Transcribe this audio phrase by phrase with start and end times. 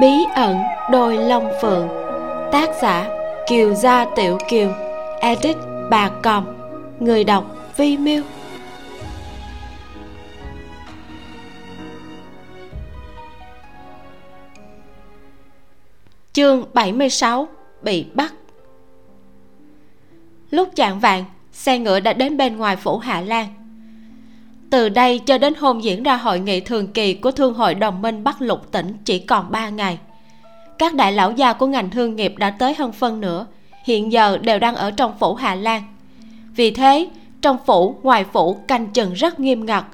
[0.00, 0.56] bí ẩn
[0.90, 1.88] đôi long phượng.
[2.52, 3.08] Tác giả
[3.48, 4.72] kiều gia tiểu kiều.
[5.20, 5.56] Edit
[5.90, 6.54] bà còng
[7.00, 7.44] người đọc
[7.76, 8.22] vi miêu.
[16.32, 17.48] Chương 76
[17.82, 18.34] bị bắt.
[20.50, 23.59] Lúc chạng vạn xe ngựa đã đến bên ngoài phủ hạ lan
[24.70, 28.02] từ đây cho đến hôm diễn ra hội nghị thường kỳ của thương hội đồng
[28.02, 29.98] minh bắc lục tỉnh chỉ còn 3 ngày.
[30.78, 33.46] Các đại lão gia của ngành thương nghiệp đã tới hơn phân nữa,
[33.84, 35.82] hiện giờ đều đang ở trong phủ hà lan.
[36.56, 37.08] Vì thế
[37.42, 39.84] trong phủ ngoài phủ canh chừng rất nghiêm ngặt.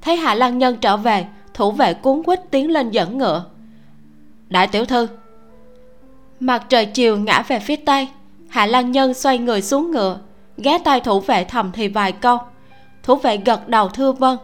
[0.00, 3.44] Thấy hạ lan nhân trở về thủ vệ cuốn quýt tiến lên dẫn ngựa.
[4.48, 5.08] Đại tiểu thư.
[6.40, 8.08] Mặt trời chiều ngã về phía tây
[8.48, 10.18] hạ lan nhân xoay người xuống ngựa
[10.56, 12.38] ghé tay thủ vệ thầm thì vài câu
[13.04, 14.36] thủ vệ gật đầu thưa vâng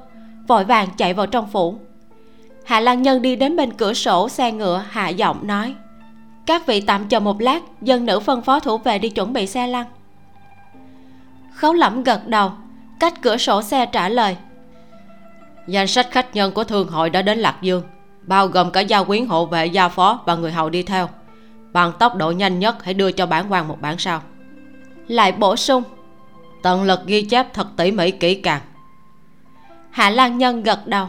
[0.47, 1.79] vội vàng chạy vào trong phủ.
[2.65, 5.75] Hạ lan nhân đi đến bên cửa sổ xe ngựa hạ giọng nói
[6.51, 9.47] các vị tạm chờ một lát dân nữ phân phó thủ về đi chuẩn bị
[9.47, 9.87] xe lăn.
[11.55, 12.53] Khấu lẩm gật đầu
[13.01, 14.37] cách cửa sổ xe trả lời
[15.67, 17.83] danh sách khách nhân của thương hội đã đến lạc dương
[18.23, 21.09] bao gồm cả gia quyến hộ vệ gia phó và người hầu đi theo.
[21.73, 24.21] Bằng tốc độ nhanh nhất hãy đưa cho bản quan một bản sao
[25.09, 25.83] lại bổ sung
[26.63, 28.61] tận lực ghi chép thật tỉ mỉ kỹ càng.
[29.91, 31.09] Hạ lan nhân gật đầu.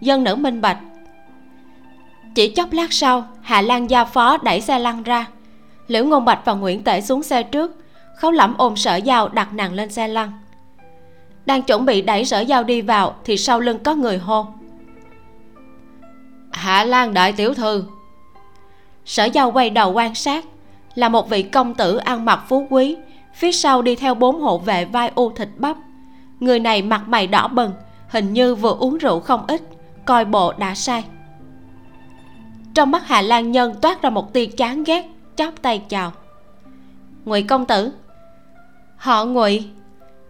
[0.00, 0.78] Dân nữ minh bạch.
[2.34, 5.26] Chỉ chốc lát sau, hạ lan gia phó đẩy xe lăn ra.
[5.86, 7.76] Liễu ngôn bạch và nguyễn tể xuống xe trước
[8.16, 10.32] khấu lẩm ôm sở giao đặt nàng lên xe lăn.
[11.46, 14.46] Đang chuẩn bị đẩy sở giao đi vào thì sau lưng có người hô.
[16.52, 17.84] Hạ lan đại tiểu thư.
[19.04, 20.44] Sở giao quay đầu quan sát,
[20.94, 22.96] là một vị công tử ăn mặc phú quý
[23.34, 25.76] phía sau đi theo bốn hộ vệ vai u thịt bắp.
[26.40, 27.72] Người này mặt mày đỏ bừng,
[28.08, 29.62] hình như vừa uống rượu không ít,
[30.04, 31.04] coi bộ đã say
[32.74, 35.06] trong mắt hà lan nhân toát ra một tia chán ghét,
[35.36, 36.12] chắp tay chào.
[37.24, 37.92] Ngụy công tử.
[38.96, 39.64] Họ ngụy,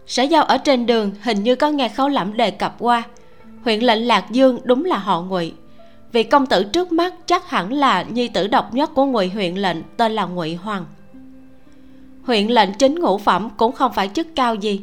[0.07, 3.03] sở giao ở trên đường hình như có nghe khấu lẩm đề cập qua.
[3.63, 5.53] Huyện lệnh lạc dương đúng là họ ngụy.
[6.11, 9.55] Vị công tử trước mắt chắc hẳn là nhi tử độc nhất của ngụy huyện
[9.55, 10.85] lệnh, tên là ngụy hoàng
[12.25, 14.81] huyện lệnh chính ngũ phẩm cũng không phải chức cao gì.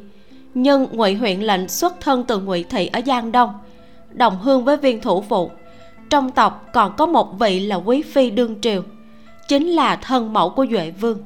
[0.54, 3.52] Nhưng ngụy huyện lệnh xuất thân từ ngụy thị ở giang đông,
[4.10, 5.50] đồng hương với viên thủ phụ
[6.12, 8.82] trong tộc còn có một vị là quý phi đương triều,
[9.48, 11.18] chính là thân mẫu của duệ vương.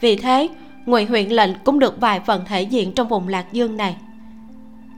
[0.00, 0.48] Vì thế
[0.86, 3.96] ngụy huyện lệnh cũng được vài phần thể diện trong vùng lạc dương này.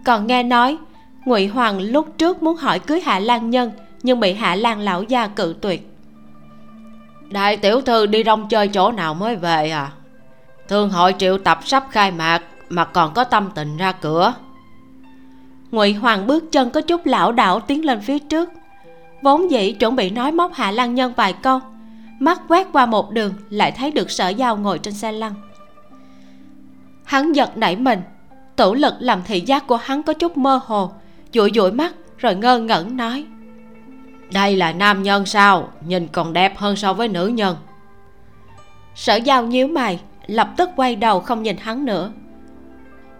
[0.05, 0.79] Còn nghe nói,
[1.25, 3.73] ngụy hoàng lúc trước muốn hỏi cưới hạ lan nhân,
[4.03, 5.91] nhưng bị hạ lan lão gia cự tuyệt.
[7.31, 9.93] Đại tiểu thư đi rong chơi chỗ nào mới về à?
[10.71, 14.35] Thương hội triệu tập sắp khai mạc mà còn có tâm tình ra cửa.
[15.71, 18.51] Ngụy hoàng bước chân có chút lảo đảo tiến lên phía trước.
[19.23, 21.61] Vốn dĩ chuẩn bị nói móc hạ lan nhân vài câu,
[22.19, 25.35] mắt quét qua một đường, lại thấy được sở giao ngồi trên xe lăn.
[27.05, 28.03] Hắn giật nảy mình,
[28.57, 30.91] tủ lực làm thị giác của hắn có chút mơ hồ,
[31.33, 33.27] dụi dụi mắt rồi ngơ ngẩn nói,
[34.33, 35.69] đây là nam nhân sao?
[35.87, 37.57] Nhìn còn đẹp hơn so với nữ nhân.
[38.95, 42.13] Sở giao nhíu mày lập tức quay đầu không nhìn hắn nữa.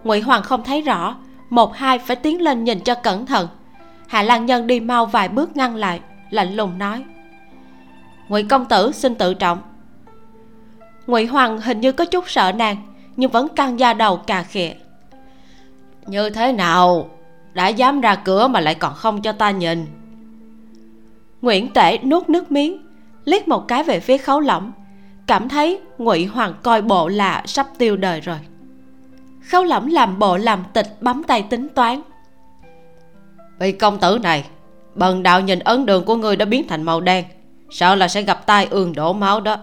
[0.03, 1.15] Ngụy hoàng không thấy rõ,
[1.49, 3.47] một hai phải tiến lên nhìn cho cẩn thận.
[4.07, 7.03] Hạ lan nhân đi mau vài bước ngăn lại, lạnh lùng nói.
[8.27, 9.61] Ngụy công tử, xin tự trọng.
[11.07, 12.77] Ngụy hoàng hình như có chút sợ nàng,
[13.15, 14.73] nhưng vẫn căng da đầu cà khịa.
[16.05, 17.09] Như thế nào?
[17.53, 19.85] Đã dám ra cửa mà lại còn không cho ta nhìn.
[21.41, 22.87] Nguyễn tể nuốt nước miếng,
[23.25, 24.71] liếc một cái về phía khấu lỏng
[25.27, 28.39] cảm thấy ngụy hoàng coi bộ là sắp tiêu đời rồi.
[29.49, 32.01] Khấu lỏng làm bộ làm tịch bấm tay tính toán.
[33.59, 34.45] Vị công tử này
[34.95, 37.25] bần đạo nhìn ấn đường của người đã biến thành màu đen
[37.69, 39.57] sợ là sẽ gặp tai ương đổ máu đó.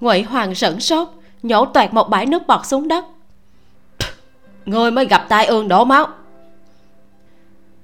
[0.00, 1.08] Ngụy hoàng sửng sốt
[1.42, 3.04] nhổ toẹt một bãi nước bọt xuống đất.
[4.66, 6.06] Người mới gặp tai ương đổ máu.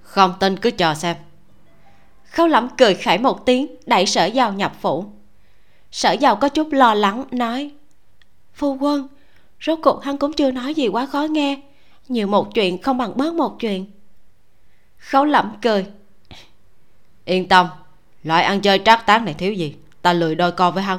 [0.03, 1.17] Không tin cứ chờ xem
[2.31, 5.05] khâu lẩm cười khải một tiếng, đẩy sở giàu nhập phủ.
[5.91, 7.71] Sở giàu có chút lo lắng, nói,
[8.55, 9.09] phu quân,
[9.61, 11.61] rốt cuộc hắn cũng chưa nói gì quá khó nghe,
[12.09, 13.91] nhiều một chuyện không bằng bớt một chuyện.
[14.99, 15.87] Khấu lẩm cười,
[17.25, 17.67] yên tâm,
[18.23, 20.99] loại ăn chơi trác tán này thiếu gì, ta lười đôi co với hắn.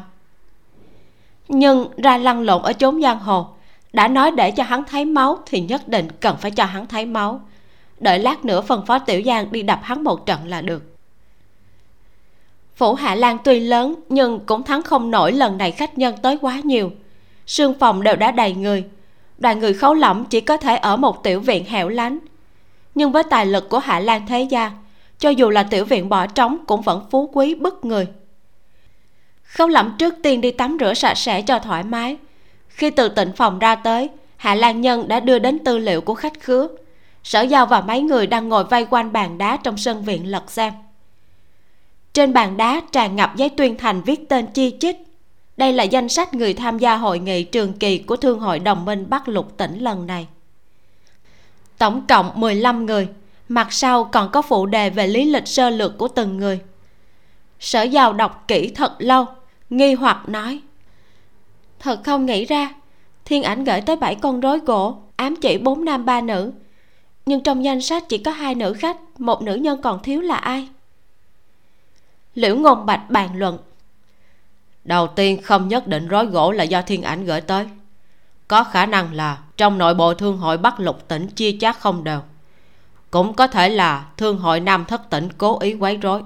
[1.48, 3.48] Nhưng ra lăn lộn ở chốn giang hồ,
[3.94, 7.06] đã nói để cho hắn thấy máu thì nhất định cần phải cho hắn thấy
[7.06, 7.42] máu.
[8.00, 10.89] Đợi lát nữa phân phó tiểu giang đi đập hắn một trận là được
[12.80, 16.38] phủ hạ lan tuy lớn, nhưng cũng thắng không nổi lần này khách nhân tới
[16.42, 16.92] quá nhiều.
[17.48, 18.84] Sương phòng đều đã đầy người.
[19.38, 22.20] Đoàn người khấu lỏng chỉ có thể ở một tiểu viện hẻo lánh.
[22.96, 24.72] Nhưng với tài lực của hạ lan thế gia,
[25.20, 28.08] cho dù là tiểu viện bỏ trống cũng vẫn phú quý, bức người.
[29.44, 32.18] Khâu lẫm trước tiên đi tắm rửa sạch sẽ cho thoải mái.
[32.68, 36.16] Khi từ tịnh phòng ra tới, hạ lan nhân đã đưa đến tư liệu của
[36.16, 36.68] khách khứa.
[37.24, 40.52] Sở giao và mấy người đang ngồi vây quanh bàn đá trong sân viện lật
[40.52, 40.74] xem
[42.14, 44.96] trên bàn đá tràn ngập giấy tuyên thành viết tên chi chít.
[45.58, 48.86] Đây là danh sách người tham gia hội nghị trường kỳ của thương hội đồng
[48.86, 50.28] minh bắc lục tỉnh lần này.
[51.78, 53.08] Tổng cộng 15 người,
[53.50, 56.60] mặt sau còn có phụ đề về lý lịch sơ lược của từng người.
[57.60, 59.26] Sở giàu đọc kỹ thật lâu,
[59.70, 60.62] nghi hoặc nói,
[61.80, 62.74] thật không nghĩ ra,
[63.26, 66.52] thiên ảnh gửi tới bảy con rối gỗ, ám chỉ bốn nam ba nữ.
[67.26, 70.36] Nhưng trong danh sách chỉ có hai nữ khách, một nữ nhân còn thiếu là
[70.36, 70.68] ai?
[72.40, 73.58] Liễu ngôn bạch bàn luận.
[74.84, 77.68] Đầu tiên không nhất định rối gỗ là do thiên ảnh gửi tới.
[78.48, 82.04] Có khả năng là trong nội bộ thương hội bắc lục tỉnh chia chác không
[82.04, 82.20] đều.
[83.12, 86.22] Cũng có thể là thương hội nam thất tỉnh cố ý quấy rối.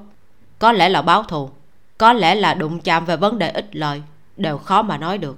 [0.60, 1.50] Có lẽ là báo thù
[1.98, 4.02] có lẽ là đụng chạm về vấn đề ích lợi
[4.38, 5.38] đều khó mà nói được.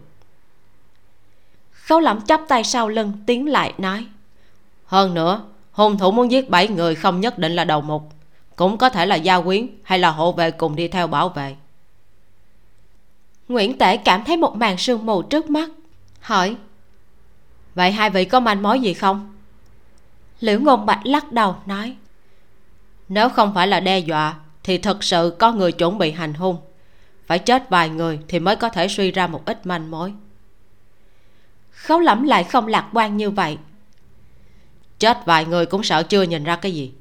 [1.72, 4.08] Khấu lẩm chắp tay sau lưng tiến lại nói
[4.86, 8.10] hơn nữa hung thủ muốn giết bảy người không nhất định là đầu mục
[8.56, 11.56] cũng có thể là gia quyến hay là hộ vệ cùng đi theo bảo vệ.
[13.48, 15.70] Nguyễn tể cảm thấy một màn sương mù trước mắt
[16.20, 16.56] hỏi
[17.76, 19.36] vậy hai vị có manh mối gì không?
[20.40, 21.96] Liễu ngôn bạch lắc đầu nói
[23.10, 26.58] nếu không phải là đe dọa thì thực sự có người chuẩn bị hành hung.
[27.26, 30.14] Phải chết vài người thì mới có thể suy ra một ít manh mối.
[31.72, 33.58] Khấu lẫm lại không lạc quan như vậy.
[35.00, 36.94] Chết vài người cũng sợ chưa nhìn ra cái gì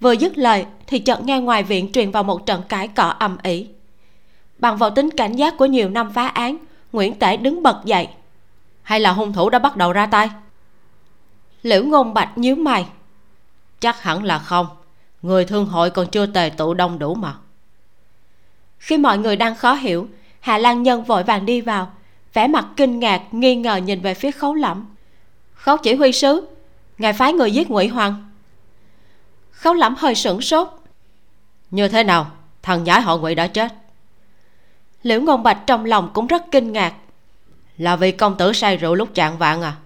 [0.00, 3.36] vừa dứt lời, thì chợt nghe ngoài viện truyền vào một trận cãi cọ ầm
[3.42, 3.66] ĩ.
[4.58, 6.56] Bằng vào tính cảnh giác của nhiều năm phá án,
[6.92, 8.08] nguyễn tể đứng bật dậy.
[8.82, 10.30] Hay là hung thủ đã bắt đầu ra tay?
[11.62, 12.86] Liễu ngôn bạch nhíu mày.
[13.80, 14.66] Chắc hẳn là không.
[15.22, 17.34] Người thương hội còn chưa tề tụ đông đủ mà.
[18.78, 20.08] Khi mọi người đang khó hiểu,
[20.40, 21.92] hà lan nhân vội vàng đi vào,
[22.34, 24.86] vẻ mặt kinh ngạc, nghi ngờ nhìn về phía khấu lẫm.
[25.54, 26.48] Khấu chỉ huy sứ,
[26.98, 28.27] ngài phái người giết ngụy hoàng
[29.58, 30.68] khấu lẫm hơi sửng sốt.
[31.70, 32.26] Như thế nào?
[32.62, 33.74] Thằng nhãi họ ngụy đã chết.
[35.02, 36.94] Liễu ngôn bạch trong lòng cũng rất kinh ngạc.
[37.78, 39.76] Là vì công tử say rượu lúc chạng vạn à?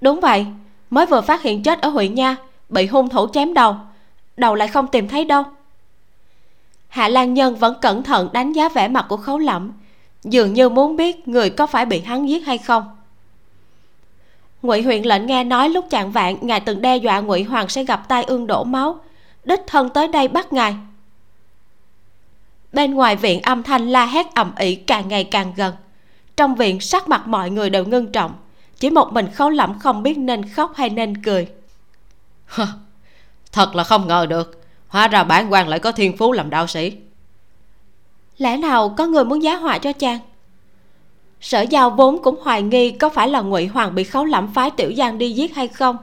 [0.00, 0.46] Đúng vậy,
[0.90, 2.36] mới vừa phát hiện chết ở huyện nha,
[2.68, 3.76] bị hung thủ chém đầu
[4.36, 5.44] đầu lại không tìm thấy đâu.
[6.88, 9.72] Hạ lan nhân vẫn cẩn thận đánh giá vẻ mặt của khấu lẩm
[10.24, 12.96] dường như muốn biết người có phải bị hắn giết hay không
[14.62, 17.84] ngụy huyện lệnh nghe nói lúc chạng vạn ngài từng đe dọa ngụy hoàng sẽ
[17.84, 19.00] gặp tai ương đổ máu.
[19.44, 20.74] Đích thân tới đây bắt ngài.
[22.72, 25.74] Bên ngoài viện âm thanh la hét ầm ĩ càng ngày càng gần.
[26.36, 28.34] Trong viện sắc mặt mọi người đều ngưng trọng.
[28.78, 31.48] Chỉ một mình khấu lẩm không biết nên khóc hay nên cười.
[33.52, 34.62] Thật là không ngờ được.
[34.88, 36.92] Hóa ra bản quan lại có thiên phú làm đạo sĩ.
[38.38, 40.18] Lẽ nào có người muốn giá họa cho chàng
[41.42, 44.70] sở giao vốn cũng hoài nghi có phải là ngụy hoàng bị khấu lẩm phái
[44.70, 45.96] tiểu giang đi giết hay không.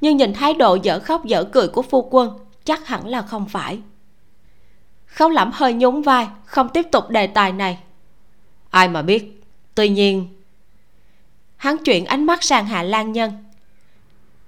[0.00, 3.48] Nhưng nhìn thái độ dở khóc dở cười của phu quân, chắc hẳn là không
[3.48, 3.78] phải.
[5.06, 7.78] Khấu lẩm hơi nhún vai, không tiếp tục đề tài này.
[8.70, 9.42] Ai mà biết?
[9.74, 10.28] Tuy nhiên,
[11.56, 13.32] hắn chuyển ánh mắt sang hạ lan nhân.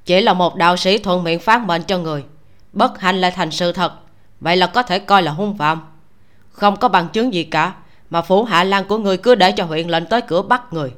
[0.04, 2.24] Chỉ là một đạo sĩ thuận miệng phán mệnh cho người,
[2.72, 3.92] bất hạnh lại thành sự thật.
[4.40, 5.80] Vậy là có thể coi là hung phạm.
[6.50, 7.74] Không có bằng chứng gì cả
[8.10, 10.92] mà phủ hạ lan của người cứ để cho huyện lệnh tới cửa bắt người.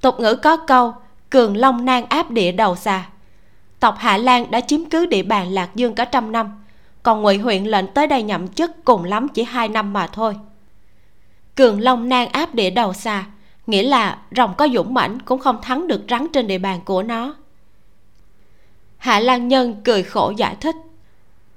[0.00, 0.94] Tục ngữ có câu,
[1.30, 3.08] cường long nan áp địa đầu xa.
[3.80, 6.64] Tộc hạ lan đã chiếm cứ địa bàn lạc dương cả trăm năm,
[7.02, 10.36] còn ngụy huyện lệnh tới đây nhậm chức cùng lắm chỉ hai năm mà thôi.
[11.54, 13.24] Cường long nan áp địa đầu xa,
[13.66, 17.02] nghĩa là rồng có dũng mãnh cũng không thắng được rắn trên địa bàn của
[17.02, 17.34] nó.
[18.98, 20.76] Hạ lan nhân cười khổ giải thích,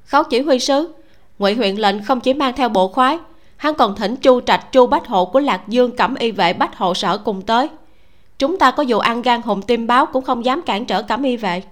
[0.06, 0.94] khấu chỉ huy sứ,
[1.40, 3.20] ngụy huyện lệnh không chỉ mang theo bộ khoái
[3.58, 6.78] hắn còn thỉnh chu trạch, chu bách hộ của lạc dương cẩm y vệ bách
[6.78, 7.70] hộ sở cùng tới.
[8.40, 11.24] Chúng ta có dù ăn gan hùng tim báo cũng không dám cản trở cẩm
[11.24, 11.64] y vệ.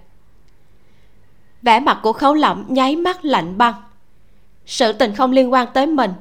[1.61, 3.73] Vẻ mặt của khấu lẩm nháy mắt lạnh băng.
[4.65, 6.13] Sự tình không liên quan tới mình.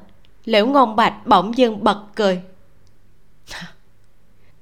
[0.44, 2.40] Liễu ngôn bạch bỗng dưng bật cười.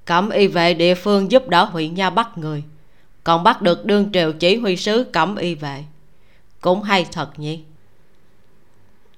[0.04, 2.64] Cẩm y vệ địa phương giúp đỡ huyện nha bắt người,
[3.24, 5.84] còn bắt được đương triều chỉ huy sứ cẩm y vệ.
[6.60, 7.64] Cũng hay thật nhỉ?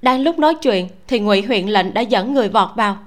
[0.02, 2.98] Đang lúc nói chuyện thì ngụy huyện lệnh đã dẫn người vọt vào.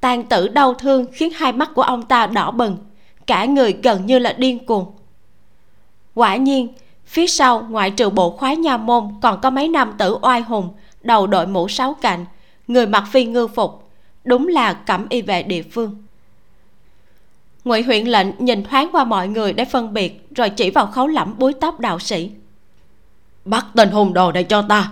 [0.00, 2.76] Tàn tử đau thương khiến hai mắt của ông ta đỏ bừng,
[3.26, 4.86] cả người gần như là điên cuồng.
[6.14, 6.68] Quả nhiên,
[7.06, 10.68] phía sau ngoại trừ bộ khoái nha môn còn có mấy nam tử oai hùng,
[11.02, 12.24] đầu đội mũ sáu cạnh,
[12.68, 13.90] người mặc phi ngư phục,
[14.24, 16.02] đúng là cẩm y vệ địa phương.
[17.64, 21.06] Ngụy huyện lệnh nhìn thoáng qua mọi người để phân biệt, rồi chỉ vào khấu
[21.06, 22.30] lẫm búi tóc đạo sĩ.
[23.44, 24.90] Bắt tên hùng đồ này cho ta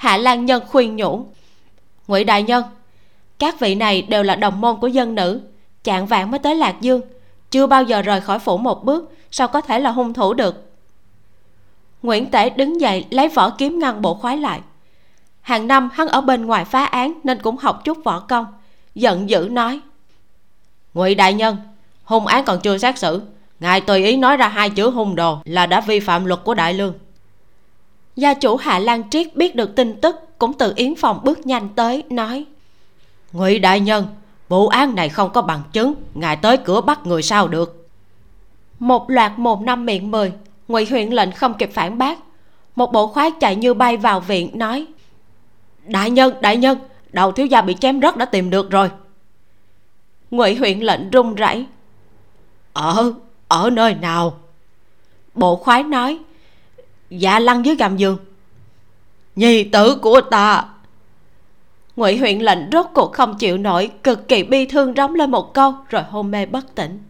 [0.00, 1.26] hạ lan nhân khuyên nhủ.
[2.06, 2.64] Ngụy đại nhân,
[3.38, 5.40] các vị này đều là đồng môn của dân nữ.
[5.84, 7.00] Chạng vạn mới tới lạc dương,
[7.50, 10.72] chưa bao giờ rời khỏi phủ một bước, sao có thể là hung thủ được?
[12.02, 14.60] Nguyễn tể đứng dậy lấy vỏ kiếm ngăn bộ khoái lại.
[15.40, 18.46] Hàng năm hắn ở bên ngoài phá án nên cũng học chút võ công,
[18.94, 19.80] giận dữ nói.
[20.94, 21.56] Ngụy đại nhân,
[22.04, 23.22] hung án còn chưa xét xử.
[23.60, 26.54] Ngài tùy ý nói ra hai chữ hung đồ là đã vi phạm luật của
[26.54, 26.94] đại lương
[28.16, 31.68] gia chủ hạ lan triết biết được tin tức cũng từ yến phòng bước nhanh
[31.68, 32.44] tới nói.
[33.32, 34.06] Ngụy đại nhân
[34.48, 37.88] vụ án này không có bằng chứng ngài tới cửa bắt người sao được?
[38.78, 40.32] Một loạt một năm miệng mười
[40.68, 42.18] ngụy huyện lệnh không kịp phản bác.
[42.76, 44.86] Một bộ khoái chạy như bay vào viện nói.
[45.86, 46.78] Đại nhân đại nhân
[47.12, 48.90] đầu thiếu gia bị chém rất đã tìm được rồi.
[50.30, 51.66] Ngụy huyện lệnh run rẩy.
[52.72, 53.14] Ở
[53.48, 54.38] ở nơi nào?
[55.34, 56.18] Bộ khoái nói
[57.10, 58.18] dạ lăn dưới gầm giường.
[59.36, 60.64] Nhi tử của ta.
[61.96, 65.54] Ngụy huyện lệnh rốt cuộc không chịu nổi, cực kỳ bi thương rống lên một
[65.54, 67.02] câu, rồi hôn mê bất tỉnh.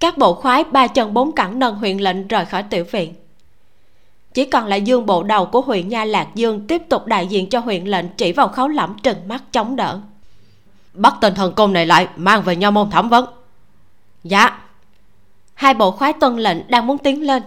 [0.00, 3.14] Các bộ khoái ba chân bốn cẳng nâng huyện lệnh rời khỏi tiểu viện.
[4.34, 7.48] Chỉ còn lại dương bộ đầu của huyện nha lạc dương tiếp tục đại diện
[7.48, 10.00] cho huyện lệnh chỉ vào khấu lẫm trừng mắt chống đỡ.
[10.94, 13.24] Bắt tên thần công này lại, mang về nho môn thẩm vấn.
[14.24, 14.58] Dạ.
[15.54, 17.42] Hai bộ khoái tuân lệnh đang muốn tiến lên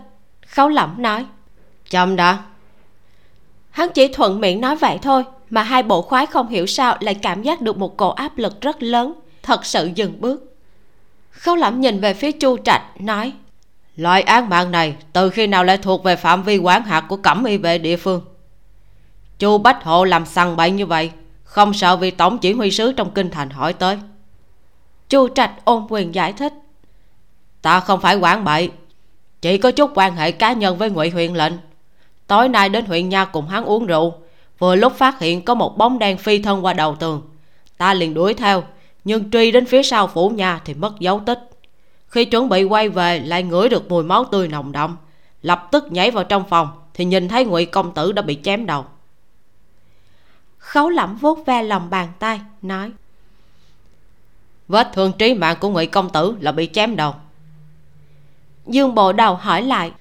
[0.47, 1.25] khấu lẫm nói.
[1.89, 2.43] Chậm đã
[3.69, 7.15] hắn chỉ thuận miệng nói vậy thôi mà hai bộ khoái không hiểu sao lại
[7.15, 10.55] cảm giác được một cổ áp lực rất lớn thật sự dừng bước.
[11.29, 13.33] Khấu lẫm nhìn về phía chu trạch nói.
[13.95, 17.17] Loại án mạng này từ khi nào lại thuộc về phạm vi quán hạt của
[17.17, 18.21] cẩm y vệ địa phương?
[19.39, 21.11] Chu bách hộ làm sằng bậy như vậy
[21.43, 23.97] không sợ vì tổng chỉ huy sứ trong kinh thành hỏi tới.
[25.09, 26.53] Chu trạch ôn quyền giải thích.
[27.61, 28.71] Ta không phải quản bậy
[29.45, 31.53] chỉ có chút quan hệ cá nhân với ngụy huyện lệnh.
[32.27, 34.13] Tối nay đến huyện nha cùng hắn uống rượu.
[34.59, 37.21] Vừa lúc phát hiện có một bóng đen phi thân qua đầu tường.
[37.77, 38.63] Ta liền đuổi theo
[39.03, 41.49] nhưng truy đến phía sau phủ nhà thì mất dấu tích.
[42.07, 44.97] Khi chuẩn bị quay về lại ngửi được mùi máu tươi nồng đậm
[45.41, 48.65] lập tức nhảy vào trong phòng thì nhìn thấy ngụy công tử đã bị chém
[48.65, 48.85] đầu.
[50.57, 52.91] Khấu lẩm vuốt ve lòng bàn tay nói
[54.67, 57.13] vết thương trí mạng của ngụy công tử là bị chém đầu
[58.67, 59.91] dương bộ đầu hỏi lại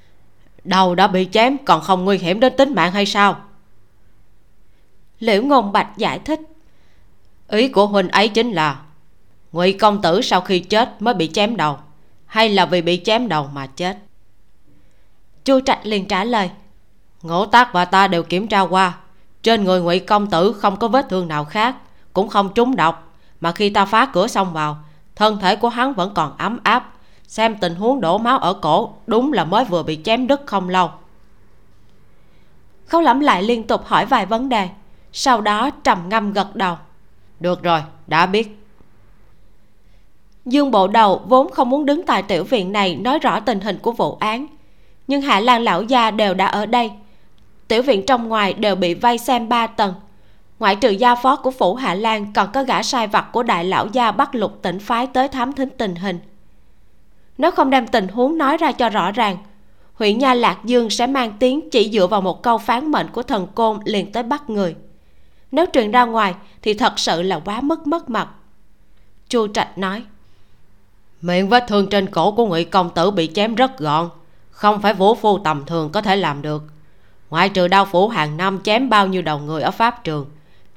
[0.65, 3.37] đầu đã bị chém, còn không nguy hiểm đến tính mạng hay sao?
[5.19, 6.41] Liễu ngôn bạch giải thích,
[7.49, 8.81] ý của huynh ấy chính là,
[9.53, 11.79] ngụy công tử sau khi chết mới bị chém đầu,
[12.27, 13.99] hay là vì bị chém đầu mà chết?
[15.45, 16.51] Chu trạch liền trả lời
[17.23, 18.95] ngỗ tác và ta đều kiểm tra qua,
[19.43, 21.77] trên người ngụy công tử không có vết thương nào khác,
[22.13, 24.79] cũng không trúng độc, mà khi ta phá cửa xong vào,
[25.17, 26.94] thân thể của hắn vẫn còn ấm áp
[27.29, 30.69] xem tình huống đổ máu ở cổ, đúng là mới vừa bị chém đứt không
[30.69, 30.91] lâu.
[32.87, 34.69] Khấu lẩm lại liên tục hỏi vài vấn đề,
[35.13, 36.77] sau đó trầm ngâm gật đầu.
[37.41, 38.61] Được rồi, đã biết.
[40.47, 43.79] Dương bộ đầu vốn không muốn đứng tại tiểu viện này nói rõ tình hình
[43.79, 44.47] của vụ án,
[45.07, 46.91] nhưng hạ lan lão gia đều đã ở đây.
[47.69, 49.95] Tiểu viện trong ngoài đều bị vây xem ba tầng.
[50.59, 53.65] Ngoại trừ gia phó của phủ hạ lan còn có gã sai vặt của đại
[53.65, 56.19] lão gia bắt lục tỉnh phái tới thám thính tình hình
[57.39, 59.37] nếu không đem tình huống nói ra cho rõ ràng.
[59.95, 63.23] Huyện nha lạc dương sẽ mang tiếng chỉ dựa vào một câu phán mệnh của
[63.23, 64.75] thần côn liền tới bắt người.
[65.53, 68.29] Nếu truyền ra ngoài thì thật sự là quá mất mất mặt.
[69.29, 70.03] Chu trạch nói.
[71.21, 74.11] Miệng vết thương trên cổ của ngụy công tử bị chém rất gọn,
[74.51, 76.63] không phải vũ phu tầm thường có thể làm được.
[77.31, 80.27] Ngoại trừ đao phủ hàng năm chém bao nhiêu đầu người ở pháp trường,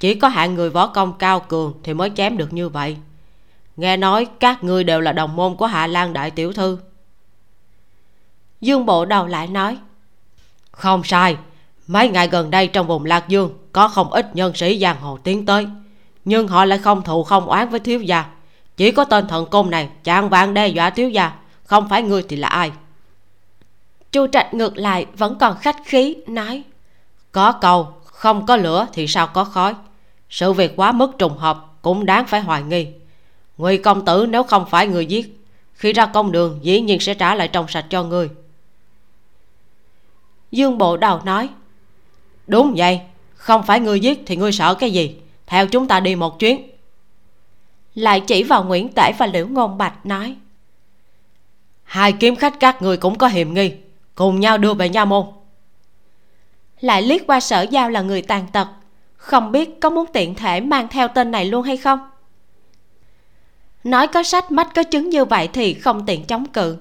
[0.00, 2.96] chỉ có hạng người võ công cao cường thì mới chém được như vậy
[3.78, 6.78] nghe nói các ngươi đều là đồng môn của hạ lan đại tiểu thư.
[8.60, 9.78] Dương bộ đầu lại nói
[10.70, 11.36] không sai
[11.86, 15.18] mấy ngày gần đây trong vùng lạc dương có không ít nhân sĩ giang hồ
[15.24, 15.66] tiến tới
[16.24, 18.24] nhưng họ lại không thù không oán với thiếu gia.
[18.76, 21.32] Chỉ có tên thần công này chàng vàng đe dọa thiếu gia
[21.64, 22.72] không phải ngươi thì là ai?
[24.12, 26.62] Chu trạch ngược lại vẫn còn khách khí nói
[27.32, 29.74] có câu không có lửa thì sao có khói.
[30.30, 32.86] Sự việc quá mức trùng hợp cũng đáng phải hoài nghi
[33.58, 37.14] ngụy công tử nếu không phải người giết, khi ra công đường dĩ nhiên sẽ
[37.14, 38.30] trả lại trong sạch cho người
[40.50, 41.48] dương bộ đầu nói,
[42.46, 43.00] đúng vậy,
[43.34, 45.16] không phải ngươi giết thì ngươi sợ cái gì?
[45.46, 46.70] Theo chúng ta đi một chuyến.
[47.94, 50.36] Lại chỉ vào nguyễn tể và liễu ngôn bạch nói,
[51.82, 53.72] hai kiếm khách các người cũng có hiểm nghi,
[54.14, 55.26] cùng nhau đưa về nha môn.
[56.80, 58.68] Lại liếc qua sở giao là người tàn tật,
[59.16, 62.10] không biết có muốn tiện thể mang theo tên này luôn hay không?
[63.84, 66.76] Nói có sách mắt có chứng như vậy thì không tiện chống cự.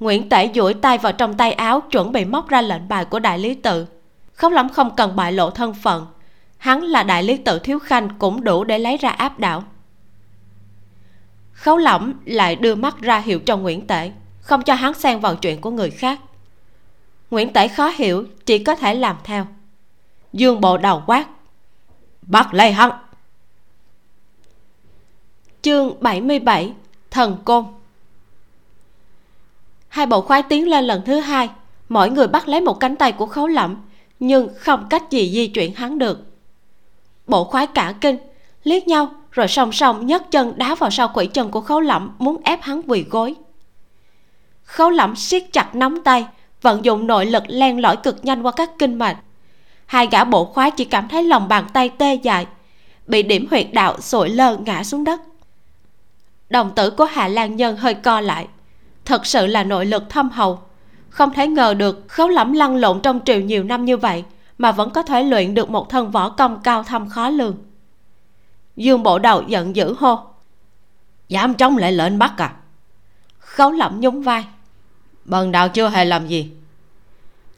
[0.00, 3.18] Nguyễn tể duỗi tay vào trong tay áo, chuẩn bị móc ra lệnh bài của
[3.18, 3.86] đại lý tự.
[4.34, 6.06] Khấu lắm không cần bại lộ thân phận.
[6.58, 9.64] Hắn là đại lý tự thiếu khanh cũng đủ để lấy ra áp đảo.
[11.52, 15.36] Khấu lỏng lại đưa mắt ra hiệu cho nguyễn tể, không cho hắn xen vào
[15.36, 16.20] chuyện của người khác.
[17.30, 19.46] Nguyễn tể khó hiểu, chỉ có thể làm theo.
[20.32, 21.26] Dương bộ đầu quát,
[22.22, 22.90] bắt lấy hắn!
[25.64, 26.72] Chương 77
[27.10, 27.64] thần côn.
[29.88, 31.50] Hai bộ khoái tiến lên lần thứ hai,
[31.88, 33.76] mỗi người bắt lấy một cánh tay của khấu lẩm
[34.20, 36.26] nhưng không cách gì di chuyển hắn được.
[37.26, 38.16] Bộ khoái cả kinh,
[38.64, 42.16] liếc nhau, rồi song song nhấc chân đá vào sau quỷ chân của khấu lẩm
[42.18, 43.34] muốn ép hắn quỳ gối.
[44.62, 46.26] Khấu lẩm siết chặt nắm tay,
[46.62, 49.16] vận dụng nội lực len lỏi cực nhanh qua các kinh mạch.
[49.86, 52.46] Hai gã bộ khoái chỉ cảm thấy lòng bàn tay tê dại,
[53.06, 55.20] bị điểm huyệt đạo sội lơ ngã xuống đất
[56.50, 58.48] đồng tử của hạ lan nhân hơi co lại.
[59.04, 60.60] Thật sự là nội lực thâm hậu.
[61.08, 64.24] Không thể ngờ được khấu lẫm lăn lộn trong triều nhiều năm như vậy
[64.58, 67.56] mà vẫn có thể luyện được một thân võ công cao thâm khó lường.
[68.76, 70.18] Dương bộ đầu giận dữ hô.
[71.28, 72.54] Dám trống lại lệnh bắt à?
[73.38, 74.44] Khấu lẫm nhún vai.
[75.24, 76.50] Bần đạo chưa hề làm gì.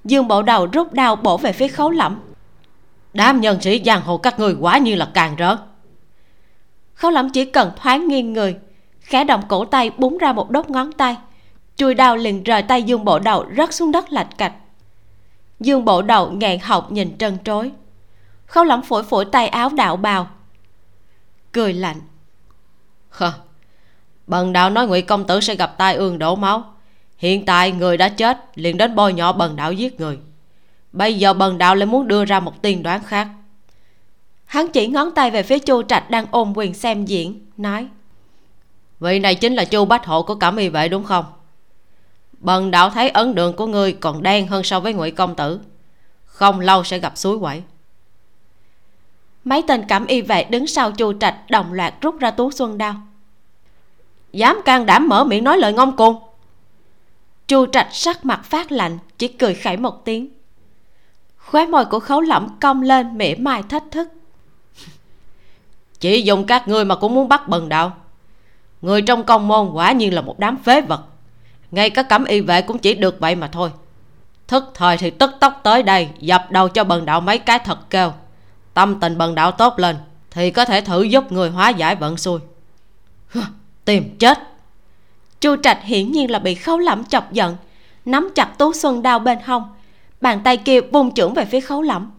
[0.05, 2.21] Dương bộ đầu rút đao bổ về phía khấu lẫm.
[3.13, 5.57] Đám nhân sĩ giang hồ các người quả như là càng rỡ.
[6.95, 8.57] Khấu lẫm chỉ cần thoáng nghiêng người
[9.07, 11.17] khẽ động cổ tay búng ra một đốt ngón tay.
[11.77, 14.53] Chui đao liền rời tay dương bộ đầu rớt xuống đất lạch cạch.
[15.61, 17.73] Dương bộ đầu nghẹn họng nhìn trân trối.
[18.47, 20.29] Khâu lẩm phổi phổi tay áo đạo bào.
[21.53, 22.01] Cười lạnh.
[23.11, 23.33] Hờ,
[24.27, 26.65] bần đạo nói ngụy công tử sẽ gặp tai ương đổ máu.
[27.17, 30.19] Hiện tại người đã chết liền đến bôi nhọ bần đạo giết người.
[30.93, 33.29] Bây giờ bần đạo lại muốn đưa ra một tiên đoán khác.
[34.45, 37.89] Hắn chỉ ngón tay về phía chu trạch đang ôm quyền xem diễn nói
[39.01, 41.25] vị này chính là chu bách hộ của cẩm y vệ đúng không?
[42.39, 45.61] Bần đạo thấy ấn đường của ngươi còn đen hơn so với ngụy công tử.
[46.25, 47.63] Không lâu sẽ gặp suối quẩy.
[49.45, 52.79] Mấy tên cẩm y vệ đứng sau chu trạch đồng loạt rút ra tú xuân
[52.79, 52.95] đao.
[54.33, 56.23] Dám can đảm mở miệng nói lời ngông cuồng.
[57.49, 60.29] Chu trạch sắc mặt phát lạnh, chỉ cười khẩy một tiếng.
[61.37, 64.09] Khóe môi của khấu lẩm cong lên mỉa mai thách thức.
[66.01, 67.97] Chỉ dùng các ngươi mà cũng muốn bắt bần đạo
[68.87, 71.03] người trong công môn quả nhiên là một đám phế vật.
[71.71, 73.71] Ngay cả cẩm y vệ cũng chỉ được vậy mà thôi.
[74.49, 77.91] Thức thời thì tức tốc tới đây, dập đầu cho bần đạo mấy cái thật
[77.91, 78.13] kêu.
[78.75, 79.97] Tâm tình bần đạo tốt lên,
[80.31, 82.41] thì có thể thử giúp người hóa giải vận xui.
[83.85, 84.39] Tìm chết.
[85.41, 87.57] Chu trạch hiển nhiên là bị khấu lẫm chọc giận,
[88.05, 89.63] nắm chặt tú xuân đao bên hông,
[90.21, 92.11] bàn tay kia vung trưởng về phía khấu lẫm.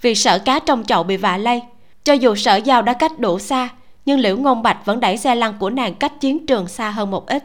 [0.00, 1.62] Vì sợ cá trong chậu bị vạ lây,
[2.04, 3.68] cho dù sở dao đã cách đủ xa
[4.04, 7.10] nhưng liễu ngôn bạch vẫn đẩy xe lăn của nàng cách chiến trường xa hơn
[7.10, 7.44] một ít.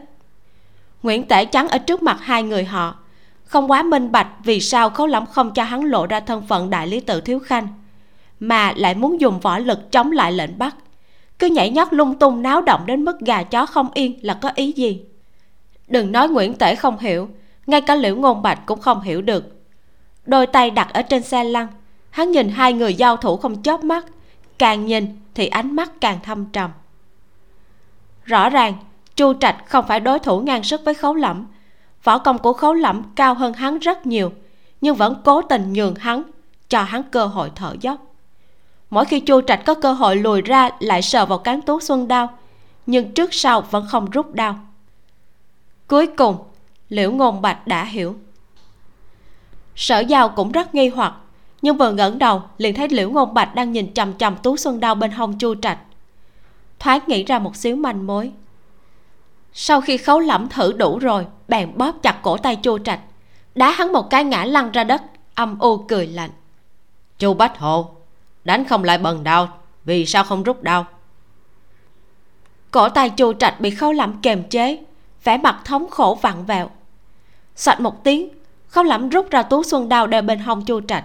[1.02, 2.94] Nguyễn tể chắn ở trước mặt hai người họ.
[3.44, 6.70] Không quá minh bạch vì sao khấu lắm không cho hắn lộ ra thân phận
[6.70, 7.68] đại lý tự thiếu khanh,
[8.40, 10.76] mà lại muốn dùng võ lực chống lại lệnh bắt.
[11.38, 14.50] Cứ nhảy nhót lung tung náo động đến mức gà chó không yên là có
[14.54, 15.00] ý gì?
[15.86, 17.28] Đừng nói nguyễn tể không hiểu,
[17.66, 19.44] ngay cả liễu ngôn bạch cũng không hiểu được.
[20.26, 21.66] Đôi tay đặt ở trên xe lăn,
[22.10, 24.06] hắn nhìn hai người giao thủ không chớp mắt,
[24.58, 26.70] càng nhìn thì ánh mắt càng thâm trầm.
[28.24, 28.74] Rõ ràng,
[29.16, 31.46] chu trạch không phải đối thủ ngang sức với khấu lẫm.
[32.04, 34.32] Võ công của khấu lẫm cao hơn hắn rất nhiều,
[34.80, 36.22] nhưng vẫn cố tình nhường hắn,
[36.68, 38.14] cho hắn cơ hội thở dốc.
[38.90, 42.08] Mỗi khi chu trạch có cơ hội lùi ra lại sờ vào cán tú xuân
[42.08, 42.38] đao,
[42.86, 44.58] nhưng trước sau vẫn không rút đao.
[45.86, 46.36] Cuối cùng,
[46.88, 48.16] liễu ngôn bạch đã hiểu.
[49.76, 51.14] Sở giao cũng rất nghi hoặc
[51.62, 54.80] nhưng vừa ngẩng đầu liền thấy liễu ngôn bạch đang nhìn chằm chằm tú xuân
[54.80, 55.78] đao bên hông chu trạch.
[56.78, 58.32] Thoáng nghĩ ra một xíu manh mối.
[59.52, 63.00] Sau khi khấu lẫm thử đủ rồi bèn bóp chặt cổ tay chu trạch.
[63.54, 65.02] Đá hắn một cái ngã lăn ra đất
[65.34, 66.30] âm u cười lạnh.
[67.18, 67.90] Chu bách hộ
[68.44, 69.48] đánh không lại bần đau
[69.84, 70.86] vì sao không rút đau?
[72.70, 74.78] Cổ tay chu trạch bị khấu lẫm kềm chế
[75.24, 76.70] vẻ mặt thống khổ vặn vẹo.
[77.56, 78.28] Soạt một tiếng
[78.68, 81.04] khấu lẫm rút ra tú xuân đao đeo bên hông chu trạch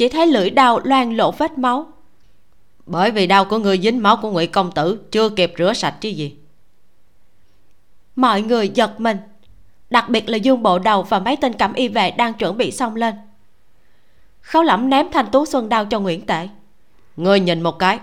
[0.00, 1.86] chỉ thấy lưỡi đao loang lộ vết máu.
[2.86, 5.94] Bởi vì đau của người dính máu của ngụy công tử chưa kịp rửa sạch
[6.00, 6.36] chứ gì.
[8.16, 9.16] Mọi người giật mình.
[9.90, 12.70] Đặc biệt là dương bộ đầu và mấy tên cẩm y vệ đang chuẩn bị
[12.70, 13.14] xong lên.
[14.40, 16.48] Khấu lẩm ném thanh tú xuân đao cho nguyễn tể.
[17.16, 17.98] Ngươi nhìn một cái.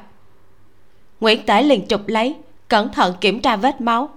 [1.20, 2.36] Nguyễn tể liền chụp lấy
[2.68, 4.10] cẩn thận kiểm tra vết máu.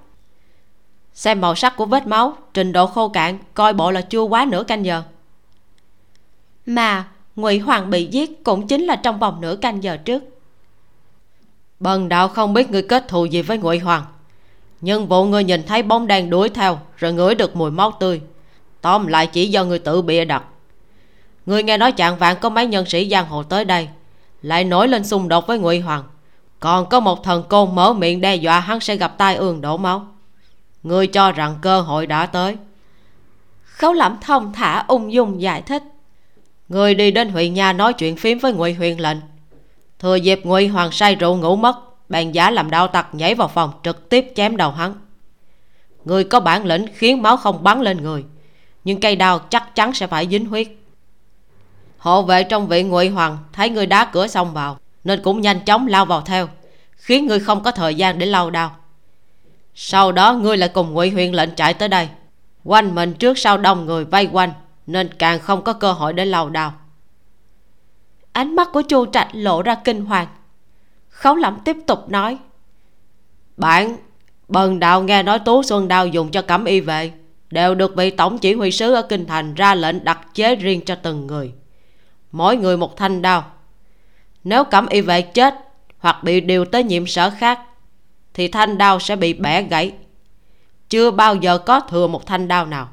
[1.15, 4.47] Xem màu sắc của vết máu trình độ khô cạn coi bộ là chưa quá
[4.51, 5.03] nửa canh giờ.
[6.67, 7.09] Mà
[7.41, 10.23] ngụy hoàng bị giết cũng chính là trong vòng nửa canh giờ trước.
[11.81, 14.05] Bần đạo không biết ngươi kết thù gì với ngụy hoàng,
[14.81, 18.21] nhưng vụ người nhìn thấy bóng đen đuổi theo rồi ngửi được mùi máu tươi.
[18.81, 20.45] Tóm lại chỉ do người tự bịa đặt.
[21.47, 23.89] Người nghe nói chạng vạn có mấy nhân sĩ giang hồ tới đây,
[24.43, 26.05] lại nổi lên xung đột với ngụy hoàng.
[26.61, 29.77] Còn có một thần côn mở miệng đe dọa hắn sẽ gặp tai ương đổ
[29.77, 30.07] máu.
[30.83, 32.57] Người cho rằng cơ hội đã tới.
[33.63, 35.83] Khấu lẩm thông thả ung dung giải thích
[36.71, 39.17] người đi đến huyện nhà nói chuyện phím với ngụy huyền lệnh.
[39.99, 41.77] Thừa dịp ngụy hoàng say rượu ngủ mất,
[42.09, 44.95] bèn giả làm đạo tặc nhảy vào phòng, trực tiếp chém đầu hắn.
[46.05, 48.25] Người có bản lĩnh khiến máu không bắn lên người,
[48.85, 50.69] nhưng cây đao chắc chắn sẽ phải dính huyết.
[51.99, 55.61] Hộ vệ trong viện ngụy hoàng thấy người đá cửa xông vào, nên cũng nhanh
[55.61, 56.49] chóng lao vào theo,
[56.97, 58.77] khiến ngươi không có thời gian để lau đau
[59.75, 62.09] sau đó, ngươi lại cùng ngụy huyền lệnh chạy tới đây.
[62.65, 64.53] Quanh mình trước sau đông người vây quanh
[64.93, 66.73] nên càng không có cơ hội để lầu đào.
[68.33, 70.27] ánh mắt của chu trạch lộ ra kinh hoàng.
[71.09, 72.39] Khấu lẩm tiếp tục nói,
[73.57, 73.97] bạn,
[74.49, 77.13] bần đạo nghe nói tú xuân đao dùng cho cẩm y vệ,
[77.51, 80.81] đều được vị tổng chỉ huy sứ ở kinh thành ra lệnh đặt chế riêng
[80.85, 81.53] cho từng người.
[82.33, 83.45] Mỗi người một thanh đao.
[84.45, 85.55] Nếu cẩm y vệ chết
[85.99, 87.61] hoặc bị điều tới nhiệm sở khác,
[88.35, 89.93] thì thanh đao sẽ bị bẻ gãy.
[90.89, 92.89] Chưa bao giờ có thừa một thanh đao nào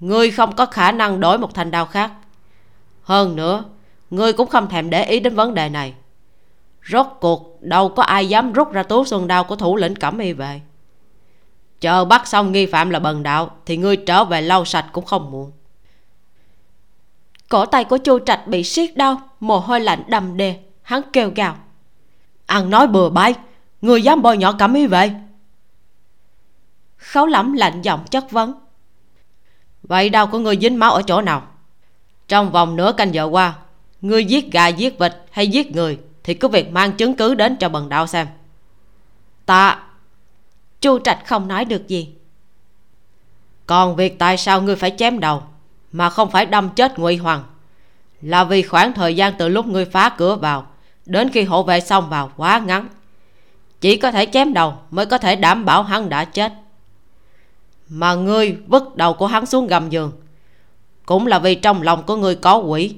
[0.00, 2.12] ngươi không có khả năng đổi một thanh đao khác.
[3.02, 3.64] Hơn nữa
[4.10, 5.94] ngươi cũng không thèm để ý đến vấn đề này.
[6.88, 10.18] Rốt cuộc đâu có ai dám rút ra tú xuân đao của thủ lĩnh cẩm
[10.18, 10.60] y vệ
[11.80, 15.04] chờ bắt xong nghi phạm là bần đạo thì ngươi trở về lau sạch cũng
[15.04, 15.52] không muộn.
[17.48, 21.32] Cổ tay của chu trạch bị siết đau mồ hôi lạnh đầm đề hắn kêu
[21.34, 21.56] gào.
[22.46, 23.34] Ăn nói bừa bãi
[23.80, 25.10] người dám bôi nhỏ cẩm y vệ
[26.96, 28.65] khấu lẩm lạnh giọng chất vấn
[29.88, 31.42] vậy đau của người dính máu ở chỗ nào?
[32.28, 33.54] Trong vòng nửa canh giờ qua,
[34.00, 37.56] ngươi giết gà, giết vịt hay giết người thì cứ việc mang chứng cứ đến
[37.56, 38.26] cho bần đạo xem.
[39.46, 39.82] Ta,
[40.80, 42.08] chu trạch không nói được gì.
[43.66, 45.42] Còn việc tại sao ngươi phải chém đầu
[45.92, 47.44] mà không phải đâm chết ngụy hoàng
[48.22, 50.66] là vì khoảng thời gian từ lúc ngươi phá cửa vào
[51.06, 52.88] đến khi hộ vệ xong vào quá ngắn.
[53.80, 56.52] Chỉ có thể chém đầu mới có thể đảm bảo hắn đã chết
[57.88, 60.12] mà ngươi vứt đầu của hắn xuống gầm giường.
[61.06, 62.94] Cũng là vì trong lòng của ngươi có quỷ.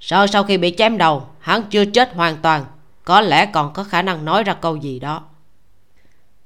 [0.00, 2.64] Sợ sau khi bị chém đầu, hắn chưa chết hoàn toàn.
[3.04, 5.22] Có lẽ còn có khả năng nói ra câu gì đó.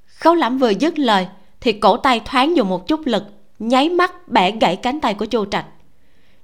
[0.06, 1.26] Khấu lẩm vừa dứt lời,
[1.60, 3.22] thì cổ tay thoáng dùng một chút lực,
[3.58, 5.66] nháy mắt bẻ gãy cánh tay của chu trạch.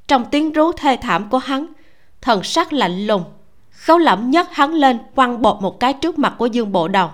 [0.09, 1.67] Trong tiếng rú thê thảm của hắn,
[2.21, 3.25] thần sắc lạnh lùng.
[3.71, 7.11] Khấu lẩm nhấc hắn lên, quăng bột một cái trước mặt của dương bộ đầu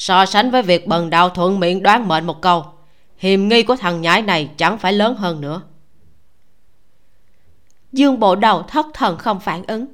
[0.00, 2.64] so sánh với việc bần đạo thuận miệng đoán mệnh một câu,
[3.18, 5.62] hiềm nghi của thằng nhãi này chẳng phải lớn hơn nữa.
[7.92, 9.86] Dương bộ đầu thất thần không phản ứng.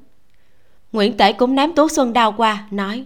[0.92, 3.04] Nguyễn tể cũng ném tú xuân đao qua, nói,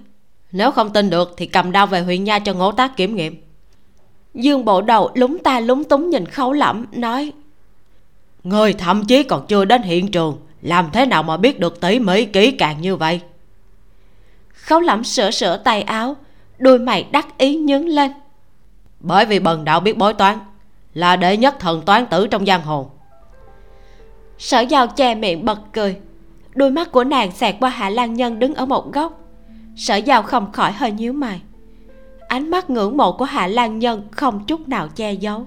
[0.52, 3.42] nếu không tin được thì cầm đao về huyện nha cho ngỗ tác kiểm nghiệm.
[4.34, 7.32] Dương bộ đầu lúng ta lúng túng nhìn khấu lẩm nói,
[8.44, 11.98] người thậm chí còn chưa đến hiện trường, làm thế nào mà biết được tỉ
[11.98, 13.20] mỉ kỹ càng như vậy?
[14.52, 16.16] Khấu lẩm sửa sửa tay áo
[16.60, 18.12] đôi mày đắc ý nhướng lên.
[19.00, 20.38] Bởi vì bần đạo biết bói toán,
[20.94, 22.90] là đệ nhất thần toán tử trong giang hồ.
[24.38, 25.96] Sở giao che miệng bật cười.
[26.54, 29.20] Đôi mắt của nàng xẹt qua hạ lan nhân đứng ở một góc.
[29.76, 31.40] Sở giao không khỏi hơi nhíu mày.
[32.28, 35.46] Ánh mắt ngưỡng mộ của hạ lan nhân không chút nào che giấu.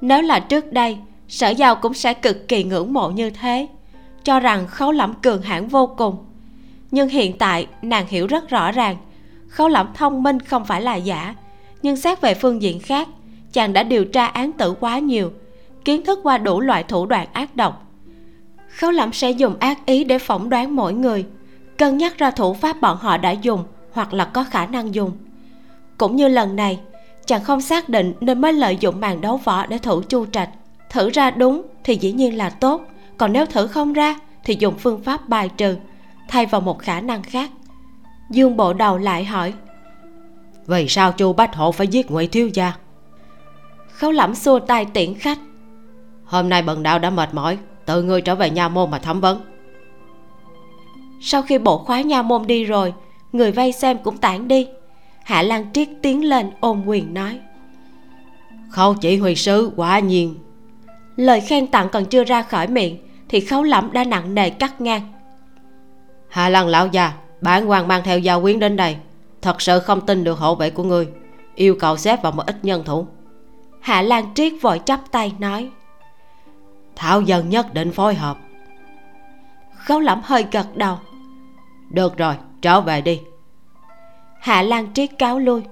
[0.00, 3.68] Nếu là trước đây, sở giao cũng sẽ cực kỳ ngưỡng mộ như thế,
[4.24, 6.16] cho rằng khấu lẫm cường hãn vô cùng.
[6.90, 8.96] Nhưng hiện tại, nàng hiểu rất rõ ràng
[9.52, 11.34] khấu lẩm thông minh không phải là giả,
[11.82, 13.08] nhưng xét về phương diện khác,
[13.52, 15.32] chàng đã điều tra án tử quá nhiều,
[15.84, 17.86] kiến thức qua đủ loại thủ đoạn ác độc.
[18.68, 21.26] Khấu lẩm sẽ dùng ác ý để phỏng đoán mỗi người,
[21.78, 25.12] cân nhắc ra thủ pháp bọn họ đã dùng hoặc là có khả năng dùng.
[25.98, 26.80] Cũng như lần này,
[27.26, 30.50] chàng không xác định nên mới lợi dụng màn đấu võ để thử chu trạch.
[30.90, 32.82] Thử ra đúng thì dĩ nhiên là tốt,
[33.18, 35.76] còn nếu thử không ra thì dùng phương pháp bài trừ
[36.28, 37.50] thay vào một khả năng khác
[38.34, 39.52] dương bộ đầu lại hỏi
[40.66, 42.72] vì sao chu bách hộ phải giết ngụy thiếu gia?
[43.92, 45.38] Khấu lẩm xua tay tiễn khách
[46.24, 49.20] hôm nay bần đạo đã mệt mỏi tự ngươi trở về nha môn mà thẩm
[49.20, 49.40] vấn.
[51.20, 52.94] Sau khi bộ khóa nha môn đi rồi
[53.32, 54.68] người vây xem cũng tản đi.
[55.24, 57.40] Hạ lan triết tiến lên ôm quyền nói
[58.72, 60.34] khâu chỉ huy sứ quả nhiên.
[61.16, 64.80] Lời khen tặng còn chưa ra khỏi miệng thì khấu lẩm đã nặng nề cắt
[64.80, 65.02] ngang.
[66.28, 68.96] Hạ lan lão già bản quan mang theo gia quyến đến đây.
[69.42, 71.08] Thật sự không tin được hộ vệ của ngươi.
[71.54, 73.06] Yêu cầu xếp vào một ít nhân thủ.
[73.80, 75.70] Hạ lan triết vội chắp tay nói.
[76.96, 78.38] Thảo dân nhất định phối hợp.
[79.76, 80.98] Khấu lẩm hơi gật đầu.
[81.90, 83.20] Được rồi trở về đi.
[84.40, 85.62] Hạ lan triết cáo lui.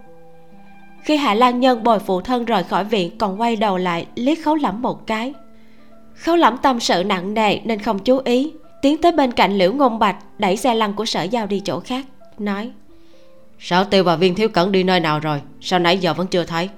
[1.03, 4.45] Khi hạ lan nhân bồi phụ thân rời khỏi viện còn quay đầu lại liếc
[4.45, 5.35] khấu lẫm một cái.
[6.15, 9.73] Khấu lẫm tâm sự nặng nề nên không chú ý tiến tới bên cạnh liễu
[9.73, 12.07] ngôn bạch đẩy xe lăn của sở giao đi chỗ khác
[12.39, 12.73] nói
[13.61, 15.43] sở tiêu và viên thiếu cẩn đi nơi nào rồi?
[15.61, 16.69] Sao nãy giờ vẫn chưa thấy?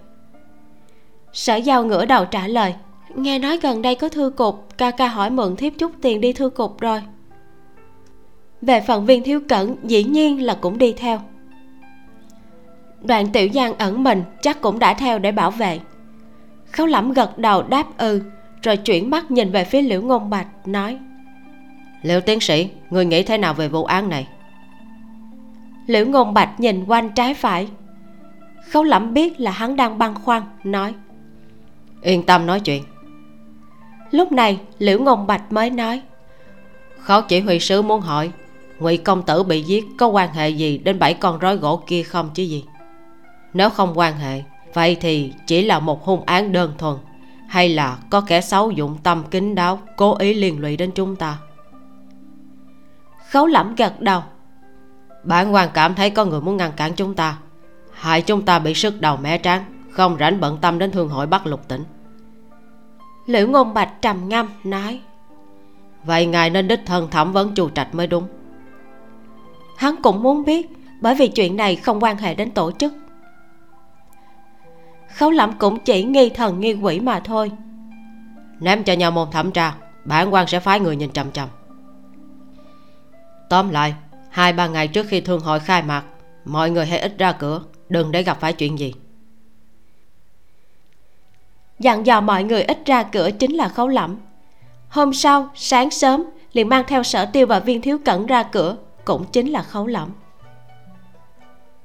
[1.32, 2.74] Sở giao ngửa đầu trả lời
[3.14, 6.32] nghe nói gần đây có thư cục ca ca hỏi mượn thiếp chút tiền đi
[6.32, 7.02] thư cục rồi.
[8.62, 11.20] Về phần viên thiếu cẩn dĩ nhiên là cũng đi theo.
[13.00, 15.80] Đoạn tiểu giang ẩn mình chắc cũng đã theo để bảo vệ.
[16.70, 18.22] Khấu lẫm gật đầu đáp ừ
[18.62, 20.98] rồi chuyển mắt nhìn về phía liễu ngôn bạch nói
[22.02, 24.26] Liệu tiến sĩ, người nghĩ thế nào về vụ án này?
[25.86, 27.68] Liễu ngôn bạch nhìn quanh trái phải.
[28.70, 30.94] Khấu lẩm biết là hắn đang băn khoăn, nói.
[32.02, 32.84] Yên tâm nói chuyện.
[34.10, 36.02] Lúc này, liễu ngôn bạch mới nói.
[36.98, 38.30] Khó chỉ huy sứ muốn hỏi,
[38.78, 42.02] ngụy công tử bị giết có quan hệ gì đến bảy con rối gỗ kia
[42.02, 42.64] không chứ gì?
[43.54, 44.42] Nếu không quan hệ,
[44.74, 46.96] vậy thì chỉ là một hung án đơn thuần,
[47.48, 51.16] hay là có kẻ xấu dụng tâm kín đáo, cố ý liên lụy đến chúng
[51.16, 51.38] ta?
[53.32, 54.22] Khấu lẫm gật đầu.
[55.24, 57.38] Bản quan cảm thấy có người muốn ngăn cản chúng ta.
[57.92, 61.26] Hại chúng ta bị sức đầu mẻ tráng không rảnh bận tâm đến thương hội
[61.26, 61.84] bắc lục tỉnh.
[63.26, 65.00] Liễu ngôn bạch trầm ngâm nói
[66.04, 68.28] vậy ngài nên đích thân thẩm vấn chu trạch mới đúng.
[69.76, 72.92] Hắn cũng muốn biết bởi vì chuyện này không quan hệ đến tổ chức.
[75.14, 77.52] Khấu lẩm cũng chỉ nghi thần nghi quỷ mà thôi.
[78.60, 81.48] Ném cho nhau môn thẩm tra bản quan sẽ phái người nhìn chằm chằm
[83.52, 83.94] tóm lại,
[84.30, 86.04] hai ba ngày trước khi thương hội khai mạc,
[86.44, 88.94] mọi người hãy ít ra cửa, đừng để gặp phải chuyện gì.
[91.78, 94.16] Dặn dò mọi người ít ra cửa chính là khấu lẩm
[94.88, 98.76] hôm sau, sáng sớm, liền mang theo sở tiêu và viên thiếu cẩn ra cửa,
[99.04, 100.08] cũng chính là khấu lẩm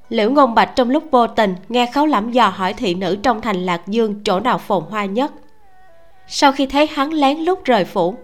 [0.09, 3.41] liễu ngôn bạch trong lúc vô tình nghe khấu lẩm dò hỏi thị nữ trong
[3.41, 5.31] thành lạc dương chỗ nào phồn hoa nhất.
[6.27, 8.15] Sau khi thấy hắn lén lút rời phủ,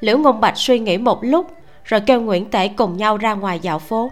[0.00, 1.50] liễu ngôn bạch suy nghĩ một lúc
[1.84, 4.10] rồi kêu nguyễn tể cùng nhau ra ngoài dạo phố.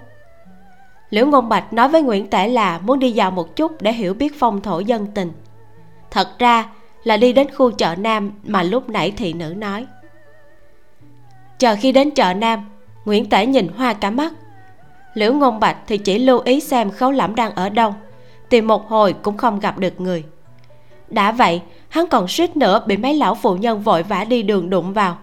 [1.11, 4.15] Liễu ngôn bạch nói với nguyễn tể là muốn đi dạo một chút để hiểu
[4.15, 5.33] biết phong thổ dân tình.
[6.11, 6.69] Thật ra
[7.05, 9.87] là đi đến khu chợ nam mà lúc nãy thị nữ nói.
[11.59, 12.71] Chờ khi đến chợ nam,
[13.05, 14.33] nguyễn tể nhìn hoa cả mắt.
[15.15, 17.95] Liễu ngôn bạch thì chỉ lưu ý xem khấu lẫm đang ở đâu,
[18.49, 20.25] tìm một hồi cũng không gặp được người.
[21.09, 24.71] Đã vậy, hắn còn suýt nữa bị mấy lão phụ nhân vội vã đi đường
[24.71, 25.19] đụng vào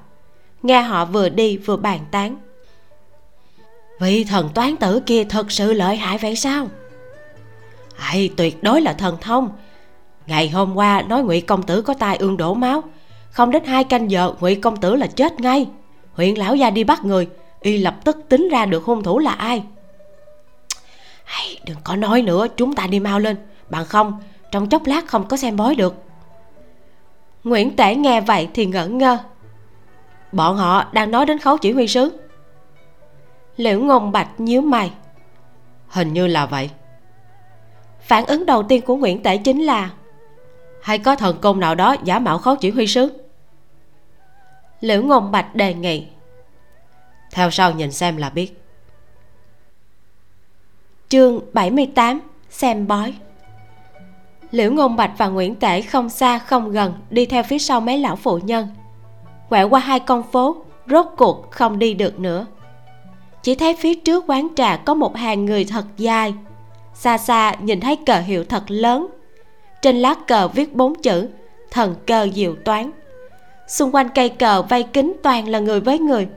[0.65, 2.35] nghe họ vừa đi vừa bàn tán.
[3.99, 6.67] Vị thần toán tử kia thật sự lợi hại vậy sao?
[7.97, 9.49] Ai, tuyệt đối là thần thông.
[10.27, 12.83] Ngày hôm qua nói ngụy công tử có tai ương đổ máu.
[13.31, 15.67] Không đến hai canh giờ, ngụy công tử là chết ngay.
[16.13, 17.27] Huyện lão gia đi bắt người,
[17.61, 19.63] y lập tức tính ra được hung thủ là ai.
[21.23, 23.37] Hay, đừng có nói nữa, chúng ta đi mau lên.
[23.69, 24.19] Bằng không,
[24.51, 25.95] trong chốc lát không có xem bói được.
[27.43, 29.17] Nguyễn tể nghe vậy thì ngẩn ngơ
[30.35, 32.11] bọn họ đang nói đến khấu chỉ huy sứ.
[33.57, 34.91] Liễu ngôn bạch nhíu mày.
[35.87, 36.69] Hình như là vậy.
[37.99, 39.89] Phản ứng đầu tiên của nguyễn tể chính là
[40.81, 43.25] hay có thần công nào đó giả mạo khấu chỉ huy sứ?
[44.79, 46.07] Liễu ngôn bạch đề nghị.
[47.31, 48.61] Theo sau nhìn xem là biết.
[51.09, 53.13] Chương 78 xem bói.
[54.51, 57.97] Liễu ngôn bạch và nguyễn tể không xa không gần đi theo phía sau mấy
[57.97, 58.67] lão phụ nhân
[59.55, 60.55] quẹo qua hai con phố,
[60.89, 62.45] rốt cuộc không đi được nữa.
[63.43, 66.33] Chỉ thấy phía trước quán trà có một hàng người thật dài.
[66.93, 69.07] Xa xa nhìn thấy cờ hiệu thật lớn.
[69.81, 71.27] Trên lá cờ viết bốn chữ,
[71.71, 72.91] thần cơ diệu toán.
[73.67, 76.27] Xung quanh cây cờ vây kính toàn là người với người.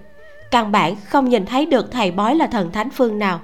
[0.50, 3.40] Căn bản không nhìn thấy được thầy bói là thần thánh phương nào.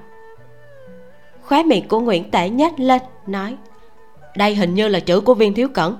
[1.42, 3.56] Khóe miệng của nguyễn tể nhếch lên, nói,
[4.36, 5.96] đây hình như là chữ của viên thiếu cẩn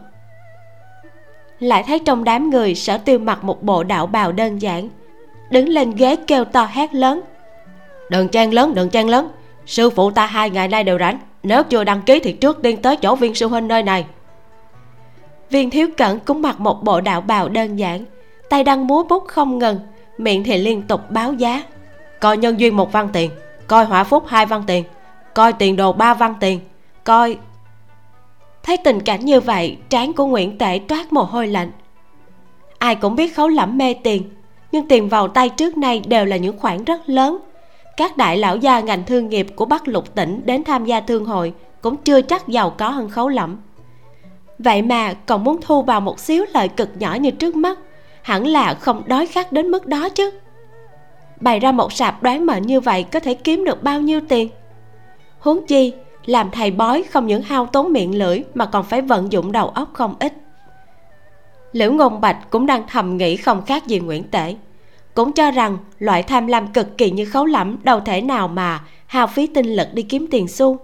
[1.65, 4.89] lại thấy trong đám người sở tiêu mặc một bộ đạo bào đơn giản.
[5.51, 7.21] Đứng lên ghế kêu to hét lớn.
[8.11, 9.29] Đừng chen lớn đừng chen lớn.
[9.67, 11.19] Sư phụ ta hai ngày nay đều rảnh.
[11.43, 14.05] Nếu chưa đăng ký thì trước tiên tới chỗ viên sư huynh nơi này.
[15.51, 18.05] Viên thiếu cẩn cũng mặc một bộ đạo bào đơn giản.
[18.51, 19.81] Tay đang múa bút không ngừng,
[20.19, 21.63] miệng thì liên tục báo giá.
[22.21, 23.31] Coi nhân duyên một văn tiền,
[23.67, 24.85] coi hỏa phúc hai văn tiền,
[25.35, 26.61] coi tiền đồ ba văn tiền,
[27.05, 27.37] coi
[28.65, 31.71] thấy tình cảnh như vậy, trán của nguyễn tể toát mồ hôi lạnh.
[32.79, 34.23] Ai cũng biết khấu lẫm mê tiền,
[34.73, 37.39] nhưng tiền vào tay trước nay đều là những khoản rất lớn.
[37.97, 41.25] Các đại lão gia ngành thương nghiệp của bắc lục tỉnh đến tham gia thương
[41.25, 43.57] hội cũng chưa chắc giàu có hơn khấu lẫm.
[44.59, 47.79] Vậy mà còn muốn thu vào một xíu lợi cực nhỏ như trước mắt,
[48.23, 50.31] hẳn là không đói khát đến mức đó chứ.
[51.41, 54.49] Bày ra một sạp đoán mệnh như vậy có thể kiếm được bao nhiêu tiền?
[55.39, 55.93] Huống chi
[56.27, 59.69] làm thầy bói không những hao tốn miệng lưỡi mà còn phải vận dụng đầu
[59.69, 60.33] óc không ít.
[61.73, 64.57] Liễu ngôn bạch cũng đang thầm nghĩ không khác gì nguyễn tể.
[65.15, 68.85] Cũng cho rằng loại tham lam cực kỳ như khấu lẫm đâu thể nào mà
[69.07, 70.79] hao phí tinh lực đi kiếm tiền xu.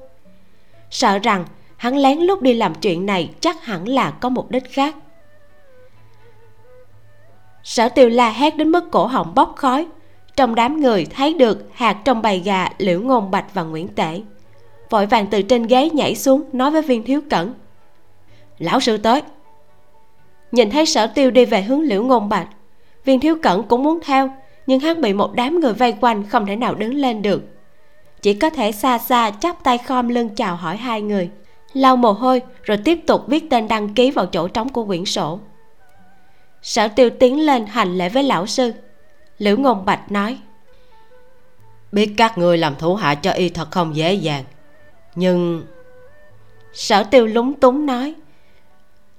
[0.90, 1.44] Sợ rằng
[1.76, 4.96] hắn lén lúc đi làm chuyện này chắc hẳn là có mục đích khác.
[7.62, 9.86] Sở tiêu la hét đến mức cổ họng bốc khói.
[10.36, 14.20] Trong đám người thấy được hạt trong bầy gà liễu ngôn bạch và nguyễn tể
[14.90, 17.54] vội vàng từ trên ghế nhảy xuống, nói với viên thiếu cẩn.
[18.58, 19.22] Lão sư tới.
[20.52, 22.48] Nhìn thấy sở tiêu đi về hướng liễu ngôn bạch,
[23.04, 24.30] viên thiếu cẩn cũng muốn theo,
[24.66, 27.42] nhưng hắn bị một đám người vây quanh không thể nào đứng lên được.
[28.22, 31.30] Chỉ có thể xa xa chắp tay khom lưng chào hỏi hai người,
[31.72, 35.04] lau mồ hôi rồi tiếp tục viết tên đăng ký vào chỗ trống của quyển
[35.04, 35.40] sổ.
[36.62, 38.72] Sở tiêu tiến lên hành lễ với lão sư.
[39.38, 40.38] Liễu ngôn bạch nói,
[41.92, 44.44] biết các người làm thủ hạ cho y thật không dễ dàng
[45.14, 45.66] nhưng
[46.72, 48.14] sở tiêu lúng túng nói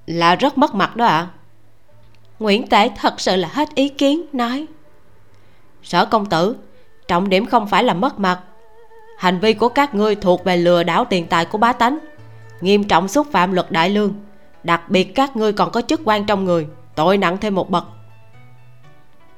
[0.05, 1.17] là rất mất mặt đó ạ.
[1.17, 1.29] À?
[2.39, 4.65] nguyễn tể thật sự là hết ý kiến, nói
[5.83, 6.55] sở công tử,
[7.07, 8.39] trọng điểm không phải là mất mặt.
[9.17, 11.99] Hành vi của các ngươi thuộc về lừa đảo tiền tài của bá tánh,
[12.61, 14.13] nghiêm trọng xúc phạm luật đại lương.
[14.63, 17.83] Đặc biệt các ngươi còn có chức quan trong người, tội nặng thêm một bậc.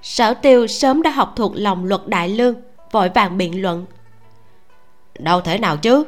[0.02, 2.56] Sở tiêu sớm đã học thuộc lòng luật đại lương,
[2.92, 3.86] vội vàng biện luận.
[5.20, 6.04] Đâu thể nào chứ?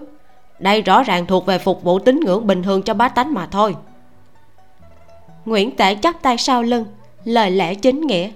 [0.60, 3.46] Đây rõ ràng thuộc về phục vụ tín ngưỡng bình thường cho bá tánh mà
[3.46, 3.76] thôi.
[5.46, 6.86] Nguyễn tể chắp tay sau lưng,
[7.24, 8.30] lời lẽ chính nghĩa.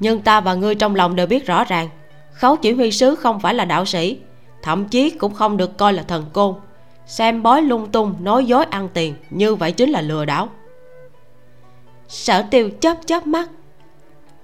[0.00, 1.88] Nhưng ta và ngươi trong lòng đều biết rõ ràng,
[2.32, 4.18] khấu chỉ huy sứ không phải là đạo sĩ,
[4.62, 6.54] thậm chí cũng không được coi là thần côn.
[7.06, 10.48] Xem bói lung tung, nói dối ăn tiền, như vậy chính là lừa đảo.
[12.08, 13.48] Sở tiêu chớp chớp mắt.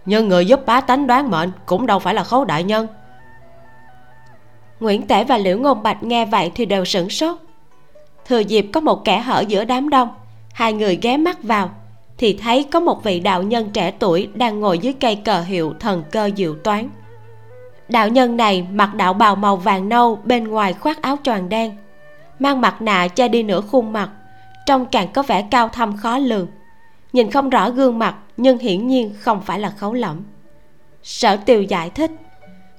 [0.05, 2.87] Nhưng người giúp bá tánh đoán mệnh cũng đâu phải là khấu đại nhân
[4.81, 7.39] nguyễn tể và liễu ngôn bạch nghe vậy thì đều sửng sốt.
[8.27, 10.09] Thừa dịp có một kẻ hở giữa đám đông,
[10.53, 11.71] hai người ghé mắt vào,
[12.19, 15.75] thì thấy có một vị đạo nhân trẻ tuổi đang ngồi dưới cây cờ hiệu
[15.81, 16.89] thần cơ diệu toán.
[17.89, 21.77] Đạo nhân này mặc đạo bào màu vàng nâu, bên ngoài khoác áo choàng đen,
[22.39, 24.11] mang mặt nạ che đi nửa khuôn mặt,
[24.67, 26.47] trông càng có vẻ cao thâm khó lường.
[27.13, 30.23] Nhìn không rõ gương mặt, nhưng hiển nhiên không phải là khấu lẫm.
[31.03, 32.11] Sở Tiêu giải thích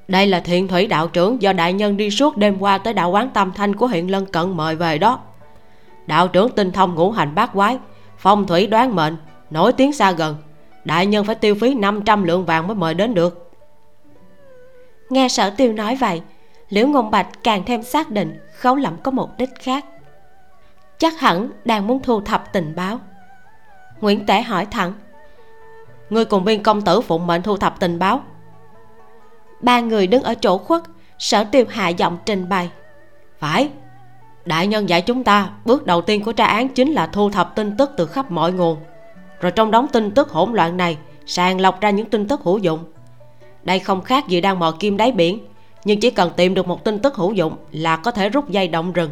[0.07, 3.11] đây là thiện thủy đạo trưởng do đại nhân đi suốt đêm qua tới đạo
[3.11, 5.19] quán tam thanh của huyện lân cận mời về đó.
[6.05, 7.77] Đạo trưởng tinh thông ngũ hành bát quái,
[8.17, 9.17] phong thủy đoán mệnh,
[9.49, 10.35] nổi tiếng xa gần.
[10.85, 13.51] Đại nhân phải tiêu phí 500 lượng vàng mới mời đến được.
[15.09, 16.21] Nghe sở tiêu nói vậy,
[16.69, 19.85] liễu ngôn bạch càng thêm xác định khấu lẩm có mục đích khác.
[20.97, 22.99] Chắc hẳn đang muốn thu thập tình báo.
[24.01, 24.93] Nguyễn tể hỏi thẳng,
[26.09, 28.21] ngươi cùng viên công tử phụng mệnh thu thập tình báo
[29.59, 30.81] ba người đứng ở chỗ khuất,
[31.19, 32.69] sở tiêu hạ giọng trình bày.
[33.39, 33.69] Phải,
[34.45, 37.55] đại nhân dạy chúng ta, bước đầu tiên của tra án chính là thu thập
[37.55, 38.77] tin tức từ khắp mọi nguồn.
[39.41, 42.57] Rồi trong đống tin tức hỗn loạn này, sàng lọc ra những tin tức hữu
[42.57, 42.83] dụng.
[43.63, 45.47] Đây không khác gì đang mò kim đáy biển,
[45.85, 48.67] nhưng chỉ cần tìm được một tin tức hữu dụng là có thể rút dây
[48.67, 49.11] động rừng.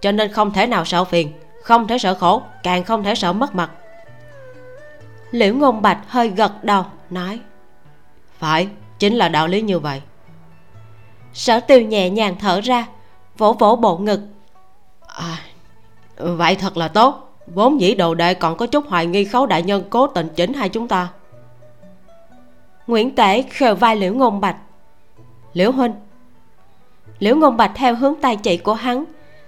[0.00, 1.32] Cho nên không thể nào sợ phiền,
[1.62, 3.70] không thể sợ khổ, càng không thể sợ mất mặt.
[5.30, 7.40] Liễu ngôn bạch hơi gật đầu, nói,
[8.38, 10.02] phải chính là đạo lý như vậy.
[11.32, 12.86] Sở tiêu nhẹ nhàng thở ra
[13.38, 14.20] vỗ vỗ bộ ngực.
[15.06, 15.38] À,
[16.16, 17.24] vậy thật là tốt.
[17.46, 20.52] Vốn dĩ đồ đệ còn có chút hoài nghi khấu đại nhân cố tình chỉnh
[20.54, 21.08] hai chúng ta.
[22.86, 24.56] Nguyễn tể khều vai liễu ngôn bạch.
[25.52, 25.94] Liễu huynh.
[27.18, 29.04] Liễu ngôn bạch theo hướng tay chỉ của hắn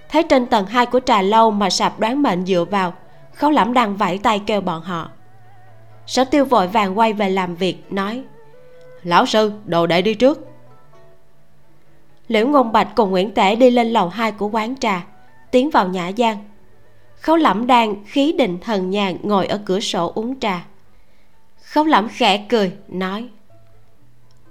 [0.08, 2.94] thấy trên tầng hai của trà lâu mà sạp đoán mệnh dựa vào
[3.34, 5.10] khấu lẫm đang vẫy tay kêu bọn họ.
[6.06, 8.22] Sở tiêu vội vàng quay về làm việc nói
[9.02, 10.46] lão sư đồ đệ đi trước.
[12.28, 15.06] Liễu ngôn bạch cùng nguyễn tể đi lên lầu hai của quán trà
[15.50, 16.36] tiến vào nhã gian.
[17.20, 20.64] Khấu lẩm đang khí định thần nhàn ngồi ở cửa sổ uống trà.
[21.62, 23.28] Khấu lẩm khẽ cười nói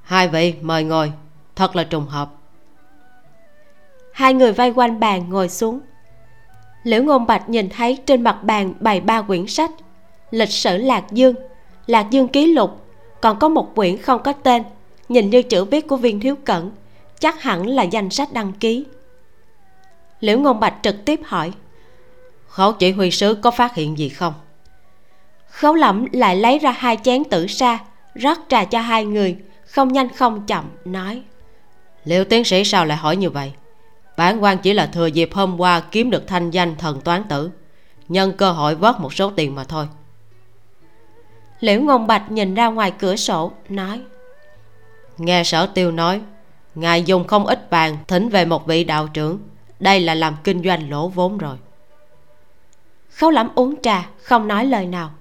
[0.09, 1.11] hai vị mời ngồi
[1.55, 2.29] thật là trùng hợp.
[4.13, 5.79] Hai người vây quanh bàn ngồi xuống.
[6.83, 9.71] Liễu ngôn bạch nhìn thấy trên mặt bàn bày ba quyển sách
[10.31, 11.35] lịch sử lạc dương
[11.87, 12.85] lạc dương ký lục
[13.21, 14.63] còn có một quyển không có tên,
[15.09, 16.71] nhìn như chữ viết của viên thiếu cẩn,
[17.19, 18.85] chắc hẳn là danh sách đăng ký.
[20.19, 21.51] Liễu ngôn bạch trực tiếp hỏi,
[22.47, 24.33] khấu chỉ huy sứ có phát hiện gì không?
[25.49, 27.79] Khấu lẩm lại lấy ra hai chén tử sa,
[28.15, 31.23] rót trà cho hai người, không nhanh không chậm, nói
[32.09, 33.53] liệu tiến sĩ sao lại hỏi như vậy?
[34.17, 37.51] Bản quan chỉ là thừa dịp hôm qua kiếm được thanh danh thần toán tử,
[38.07, 39.87] nhân cơ hội vớt một số tiền mà thôi
[41.59, 44.01] liễu ngôn bạch nhìn ra ngoài cửa sổ nói
[45.17, 46.21] nghe sở tiêu nói
[46.75, 49.39] ngài dùng không ít vàng thỉnh về một vị đạo trưởng.
[49.79, 51.57] Đây là làm kinh doanh lỗ vốn rồi.
[53.09, 55.11] Khấu lẩm uống trà không nói lời nào.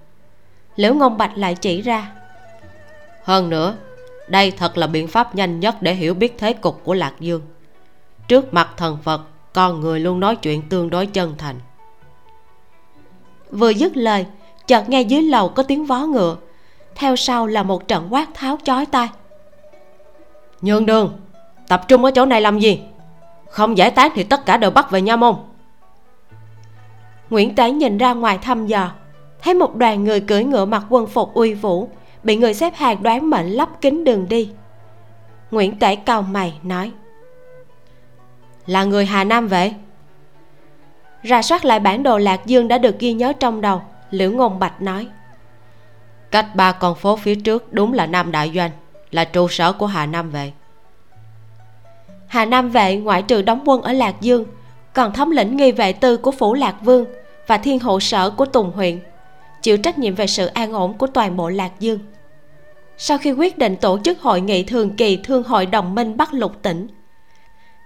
[0.75, 2.11] Liễu ngôn bạch lại chỉ ra
[3.23, 3.75] hơn nữa
[4.27, 7.41] đây thật là biện pháp nhanh nhất để hiểu biết thế cục của lạc dương.
[8.27, 9.21] Trước mặt thần phật
[9.53, 11.59] con người luôn nói chuyện tương đối chân thành.
[13.51, 14.25] Vừa dứt lời
[14.69, 16.37] chợt nghe dưới lầu có tiếng vó ngựa.
[16.95, 19.07] Theo sau là một trận quát tháo chói tai.
[20.61, 21.19] Nhường đường
[21.67, 22.81] tập trung ở chỗ này làm gì?
[23.49, 25.35] Không giải tán thì tất cả đều bắt về nha môn.
[27.29, 28.91] Nguyễn tế nhìn ra ngoài thăm dò
[29.41, 31.89] thấy một đoàn người cưỡi ngựa mặc quân phục uy vũ
[32.23, 34.49] bị người xếp hàng đoán mệnh lắp kính đường đi.
[35.51, 36.91] Nguyễn tể cau mày nói
[38.65, 39.73] là người hà nam vệ
[41.23, 44.59] ra soát lại bản đồ lạc dương đã được ghi nhớ trong đầu liễu ngôn
[44.59, 45.07] bạch nói
[46.31, 48.71] cách ba con phố phía trước đúng là nam đại doanh
[49.11, 50.51] là trụ sở của hà nam vệ.
[52.27, 54.45] Hà nam vệ ngoại trừ đóng quân ở lạc dương
[54.93, 57.05] còn thống lĩnh nghi vệ tư của phủ lạc vương
[57.47, 58.99] và thiên hộ sở của tùng huyện
[59.61, 61.99] chịu trách nhiệm về sự an ổn của toàn bộ lạc dương.
[62.97, 66.33] Sau khi quyết định tổ chức hội nghị thường kỳ thương hội đồng minh bắc
[66.33, 66.87] lục tỉnh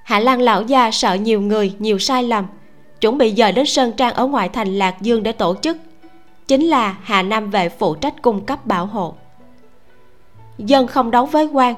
[0.04, 2.48] hạ lan lão gia sợ nhiều người nhiều sai lầm
[3.02, 5.78] chuẩn bị dời đến sơn trang ở ngoại thành lạc dương để tổ chức
[6.48, 9.16] chính là hà nam vệ phụ trách cung cấp bảo hộ.
[10.58, 11.76] Dân không đấu với quan,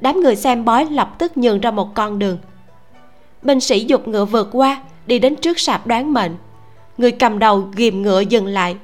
[0.00, 2.38] đám người xem bói lập tức nhường ra một con đường.
[3.42, 6.36] Binh sĩ dục ngựa vượt qua, đi đến trước sạp đoán mệnh.
[6.98, 8.76] Người cầm đầu ghìm ngựa dừng lại,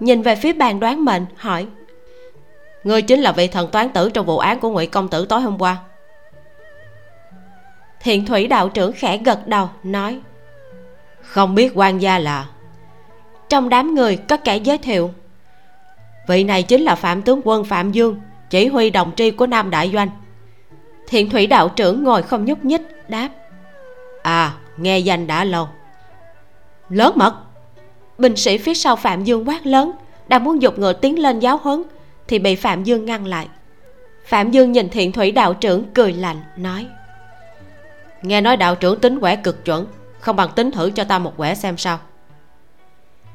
[0.00, 1.66] nhìn về phía bàn đoán mệnh, hỏi,
[2.84, 5.40] ngươi chính là vị thần toán tử trong vụ án của ngụy công tử tối
[5.40, 5.76] hôm qua?
[8.00, 10.20] Thiện thủy đạo trưởng khẽ gật đầu, nói,
[11.20, 12.46] không biết quan gia là
[13.48, 15.10] trong đám người có kẻ giới thiệu.
[16.28, 18.20] Vị này chính là phạm tướng quân phạm dương,
[18.50, 20.10] chỉ huy đồng tri của nam đại doanh.
[21.08, 23.28] Thiện thủy đạo trưởng ngồi không nhúc nhích, đáp.
[24.22, 25.68] À nghe danh đã lâu.
[26.88, 27.34] Lớn mật.
[28.18, 29.92] Binh sĩ phía sau phạm dương quát lớn,
[30.28, 31.82] đang muốn dục ngựa tiến lên giáo huấn,
[32.28, 33.48] thì bị phạm dương ngăn lại.
[34.24, 36.86] Phạm dương nhìn thiện thủy đạo trưởng cười lạnh, nói.
[38.22, 39.86] Nghe nói đạo trưởng tính quẻ cực chuẩn,
[40.20, 41.98] không bằng tính thử cho ta một quẻ xem sao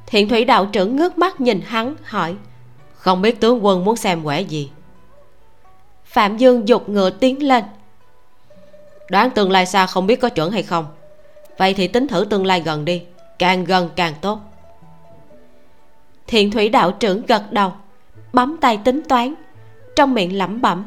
[0.08, 2.36] thiện thủy đạo trưởng ngước mắt nhìn hắn, hỏi,
[2.94, 4.72] không biết tướng quân muốn xem quẻ gì?
[6.06, 7.64] Phạm dương dục ngựa tiến lên.
[9.10, 10.86] Đoán tương lai xa không biết có chuẩn hay không.
[11.58, 13.04] Vậy thì tính thử tương lai gần đi,
[13.40, 14.40] càng gần càng tốt.
[16.28, 17.74] Thiện thủy đạo trưởng gật đầu,
[18.34, 19.34] bấm tay tính toán,
[19.96, 20.86] trong miệng lẩm bẩm,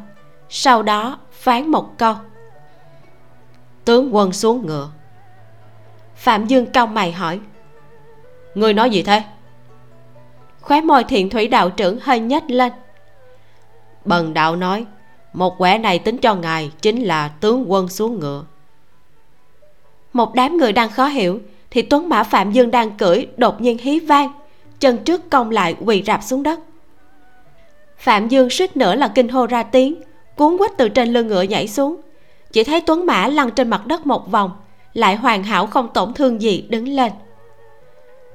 [0.49, 2.15] sau đó phán một câu.
[3.85, 4.91] Tướng quân xuống ngựa.
[6.17, 7.41] Phạm dương cao mày hỏi
[8.55, 9.23] Ngươi nói gì thế?
[10.61, 12.73] Khóe môi thiện thủy đạo trưởng hơi nhếch lên.
[14.05, 14.87] Bần đạo nói,
[15.33, 18.45] một quẻ này tính cho ngài chính là tướng quân xuống ngựa.
[20.13, 21.41] Một đám người đang khó hiểu,
[21.71, 24.33] thì tuấn mã phạm dương đang cưỡi đột nhiên hí vang,
[24.81, 26.61] chân trước cong lại quỳ rạp xuống đất.
[27.99, 30.03] Phạm dương suýt nữa là kinh hô ra tiếng,
[30.37, 32.01] cuốn quýt từ trên lưng ngựa nhảy xuống.
[32.53, 34.51] Chỉ thấy tuấn mã lăn trên mặt đất một vòng,
[34.93, 37.13] lại hoàn hảo không tổn thương gì đứng lên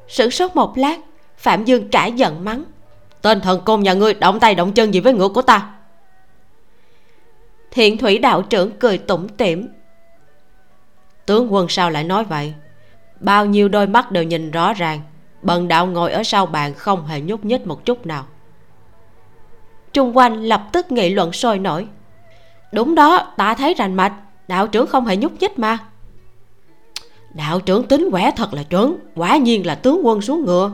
[0.09, 0.99] sửng sốt một lát,
[1.37, 2.63] phạm dương trả giận mắng.
[3.21, 5.71] Tên thần côn nhà ngươi động tay động chân gì với ngựa của ta?
[7.71, 9.67] Thiện thủy đạo trưởng cười tủm tỉm.
[11.25, 12.53] Tướng quân sao lại nói vậy?
[13.19, 15.01] Bao nhiêu đôi mắt đều nhìn rõ ràng,
[15.41, 18.25] bần đạo ngồi ở sau bàn không hề nhúc nhích một chút nào.
[19.93, 21.87] Trung quanh lập tức nghị luận sôi nổi.
[22.73, 24.13] Đúng đó, ta thấy rành mạch,
[24.47, 25.77] đạo trưởng không hề nhúc nhích mà
[27.33, 30.71] đạo trưởng tính quẻ thật là chuẩn quả nhiên là tướng quân xuống ngựa.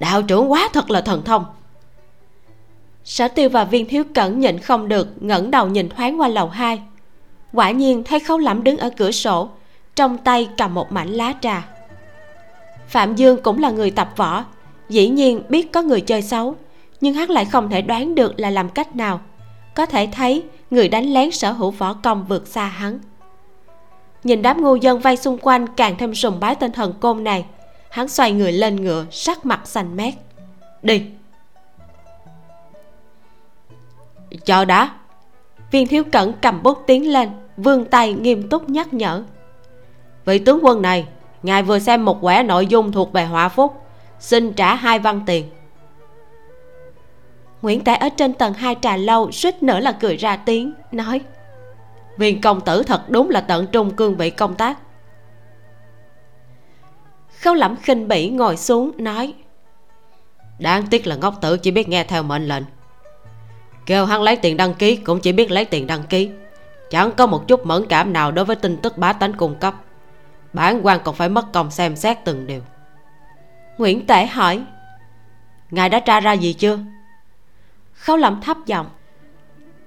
[0.00, 1.44] Đạo trưởng quá thật là thần thông.
[3.04, 6.48] Sở tiêu và viên thiếu cẩn nhịn không được, ngẩng đầu nhìn thoáng qua lầu
[6.48, 6.82] hai.
[7.52, 9.48] Quả nhiên thấy khấu lẩm đứng ở cửa sổ,
[9.96, 11.68] trong tay cầm một mảnh lá trà.
[12.88, 14.44] Phạm dương cũng là người tập võ,
[14.88, 16.54] dĩ nhiên biết có người chơi xấu,
[17.00, 19.20] nhưng hắn lại không thể đoán được là làm cách nào.
[19.74, 22.98] Có thể thấy, người đánh lén sở hữu võ công vượt xa hắn
[24.24, 27.44] nhìn đám ngu dân vây xung quanh càng thêm sùng bái tên thần côn này.
[27.90, 30.14] Hắn xoay người lên ngựa, sắc mặt xanh mét.
[30.82, 31.02] Đi.
[34.44, 34.90] Cho đã.
[35.70, 39.22] Viên thiếu cẩn cầm bút tiến lên, vươn tay nghiêm túc nhắc nhở.
[40.24, 41.06] Vị tướng quân này,
[41.42, 43.82] ngài vừa xem một quẻ nội dung thuộc về họa phúc,
[44.18, 45.50] xin trả hai văn tiền.
[47.62, 51.20] Nguyễn tể ở trên tầng hai trà lâu, suýt nữa là cười ra tiếng, nói
[52.20, 54.78] viên công tử thật đúng là tận trung cương vị công tác.
[57.40, 59.34] Khâu lẩm khinh bỉ ngồi xuống, nói,
[60.58, 62.62] đáng tiếc là ngốc tử chỉ biết nghe theo mệnh lệnh.
[63.86, 66.30] Kêu hắn lấy tiền đăng ký cũng chỉ biết lấy tiền đăng ký.
[66.90, 69.74] Chẳng có một chút mẫn cảm nào đối với tin tức bá tánh cung cấp.
[70.52, 72.60] Bản quan còn phải mất công xem xét từng điều.
[73.78, 74.62] Nguyễn tể hỏi,
[75.70, 76.78] ngài đã tra ra gì chưa?
[77.92, 78.86] Khấu lẩm thấp giọng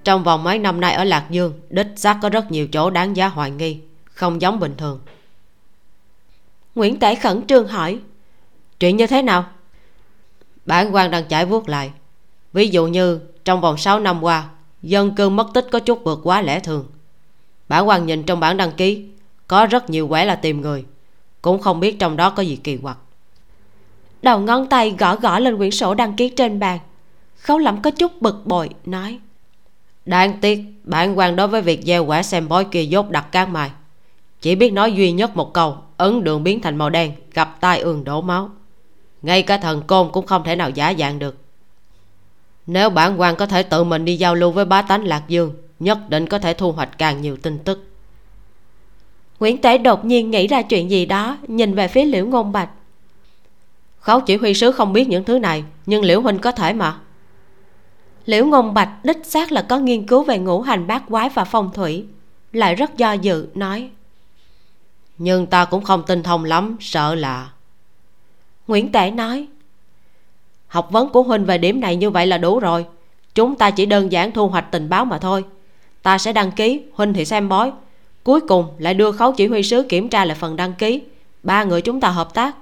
[0.04, 3.16] trong vòng mấy năm nay ở lạc dương, đích xác có rất nhiều chỗ đáng
[3.16, 5.00] giá hoài nghi, không giống bình thường.
[6.74, 7.98] Nguyễn tể khẩn trương hỏi,
[8.80, 9.44] chuyện như thế nào?
[10.66, 11.90] Bản quan đang trải vuốt lại.
[12.52, 14.48] Ví dụ như, trong vòng 6 năm qua,
[14.82, 16.86] dân cư mất tích có chút vượt quá lẽ thường.
[17.68, 19.04] Bản quan nhìn trong bản đăng ký,
[19.48, 20.84] có rất nhiều quẻ là tìm người,
[21.42, 22.98] cũng không biết trong đó có gì kỳ quặc.
[24.22, 26.78] Đầu ngón tay gõ gõ lên quyển sổ đăng ký trên bàn,
[27.36, 29.20] khấu lẩm có chút bực bội, nói
[30.06, 33.52] đáng tiếc bản quan đối với việc gieo quả xem bói kia dốt đặt cán
[33.52, 33.70] mài.
[34.40, 37.80] Chỉ biết nói duy nhất một câu ấn đường biến thành màu đen gặp tai
[37.80, 38.50] ương đổ máu.
[39.22, 41.36] Ngay cả thần côn cũng không thể nào giả dạng được.
[42.66, 45.54] Nếu bản quan có thể tự mình đi giao lưu với bá tánh lạc dương
[45.80, 47.90] nhất định có thể thu hoạch càng nhiều tin tức.
[49.40, 52.68] Nguyễn tế đột nhiên nghĩ ra chuyện gì đó nhìn về phía liễu ngôn bạch.
[54.00, 56.98] Khấu chỉ huy sứ không biết những thứ này nhưng liễu huynh có thể mà
[58.26, 61.44] liễu ngôn bạch đích xác là có nghiên cứu về ngũ hành bát quái và
[61.44, 62.04] phong thủy
[62.52, 63.90] lại rất do dự nói
[65.18, 67.50] nhưng ta cũng không tinh thông lắm sợ là.
[68.66, 69.46] Nguyễn tể nói
[70.66, 72.86] học vấn của huynh về điểm này như vậy là đủ rồi.
[73.34, 75.44] Chúng ta chỉ đơn giản thu hoạch tình báo mà thôi.
[76.02, 77.72] Ta sẽ đăng ký huynh thì xem bói.
[78.24, 81.02] Cuối cùng lại đưa khấu chỉ huy sứ kiểm tra lại phần đăng ký.
[81.42, 82.56] Ba người chúng ta hợp tác.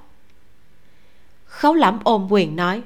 [1.44, 2.82] Khấu lẩm ôm quyền nói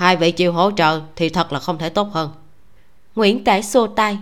[0.00, 2.30] hai vị chịu hỗ trợ thì thật là không thể tốt hơn.
[3.14, 4.18] Nguyễn tể xô tay.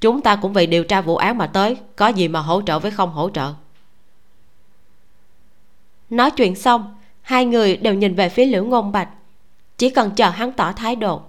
[0.00, 2.78] Chúng ta cũng vì điều tra vụ án mà tới, có gì mà hỗ trợ
[2.78, 3.52] với không hỗ trợ?
[6.10, 9.08] Nói chuyện xong, hai người đều nhìn về phía liễu ngôn bạch.
[9.78, 11.20] Chỉ cần chờ hắn tỏ thái độ.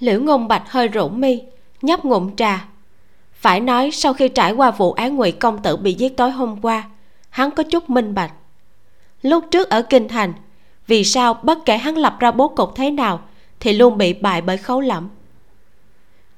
[0.00, 1.42] Liễu ngôn bạch hơi rũ mi,
[1.82, 2.68] nhấp ngụm trà.
[3.32, 6.60] Phải nói sau khi trải qua vụ án ngụy công tử bị giết tối hôm
[6.62, 6.88] qua,
[7.30, 8.32] hắn có chút minh bạch.
[9.22, 10.32] Lúc trước ở kinh thành
[10.88, 13.20] vì sao bất kể hắn lập ra bố cục thế nào,
[13.60, 15.08] thì luôn bị bại bởi khấu lẫm?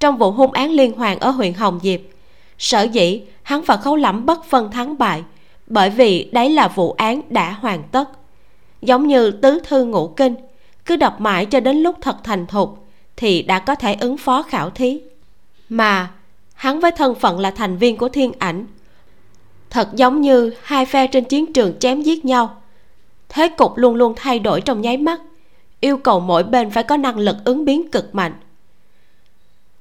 [0.00, 2.00] Trong vụ hung án liên hoàn ở huyện hồng diệp,
[2.58, 5.22] sở dĩ hắn và khấu lẫm bất phân thắng bại
[5.66, 8.08] bởi vì đấy là vụ án đã hoàn tất.
[8.82, 10.34] Giống như tứ thư ngũ kinh,
[10.86, 12.86] cứ đọc mãi cho đến lúc thật thành thục
[13.16, 15.00] thì đã có thể ứng phó khảo thí.
[15.68, 16.10] Mà
[16.54, 18.66] hắn với thân phận là thành viên của thiên ảnh,
[19.70, 22.59] thật giống như hai phe trên chiến trường chém giết nhau
[23.30, 25.20] thế cục luôn luôn thay đổi trong nháy mắt.
[25.80, 28.32] Yêu cầu mỗi bên phải có năng lực ứng biến cực mạnh.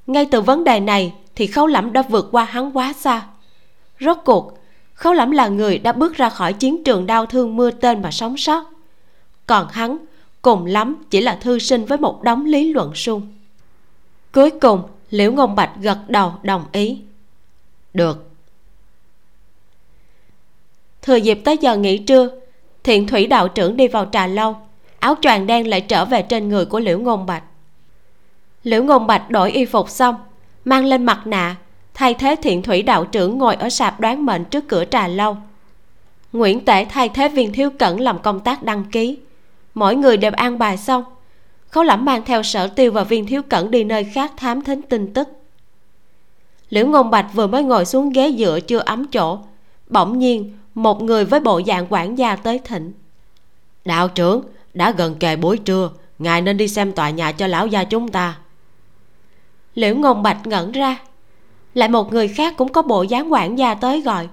[0.08, 3.28] Ngay từ vấn đề này thì khấu lẫm đã vượt qua hắn quá xa.
[4.00, 4.60] Rốt cuộc,
[4.94, 8.12] khấu lẫm là người đã bước ra khỏi chiến trường đau thương mưa tên mà
[8.12, 8.64] sống sót.
[9.46, 9.98] Còn hắn,
[10.42, 13.28] cùng lắm chỉ là thư sinh với một đống lý luận suông
[14.32, 17.02] cuối cùng, liễu ngôn bạch gật đầu đồng ý.
[17.94, 18.30] Được.
[21.02, 22.39] Thừa dịp tới giờ nghỉ trưa
[22.84, 24.56] thiện thủy đạo trưởng đi vào trà lâu.
[25.00, 27.44] Áo choàng đen lại trở về trên người của liễu ngôn bạch.
[28.64, 30.16] Liễu ngôn bạch đổi y phục xong,
[30.66, 31.56] mang lên mặt nạ.
[31.94, 35.38] Thay thế thiện thủy đạo trưởng ngồi ở sạp đoán mệnh trước cửa trà lâu.
[36.34, 39.18] Nguyễn tể thay thế viên thiếu cẩn làm công tác đăng ký.
[39.74, 41.04] Mỗi người đều an bài xong.
[41.70, 44.82] Khấu lẩm mang theo sở tiêu và viên thiếu cẩn đi nơi khác thám thính
[44.82, 45.30] tin tức.
[46.70, 49.40] Liễu ngôn bạch vừa mới ngồi xuống ghế dựa chưa ấm chỗ,
[49.88, 52.94] bỗng nhiên một người với bộ dạng quản gia tới thịnh
[53.86, 54.42] đạo trưởng
[54.74, 55.90] đã gần kề buổi trưa
[56.20, 58.38] ngài nên đi xem tòa nhà cho lão gia chúng ta.
[59.76, 60.98] Liễu ngôn bạch ngẩn ra.
[61.74, 64.28] Lại một người khác cũng có bộ dáng quản gia tới gọi.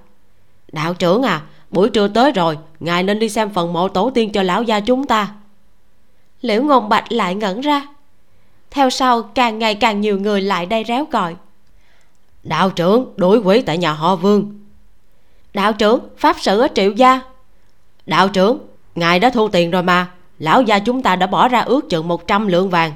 [0.72, 4.32] Đạo trưởng à buổi trưa tới rồi ngài nên đi xem phần mộ tổ tiên
[4.32, 5.34] cho lão gia chúng ta.
[6.40, 7.86] Liễu ngôn bạch lại ngẩn ra.
[8.70, 11.36] Theo sau càng ngày càng nhiều người lại đây réo gọi.
[12.42, 14.65] Đạo trưởng đuổi quỷ tại nhà họ vương
[15.56, 17.20] đạo trưởng, pháp sự ở triệu gia.
[18.06, 18.58] Đạo trưởng,
[18.94, 20.10] ngài đã thu tiền rồi mà.
[20.38, 22.92] Lão gia chúng ta đã bỏ ra ước chừng 100 lượng vàng.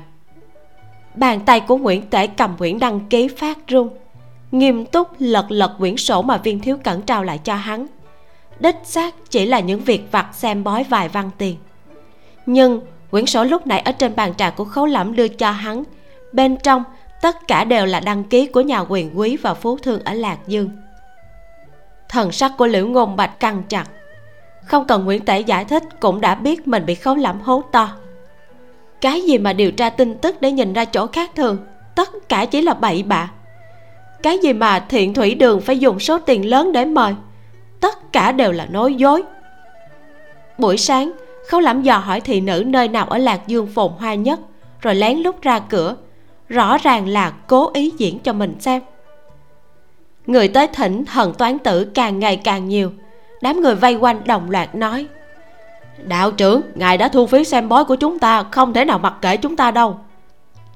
[1.14, 3.88] Bàn tay của nguyễn tể cầm quyển đăng ký phát run
[4.50, 7.86] nghiêm túc, lật lật quyển sổ mà viên thiếu cẩn trao lại cho hắn.
[8.60, 11.56] Đích xác chỉ là những việc vặt xem bói vài văn tiền.
[12.46, 12.80] Nhưng,
[13.10, 15.82] quyển sổ lúc nãy ở trên bàn trà của khấu lẫm đưa cho hắn.
[16.32, 16.84] Bên trong,
[17.22, 20.38] tất cả đều là đăng ký của nhà quyền quý và phú thương ở lạc
[20.46, 20.70] dương
[22.10, 23.84] thần sắc của liễu ngôn bạch căng chặt.
[24.64, 27.88] Không cần nguyễn tể giải thích cũng đã biết mình bị khấu lẫm hố to.
[29.00, 31.58] Cái gì mà điều tra tin tức để nhìn ra chỗ khác thường,
[31.94, 33.30] tất cả chỉ là bậy bạ.
[34.22, 37.14] Cái gì mà thiện thủy đường phải dùng số tiền lớn để mời,
[37.80, 39.22] tất cả đều là nói dối.
[40.58, 41.12] Buổi sáng,
[41.48, 44.40] khấu lẩm dò hỏi thị nữ nơi nào ở lạc dương phồn hoa nhất,
[44.80, 45.96] rồi lén lút ra cửa,
[46.48, 48.82] rõ ràng là cố ý diễn cho mình xem
[50.30, 52.92] người tới thỉnh thần toán tử càng ngày càng nhiều.
[53.42, 55.06] Đám người vây quanh đồng loạt nói,
[55.98, 59.14] đạo trưởng, ngài đã thu phí xem bói của chúng ta, không thể nào mặc
[59.20, 59.98] kệ chúng ta đâu.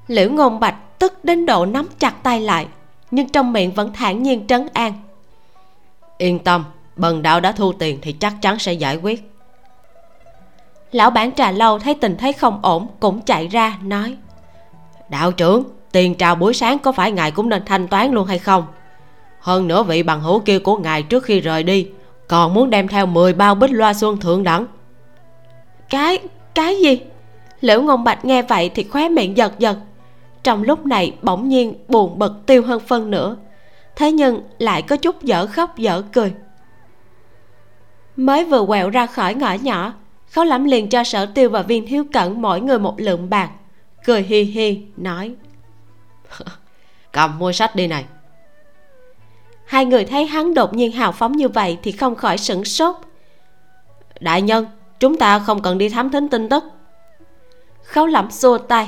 [0.07, 2.67] Liễu ngôn bạch tức đến độ nắm chặt tay lại,
[3.11, 4.93] nhưng trong miệng vẫn thản nhiên trấn an.
[6.17, 6.63] Yên tâm,
[6.95, 9.31] bần đạo đã thu tiền thì chắc chắn sẽ giải quyết.
[10.91, 14.17] Lão bản trà lâu thấy tình thế không ổn cũng chạy ra nói,
[15.09, 18.39] đạo trưởng, tiền trào buổi sáng có phải ngài cũng nên thanh toán luôn hay
[18.39, 18.65] không?
[19.45, 21.87] Hơn nữa vị bằng hữu kia của ngài trước khi rời đi
[22.27, 24.65] còn muốn đem theo 10 bao bích loa xuân thượng đẳng.
[25.89, 26.19] Cái
[26.55, 26.99] cái gì?
[27.61, 29.77] Liễu ngôn bạch nghe vậy thì khóe miệng giật giật.
[30.43, 33.37] Trong lúc này bỗng nhiên buồn bực tiêu hơn phân nữa.
[33.95, 36.33] Thế nhưng lại có chút dở khóc dở cười.
[38.15, 39.93] Mới vừa quẹo ra khỏi ngõ nhỏ
[40.31, 43.49] khấu lắm liền cho sở tiêu và viên thiếu cẩn mỗi người một lượng bạc
[44.05, 45.35] cười hi hi nói
[47.11, 48.05] cầm mua sách đi này
[49.65, 52.95] hai người thấy hắn đột nhiên hào phóng như vậy thì không khỏi sửng sốt.
[54.19, 54.65] Đại nhân
[54.99, 56.63] chúng ta không cần đi thám thính tin tức.
[57.83, 58.87] Khấu lẩm xua tay.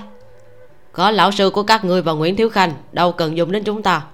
[0.91, 3.83] Có lão sư của các ngươi và nguyễn thiếu khanh đâu cần dùng đến chúng
[3.83, 4.05] ta.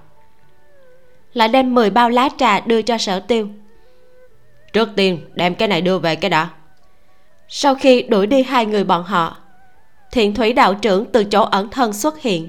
[1.34, 3.48] Lại đem 10 bao lá trà đưa cho sở tiêu.
[4.74, 6.50] Trước tiên đem cái này đưa về cái đã.
[7.48, 9.38] Sau khi đuổi đi hai người bọn họ
[10.12, 12.48] thiện thủy đạo trưởng từ chỗ ẩn thân xuất hiện.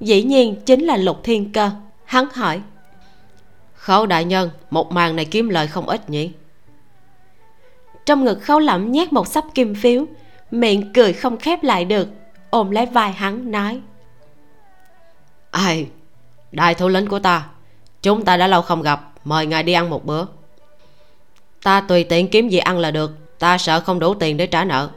[0.00, 1.70] Dĩ nhiên chính là lục thiên cơ.
[2.04, 2.60] Hắn hỏi
[3.86, 6.30] khấu đại nhân một màn này kiếm lời không ít nhỉ?
[8.06, 10.04] Trong ngực khấu lẩm nhét một sắp kim phiếu
[10.50, 12.08] miệng cười không khép lại được
[12.50, 13.80] ôm lấy vai hắn nói.
[15.50, 15.86] Ai
[16.52, 17.46] đại thủ lĩnh của ta
[18.02, 20.24] chúng ta đã lâu không gặp mời ngài đi ăn một bữa.
[21.62, 24.64] Ta tùy tiện kiếm gì ăn là được ta sợ không đủ tiền để trả
[24.64, 24.90] nợ.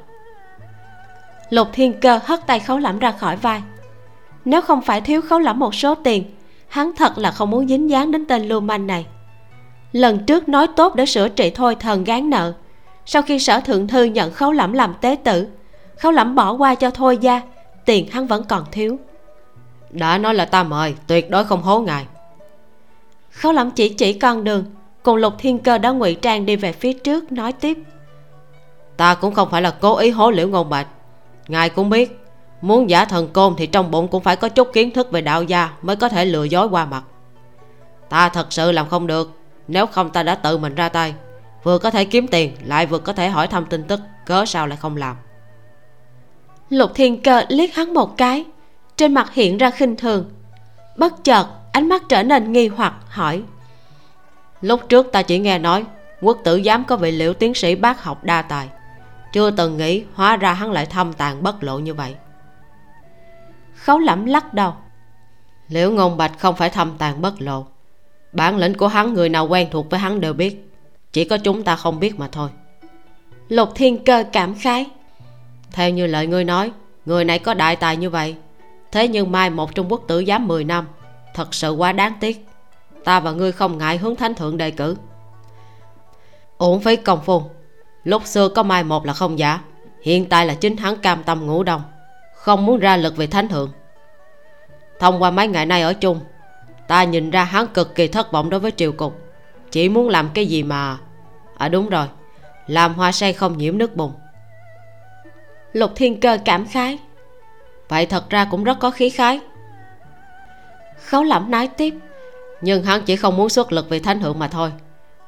[1.50, 3.62] Lục thiên cơ hất tay khấu lẩm ra khỏi vai.
[4.46, 6.24] Nếu không phải thiếu khấu lẩm một số tiền
[6.70, 9.06] hắn thật là không muốn dính dáng đến tên lưu manh này.
[9.92, 12.54] Lần trước nói tốt để sửa trị thôi thần gán nợ.
[13.06, 15.48] Sau khi sở thượng thư nhận khấu lẩm làm tế tử
[16.00, 17.42] khấu lẩm bỏ qua cho thôi gia
[17.86, 19.00] tiền hắn vẫn còn thiếu.
[19.90, 22.06] Đã nói là ta mời tuyệt đối không hố ngài.
[23.32, 24.66] Khấu lẩm chỉ chỉ con đường
[25.04, 27.78] cùng lục thiên cơ đã ngụy trang đi về phía trước nói tiếp.
[28.98, 30.88] Ta cũng không phải là cố ý hố liễu ngôn bạch.
[31.48, 32.20] Ngài cũng biết
[32.62, 35.44] muốn giả thần côn thì trong bụng cũng phải có chút kiến thức về đạo
[35.44, 37.04] gia mới có thể lừa dối qua mặt.
[38.10, 39.32] Ta thật sự làm không được
[39.68, 41.14] nếu không ta đã tự mình ra tay.
[41.64, 44.68] Vừa có thể kiếm tiền lại vừa có thể hỏi thăm tin tức cớ sao
[44.68, 45.16] lại không làm?
[46.70, 48.46] Lục thiên cơ liếc hắn một cái
[48.98, 50.32] trên mặt hiện ra khinh thường.
[50.98, 53.44] Bất chợt ánh mắt trở nên nghi hoặc hỏi.
[54.62, 55.86] Lúc trước ta chỉ nghe nói
[56.22, 58.70] quốc tử giám có vị liễu tiến sĩ bác học đa tài.
[59.34, 62.16] Chưa từng nghĩ hóa ra hắn lại thâm tàn bất lộ như vậy
[63.80, 64.74] khấu lẩm lắc đầu.
[65.68, 67.66] Liễu ngôn bạch không phải thâm tàn bất lộ?
[68.32, 70.72] Bản lĩnh của hắn người nào quen thuộc với hắn đều biết.
[71.14, 72.50] Chỉ có chúng ta không biết mà thôi.
[73.50, 74.86] Lục thiên cơ cảm khái.
[75.72, 76.72] Theo như lời ngươi nói
[77.06, 78.36] người này có đại tài như vậy.
[78.92, 80.88] Thế nhưng mai một trung quốc tử giám 10 năm
[81.34, 82.46] thật sự quá đáng tiếc.
[83.04, 84.96] Ta và ngươi không ngại hướng thánh thượng đề cử.
[86.58, 87.44] Uổng phí công phu
[88.04, 89.62] lúc xưa có mai một là không giả.
[90.04, 91.82] Hiện tại là chính hắn cam tâm ngủ đông
[92.40, 93.72] không muốn ra lực về thánh thượng.
[95.00, 96.20] Thông qua mấy ngày nay ở chung,
[96.88, 99.20] ta nhìn ra hắn cực kỳ thất vọng đối với triều cục.
[99.72, 100.98] Chỉ muốn làm cái gì mà
[101.58, 102.08] à đúng rồi,
[102.68, 104.12] làm hoa sen không nhiễm nước bùn.
[105.74, 107.00] Lục thiên cơ cảm khái.
[107.90, 109.40] Vậy thật ra cũng rất có khí khái.
[111.06, 111.94] Khấu lẩm nói tiếp,
[112.62, 114.72] nhưng hắn chỉ không muốn xuất lực vì thánh thượng mà thôi.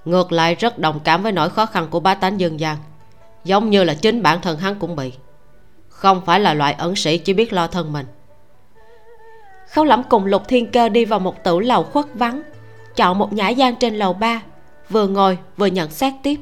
[0.05, 2.77] Ngược lại rất đồng cảm với nỗi khó khăn của bá tánh dân gian.
[3.43, 5.13] Giống như là chính bản thân hắn cũng bị
[6.01, 8.05] không phải là loại ẩn sĩ chỉ biết lo thân mình.
[9.69, 12.41] Khấu lẩm cùng lục thiên cơ đi vào một tủ lầu khuất vắng,
[12.95, 14.41] chọn một nhã gian trên lầu ba,
[14.89, 16.39] vừa ngồi vừa nhận xét tiếp.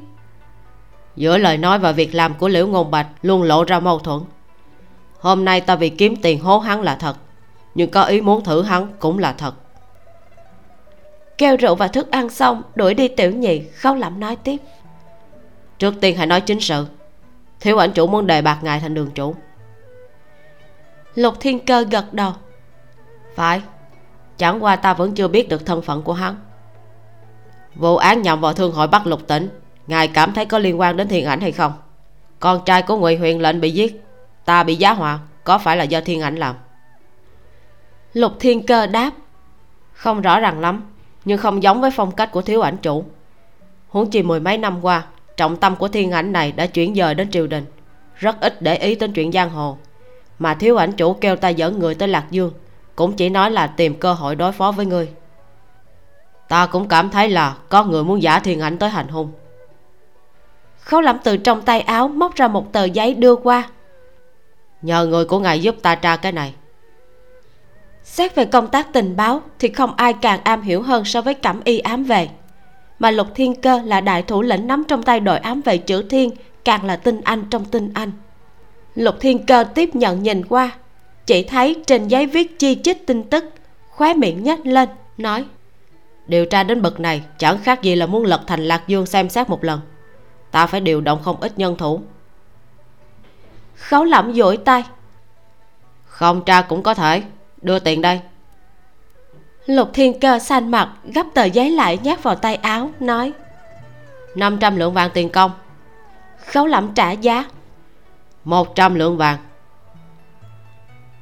[1.16, 4.20] Giữa lời nói và việc làm của liễu ngôn bạch luôn lộ ra mâu thuẫn.
[5.20, 7.16] Hôm nay ta vì kiếm tiền hố hắn là thật,
[7.74, 9.54] nhưng có ý muốn thử hắn cũng là thật.
[11.38, 14.56] Kêu rượu và thức ăn xong, đuổi đi tiểu nhị khâu lẩm nói tiếp.
[15.78, 16.86] Trước tiên hãy nói chính sự.
[17.60, 19.34] Thiếu ảnh chủ muốn đề bạc ngài thành đường chủ
[21.14, 22.32] lục thiên cơ gật đầu.
[23.34, 23.62] Phải
[24.36, 26.36] chẳng qua ta vẫn chưa biết được thân phận của hắn.
[27.74, 29.48] Vụ án nhằm vào thương hội bắc lục tỉnh
[29.86, 31.72] ngài cảm thấy có liên quan đến thiên ảnh hay không?
[32.40, 34.04] Con trai của ngụy huyền lệnh bị giết
[34.44, 36.56] ta bị giá họa có phải là do thiên ảnh làm?
[38.12, 39.10] Lục thiên cơ đáp.
[39.92, 40.82] Không rõ ràng lắm
[41.24, 43.04] nhưng không giống với phong cách của thiếu ảnh chủ.
[43.88, 45.04] Huống chi mười mấy năm qua
[45.36, 47.64] trọng tâm của thiên ảnh này đã chuyển dời đến triều đình
[48.16, 49.78] rất ít để ý đến chuyện giang hồ
[50.40, 52.52] mà thiếu ảnh chủ kêu ta dẫn người tới lạc dương,
[52.96, 55.08] cũng chỉ nói là tìm cơ hội đối phó với ngươi.
[56.48, 59.32] Ta cũng cảm thấy là có người muốn giả thiên ảnh tới hành hung.
[60.80, 63.68] Khấu lẩm từ trong tay áo móc ra một tờ giấy đưa qua.
[64.82, 66.54] Nhờ người của ngài giúp ta tra cái này.
[68.02, 71.34] Xét về công tác tình báo thì không ai càng am hiểu hơn so với
[71.34, 72.28] cẩm y ám về
[72.98, 76.02] mà lục thiên cơ là đại thủ lĩnh nắm trong tay đội ám vệ chữ
[76.02, 76.30] thiên,
[76.64, 78.12] càng là tinh anh trong tinh anh
[79.00, 80.70] lục thiên cơ tiếp nhận nhìn qua,
[81.26, 83.44] chỉ thấy trên giấy viết chi chít tin tức,
[83.90, 84.88] khóe miệng nhếch lên,
[85.18, 85.44] nói,
[86.26, 89.28] điều tra đến bậc này, chẳng khác gì là muốn lật thành lạc dương xem
[89.28, 89.80] xét một lần.
[90.50, 92.00] Ta phải điều động không ít nhân thủ.
[93.76, 94.84] Khấu lẩm dỗi tay,
[96.04, 97.22] không tra cũng có thể,
[97.62, 98.20] đưa tiền đây.
[99.66, 103.32] Lục thiên cơ xanh mặt, gấp tờ giấy lại nhét vào tay áo, nói
[104.34, 105.50] 500 lượng vàng tiền công.
[106.46, 107.44] Khấu lẩm trả giá
[108.44, 109.38] 100 lượng vàng.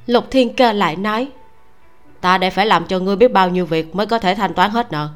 [0.05, 1.31] Lục thiên cơ lại nói
[2.21, 4.71] ta để phải làm cho ngươi biết bao nhiêu việc mới có thể thanh toán
[4.71, 5.09] hết nợ.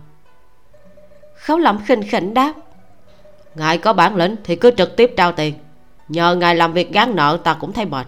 [1.36, 2.54] Khấu lẩm khinh khỉnh đáp
[3.56, 5.54] ngài có bản lĩnh thì cứ trực tiếp trao tiền.
[6.10, 8.08] Nhờ ngài làm việc gán nợ ta cũng thấy mệt.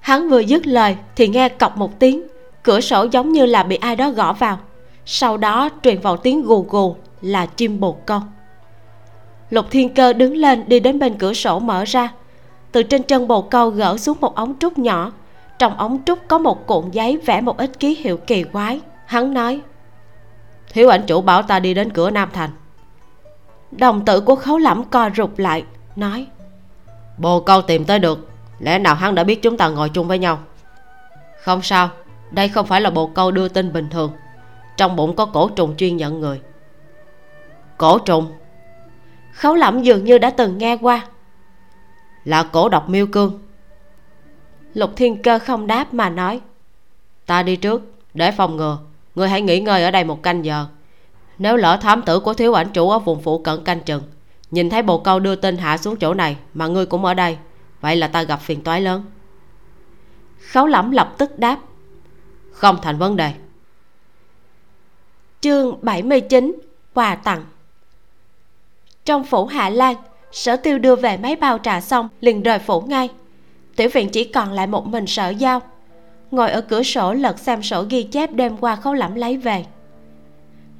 [0.00, 2.26] Hắn vừa dứt lời thì nghe cọc một tiếng
[2.62, 4.58] cửa sổ giống như là bị ai đó gõ vào.
[5.04, 8.20] Sau đó truyền vào tiếng gù gù là chim bồ câu.
[9.50, 12.08] Lục thiên cơ đứng lên đi đến bên cửa sổ mở ra
[12.72, 15.12] từ trên chân bồ câu gỡ xuống một ống trúc nhỏ.
[15.58, 18.80] Trong ống trúc có một cuộn giấy vẽ một ít ký hiệu kỳ quái.
[19.06, 19.60] Hắn nói
[20.72, 22.50] thiếu ảnh chủ bảo ta đi đến cửa nam thành.
[23.70, 25.64] Đồng tử của khấu lẩm co rụt lại
[25.96, 26.26] nói
[27.18, 30.18] bồ câu tìm tới được lẽ nào hắn đã biết chúng ta ngồi chung với
[30.18, 30.38] nhau?
[31.42, 31.90] Không sao
[32.30, 34.12] đây không phải là bồ câu đưa tin bình thường.
[34.76, 36.40] Trong bụng có cổ trùng chuyên nhận người.
[37.76, 38.32] Cổ trùng?
[39.32, 41.06] Khấu lẩm dường như đã từng nghe qua
[42.24, 43.38] là cổ độc miêu cương.
[44.74, 46.40] Lục thiên cơ không đáp mà nói
[47.26, 47.82] ta đi trước
[48.14, 48.78] để phòng ngừa.
[49.14, 50.66] Người hãy nghỉ ngơi ở đây một canh giờ.
[51.38, 54.02] Nếu lỡ thám tử của thiếu ảnh chủ ở vùng phụ cận canh chừng
[54.50, 57.38] nhìn thấy bồ câu đưa tin hạ xuống chỗ này mà ngươi cũng ở đây
[57.80, 59.04] vậy là ta gặp phiền toái lớn.
[60.40, 61.58] Khấu lẩm lập tức đáp
[62.52, 63.32] không thành vấn đề.
[65.40, 66.60] Chương 79
[66.94, 67.44] quà tặng.
[69.04, 69.96] Trong phủ hạ lan
[70.32, 73.08] sở tiêu đưa về mấy bao trà xong, liền rời phủ ngay.
[73.76, 75.60] Tiểu viện chỉ còn lại một mình sở giao.
[76.30, 79.64] Ngồi ở cửa sổ lật xem sổ ghi chép đêm qua khấu lẫm lấy về.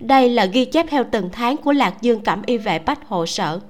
[0.01, 3.27] Đây là ghi chép theo từng tháng của lạc dương cẩm y vệ bách hộ
[3.27, 3.61] sở.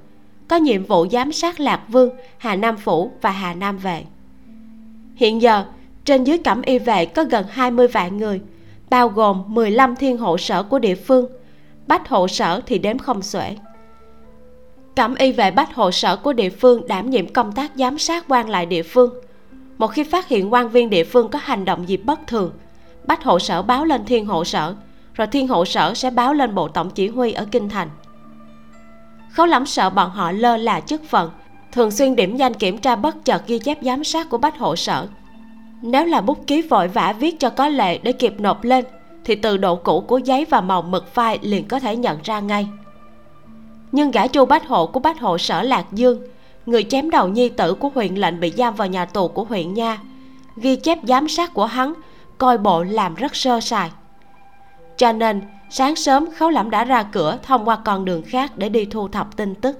[0.48, 4.04] Có nhiệm vụ giám sát lạc vương, hà nam phủ và hà nam vệ.
[5.14, 5.64] Hiện giờ,
[6.04, 8.40] trên dưới cẩm y vệ có gần 20 vạn người,
[8.90, 11.26] bao gồm 15 thiên hộ sở của địa phương.
[11.86, 13.56] Bách hộ sở thì đếm không xuể
[14.96, 18.24] cẩm y vệ bách hộ sở của địa phương đảm nhiệm công tác giám sát
[18.28, 19.10] quan lại địa phương.
[19.78, 22.52] Một khi phát hiện quan viên địa phương có hành động gì bất thường,
[23.06, 24.74] bách hộ sở báo lên thiên hộ sở,
[25.14, 27.88] rồi thiên hộ sở sẽ báo lên bộ tổng chỉ huy ở kinh thành.
[29.30, 31.30] Khấu lắm sợ bọn họ lơ là chức phận,
[31.72, 34.76] thường xuyên điểm danh kiểm tra bất chợt ghi chép giám sát của bách hộ
[34.76, 35.06] sở.
[35.82, 38.84] Nếu là bút ký vội vã viết cho có lệ để kịp nộp lên,
[39.24, 42.40] thì từ độ cũ của giấy và màu mực phai liền có thể nhận ra
[42.40, 42.68] ngay
[43.92, 46.22] nhưng gã chu bách hộ của bách hộ sở lạc dương,
[46.66, 49.74] người chém đầu nhi tử của huyện lệnh bị giam vào nhà tù của huyện
[49.74, 49.98] nha,
[50.56, 51.94] ghi chép giám sát của hắn,
[52.38, 53.90] coi bộ làm rất sơ sài.
[54.96, 58.68] Cho nên, sáng sớm khấu lẩm đã ra cửa thông qua con đường khác để
[58.68, 59.78] đi thu thập tin tức.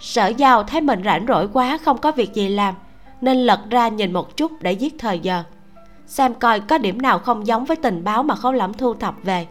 [0.00, 2.74] Sở giao thấy mình rảnh rỗi quá, không có việc gì làm,
[3.20, 5.42] nên lật ra nhìn một chút để giết thời giờ,
[6.06, 9.14] xem coi có điểm nào không giống với tình báo mà khấu lẩm thu thập
[9.22, 9.46] về.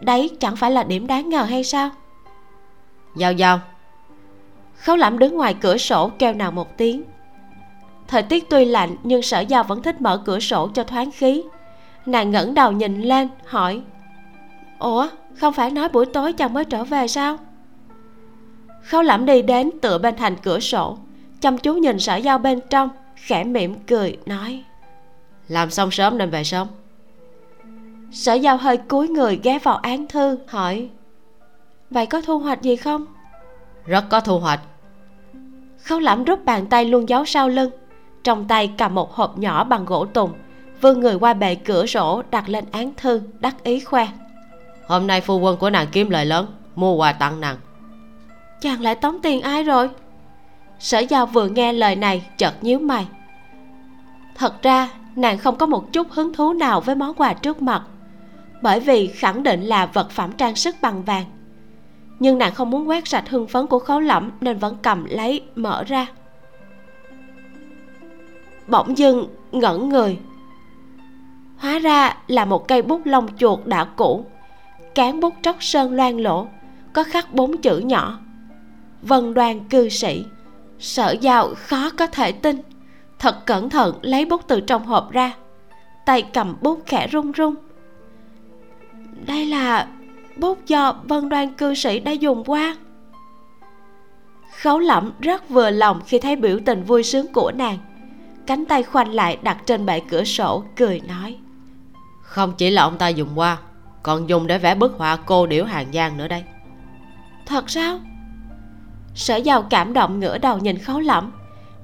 [0.00, 1.90] Đấy chẳng phải là điểm đáng ngờ hay sao?
[3.16, 3.60] Giao giao.
[4.76, 7.04] Khấu lẩm đứng ngoài cửa sổ kêu nào một tiếng.
[8.08, 11.42] Thời tiết tuy lạnh, nhưng sở giao vẫn thích mở cửa sổ cho thoáng khí.
[12.06, 13.82] Nàng ngẩng đầu nhìn lên, hỏi,
[14.78, 17.36] ủa, không phải nói buổi tối chồng mới trở về sao?
[18.82, 20.98] Khấu lẩm đi đến tựa bên thành cửa sổ,
[21.40, 24.64] chăm chú nhìn sở giao bên trong, khẽ mỉm cười, nói,
[25.48, 26.68] làm xong sớm nên về sớm.
[28.12, 30.88] Sở giao hơi cúi người ghé vào án thư, hỏi
[31.90, 33.06] vậy có thu hoạch gì không?
[33.86, 34.60] Rất có thu hoạch.
[35.82, 37.70] Khấu lẩm rút bàn tay luôn giấu sau lưng
[38.24, 40.32] trong tay cầm một hộp nhỏ bằng gỗ tùng
[40.80, 44.08] vươn người qua bệ cửa sổ đặt lên án thư đắc ý khoe.
[44.86, 47.56] Hôm nay phu quân của nàng kiếm lời lớn mua quà tặng nàng.
[48.60, 49.90] Chàng lại tống tiền ai rồi?
[50.78, 53.06] Sở giao vừa nghe lời này chợt nhíu mày.
[54.34, 57.82] Thật ra nàng không có một chút hứng thú nào với món quà trước mặt
[58.62, 61.24] bởi vì khẳng định là vật phẩm trang sức bằng vàng
[62.18, 65.42] nhưng nàng không muốn quét sạch hưng phấn của khấu lẫm nên vẫn cầm lấy,
[65.54, 66.06] mở ra.
[68.68, 70.18] Bỗng dưng ngẩn người.
[71.56, 74.24] Hóa ra là một cây bút lông chuột đã cũ,
[74.94, 76.46] cán bút tróc sơn loang lỗ,
[76.92, 78.18] có khắc bốn chữ nhỏ.
[79.02, 80.24] Vân đoan cư sĩ,
[80.78, 82.62] sở giao khó có thể tin.
[83.18, 85.32] Thật cẩn thận lấy bút từ trong hộp ra,
[86.06, 87.54] tay cầm bút khẽ run run.
[89.26, 89.88] Đây là
[90.36, 92.76] bút do vân đoan cư sĩ đã dùng qua.
[94.60, 97.78] Khấu lẩm rất vừa lòng khi thấy biểu tình vui sướng của nàng.
[98.46, 101.36] Cánh tay khoanh lại đặt trên bệ cửa sổ cười nói.
[102.22, 103.58] Không chỉ là ông ta dùng qua
[104.06, 106.44] còn dùng để vẽ bức họa cô điểu hàng giang nữa đây.
[107.46, 107.98] Thật sao?
[109.14, 111.32] Sở giàu cảm động ngửa đầu nhìn khấu lẩm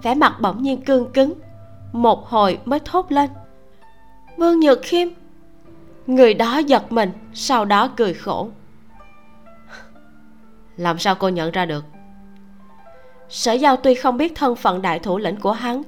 [0.02, 1.32] vẻ mặt bỗng nhiên cương cứng.
[1.92, 3.30] Một hồi mới thốt lên.
[4.36, 5.08] Vương nhược khiêm
[6.06, 8.48] người đó giật mình, sau đó cười khổ.
[10.76, 11.84] Làm sao cô nhận ra được?
[13.28, 15.82] Sở giao tuy không biết thân phận đại thủ lĩnh của hắn,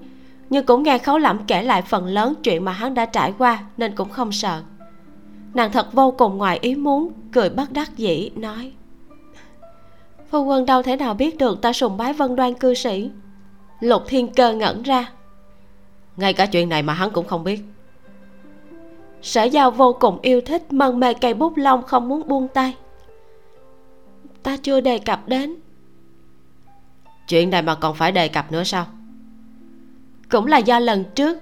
[0.51, 3.59] nhưng cũng nghe khấu lẩm kể lại phần lớn chuyện mà hắn đã trải qua
[3.77, 4.63] nên cũng không sợ.
[5.55, 8.73] Nàng thật vô cùng ngoài ý muốn, cười bất đắc dĩ, nói,
[10.31, 13.11] phu quân đâu thể nào biết được ta sùng bái vân đoan cư sĩ?
[13.81, 15.13] Lục thiên cơ ngẩn ra.
[16.17, 17.61] Ngay cả chuyện này mà hắn cũng không biết
[19.25, 22.77] sở giao vô cùng yêu thích mân mê cây bút lông không muốn buông tay.
[24.43, 25.55] Ta chưa đề cập đến.
[27.29, 28.87] Chuyện này mà còn phải đề cập nữa sao?
[30.31, 31.39] Cũng là do lần trước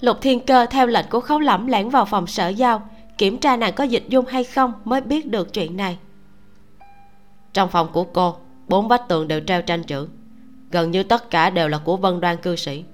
[0.00, 3.56] lục thiên cơ theo lệnh của khấu lẩm lẻn vào phòng sở giao kiểm tra
[3.56, 5.98] nàng có dịch dung hay không mới biết được chuyện này.
[7.52, 8.36] Trong phòng của cô
[8.68, 10.08] bốn vách tường đều treo tranh chữ.
[10.70, 12.84] Gần như tất cả đều là của vân đoan cư sĩ.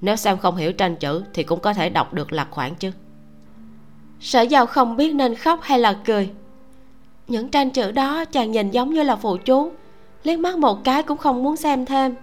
[0.00, 2.90] Nếu xem không hiểu tranh chữ thì cũng có thể đọc được lạc khoản chứ
[4.20, 6.30] sở giao không biết nên khóc hay là cười.
[7.28, 9.72] Những tranh chữ đó chàng nhìn giống như là phụ chú
[10.22, 12.14] liếc mắt một cái cũng không muốn xem thêm.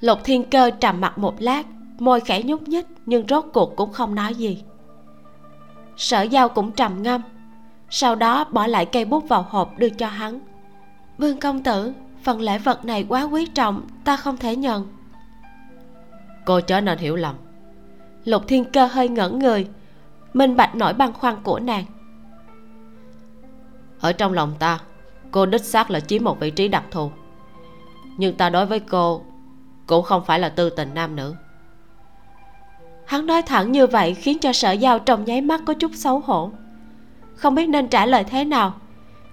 [0.00, 1.66] Lục thiên cơ trầm mặt một lát
[1.98, 4.62] môi khẽ nhúc nhích nhưng rốt cuộc cũng không nói gì.
[5.96, 7.22] Sở giao cũng trầm ngâm
[7.90, 10.40] sau đó bỏ lại cây bút vào hộp đưa cho hắn.
[11.18, 11.92] Vương công tử
[12.22, 14.86] phần lễ vật này quá quý trọng ta không thể nhận.
[16.44, 17.34] Cô chớ nên hiểu lầm.
[18.24, 19.68] Lục thiên cơ hơi ngẩn người
[20.36, 21.84] minh bạch nỗi băn khoăn của nàng.
[24.00, 24.80] Ở trong lòng ta
[25.30, 27.10] cô đích xác là chiếm một vị trí đặc thù.
[28.16, 29.22] Nhưng ta đối với cô
[29.86, 31.34] cũng không phải là tư tình nam nữ.
[33.06, 36.20] Hắn nói thẳng như vậy khiến cho sở giao trong nháy mắt có chút xấu
[36.20, 36.50] hổ.
[37.34, 38.74] Không biết nên trả lời thế nào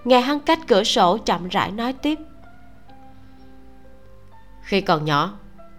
[0.03, 2.19] nghe hắn cách cửa sổ chậm rãi nói tiếp.
[4.61, 5.33] Khi còn nhỏ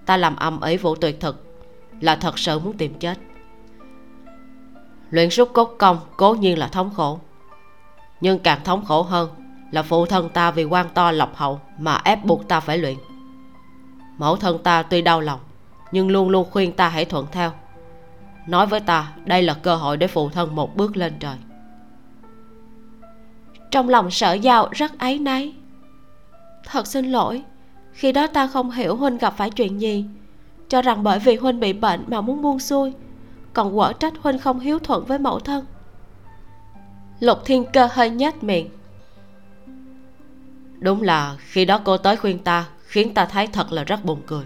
[0.06, 1.44] ta làm âm ấy vụ tuyệt thực
[2.00, 3.18] là thật sự muốn tìm chết
[5.14, 7.18] luyện rút cốt công cố nhiên là thống khổ.
[8.20, 9.30] Nhưng càng thống khổ hơn
[9.70, 12.96] là phụ thân ta vì quan to lọc hậu mà ép buộc ta phải luyện.
[14.18, 15.40] Mẫu thân ta tuy đau lòng,
[15.92, 17.52] nhưng luôn luôn khuyên ta hãy thuận theo.
[18.46, 21.36] Nói với ta, đây là cơ hội để phụ thân một bước lên trời.
[23.70, 25.54] Trong lòng sở giao rất áy náy.
[26.64, 27.42] Thật xin lỗi,
[27.92, 30.04] khi đó ta không hiểu huynh gặp phải chuyện gì.
[30.68, 32.92] Cho rằng bởi vì huynh bị bệnh mà muốn buông xuôi
[33.55, 35.64] còn quở trách huynh không hiếu thuận với mẫu thân.
[37.20, 38.68] Lục thiên cơ hơi nhếch miệng.
[40.78, 44.22] Đúng là khi đó cô tới khuyên ta, khiến ta thấy thật là rất buồn
[44.26, 44.44] cười.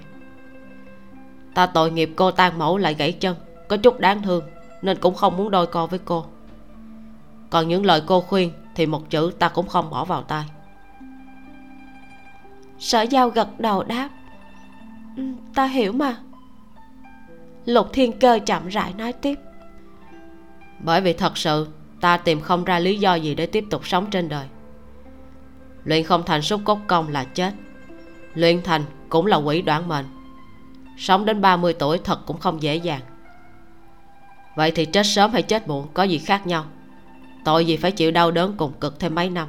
[1.54, 3.36] Ta tội nghiệp cô tan mẫu lại gãy chân,
[3.68, 4.44] có chút đáng thương,
[4.82, 6.24] nên cũng không muốn đôi co với cô.
[7.50, 10.44] Còn những lời cô khuyên thì một chữ ta cũng không bỏ vào tai.
[12.78, 14.08] Sở giao gật đầu đáp
[15.16, 15.22] ừ,
[15.54, 16.16] ta hiểu mà
[17.68, 19.38] lục thiên cơ chậm rãi nói tiếp.
[20.78, 21.66] Bởi vì thật sự
[22.00, 24.46] ta tìm không ra lý do gì để tiếp tục sống trên đời.
[25.84, 27.52] Luyện không thành xúc cốt công là chết.
[28.34, 30.04] Luyện thành cũng là quỷ đoạn mệnh.
[30.98, 33.00] Sống đến 30 tuổi thật cũng không dễ dàng.
[34.56, 36.64] Vậy thì chết sớm hay chết muộn có gì khác nhau?
[37.44, 39.48] Tội gì phải chịu đau đớn cùng cực thêm mấy năm?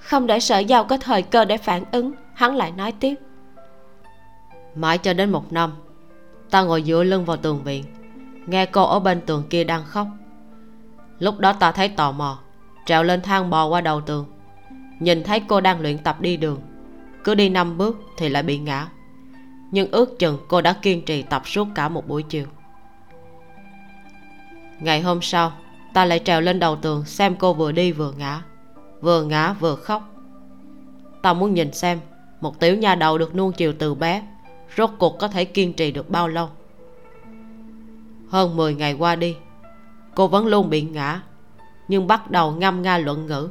[0.00, 3.14] Không để sở giao có thời cơ để phản ứng hắn lại nói tiếp.
[4.74, 5.72] Mãi cho đến một năm
[6.54, 7.84] ta ngồi dựa lưng vào tường viện,
[8.46, 10.06] nghe cô ở bên tường kia đang khóc.
[11.18, 12.38] Lúc đó ta thấy tò mò,
[12.86, 14.26] trèo lên thang bò qua đầu tường,
[15.00, 16.60] nhìn thấy cô đang luyện tập đi đường,
[17.24, 18.88] cứ đi năm bước thì lại bị ngã.
[19.70, 22.46] Nhưng ước chừng cô đã kiên trì tập suốt cả một buổi chiều.
[24.80, 25.52] Ngày hôm sau,
[25.94, 28.42] ta lại trèo lên đầu tường xem cô vừa đi vừa ngã
[29.00, 30.02] vừa ngã vừa khóc.
[31.22, 32.00] Ta muốn nhìn xem
[32.40, 34.22] một tiểu nhà đầu được nuông chiều từ bé
[34.76, 36.48] rốt cuộc có thể kiên trì được bao lâu?
[38.28, 39.36] Hơn 10 ngày qua đi,
[40.14, 41.22] cô vẫn luôn bị ngã,
[41.88, 43.48] nhưng bắt đầu ngâm nga luận ngữ.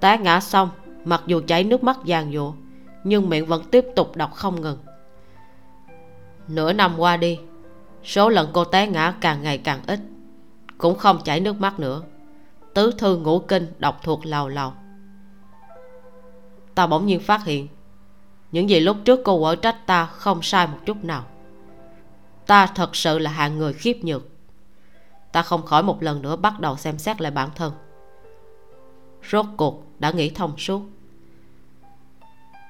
[0.00, 0.68] Té ngã xong,
[1.04, 2.52] mặc dù chảy nước mắt giàn giụa,
[3.04, 4.78] nhưng miệng vẫn tiếp tục đọc không ngừng.
[6.48, 7.38] Nửa năm qua đi,
[8.04, 10.00] số lần cô té ngã càng ngày càng ít,
[10.78, 12.02] cũng không chảy nước mắt nữa.
[12.74, 14.72] Tứ thư ngũ kinh đọc thuộc lầu lầu
[16.74, 17.68] ta bỗng nhiên phát hiện
[18.52, 21.24] những gì lúc trước cô ở trách ta không sai một chút nào.
[22.46, 24.28] Ta thật sự là hạng người khiếp nhược.
[25.32, 27.72] Ta không khỏi một lần nữa bắt đầu xem xét lại bản thân.
[29.30, 30.82] Rốt cuộc đã nghĩ thông suốt.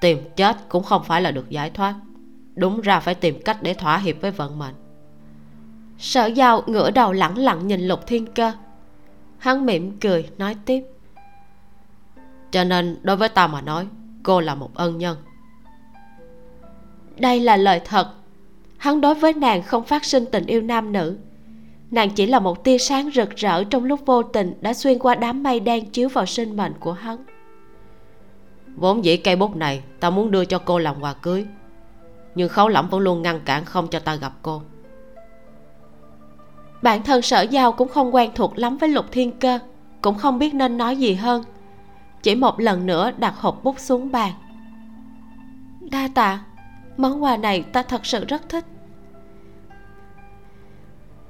[0.00, 1.94] Tìm chết cũng không phải là được giải thoát.
[2.54, 4.74] Đúng ra phải tìm cách để thỏa hiệp với vận mệnh.
[5.98, 8.52] Sở giao ngửa đầu lẳng lặng nhìn lục thiên cơ.
[9.38, 10.82] Hắn mỉm cười, nói tiếp.
[12.50, 13.86] Cho nên đối với ta mà nói,
[14.22, 15.16] cô là một ân nhân
[17.18, 18.08] đây là lời thật.
[18.78, 21.16] Hắn đối với nàng không phát sinh tình yêu nam nữ.
[21.90, 25.14] Nàng chỉ là một tia sáng rực rỡ trong lúc vô tình đã xuyên qua
[25.14, 27.24] đám mây đen chiếu vào sinh mệnh của hắn.
[28.76, 31.46] Vốn dĩ cây bút này ta muốn đưa cho cô làm quà cưới
[32.34, 34.62] nhưng khấu lẫm vẫn luôn ngăn cản không cho ta gặp cô.
[36.82, 39.58] Bản thân sở giao cũng không quen thuộc lắm với lục thiên cơ
[40.02, 41.44] cũng không biết nên nói gì hơn.
[42.22, 44.32] Chỉ một lần nữa đặt hộp bút xuống bàn.
[45.80, 46.40] Đa tạ
[46.96, 48.64] món quà này ta thật sự rất thích.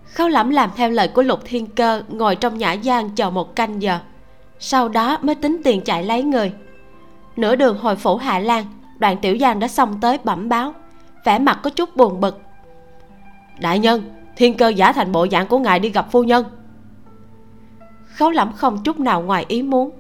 [0.05, 3.57] Khấu lẫm làm theo lời của lục thiên cơ, ngồi trong nhã gian chờ một
[3.57, 3.99] canh giờ.
[4.59, 6.53] Sau đó mới tính tiền chạy lấy người.
[7.37, 8.65] Nửa đường hồi phủ hạ lan,
[8.99, 10.75] đoàn tiểu giang đã xong tới bẩm báo.
[11.25, 12.41] Vẻ mặt có chút buồn bực.
[13.61, 14.03] Đại nhân,
[14.37, 16.45] thiên cơ giả thành bộ dạng của ngài đi gặp phu nhân.
[18.07, 19.91] Khấu lẫm không chút nào ngoài ý muốn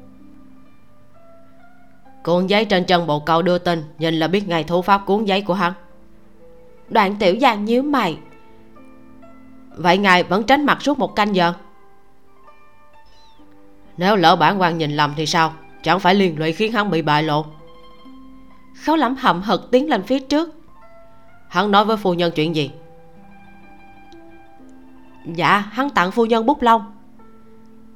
[2.25, 5.25] cuốn giấy trên chân bộ cầu đưa tin, nhìn là biết ngày thủ pháp cuốn
[5.25, 5.73] giấy của hắn.
[6.89, 8.19] Đoạn tiểu giang nhíu mày.
[9.77, 11.53] Vậy ngài vẫn tránh mặt suốt một canh giờ?
[13.97, 15.53] Nếu lỡ bản quan nhìn lầm thì sao?
[15.83, 17.45] Chẳng phải liên lụy khiến hắn bị bại lộ?
[18.85, 20.55] Khấu lắm hậm hực tiến lên phía trước.
[21.49, 22.71] Hắn nói với phu nhân chuyện gì?
[25.25, 26.83] Dạ hắn tặng phu nhân bút lông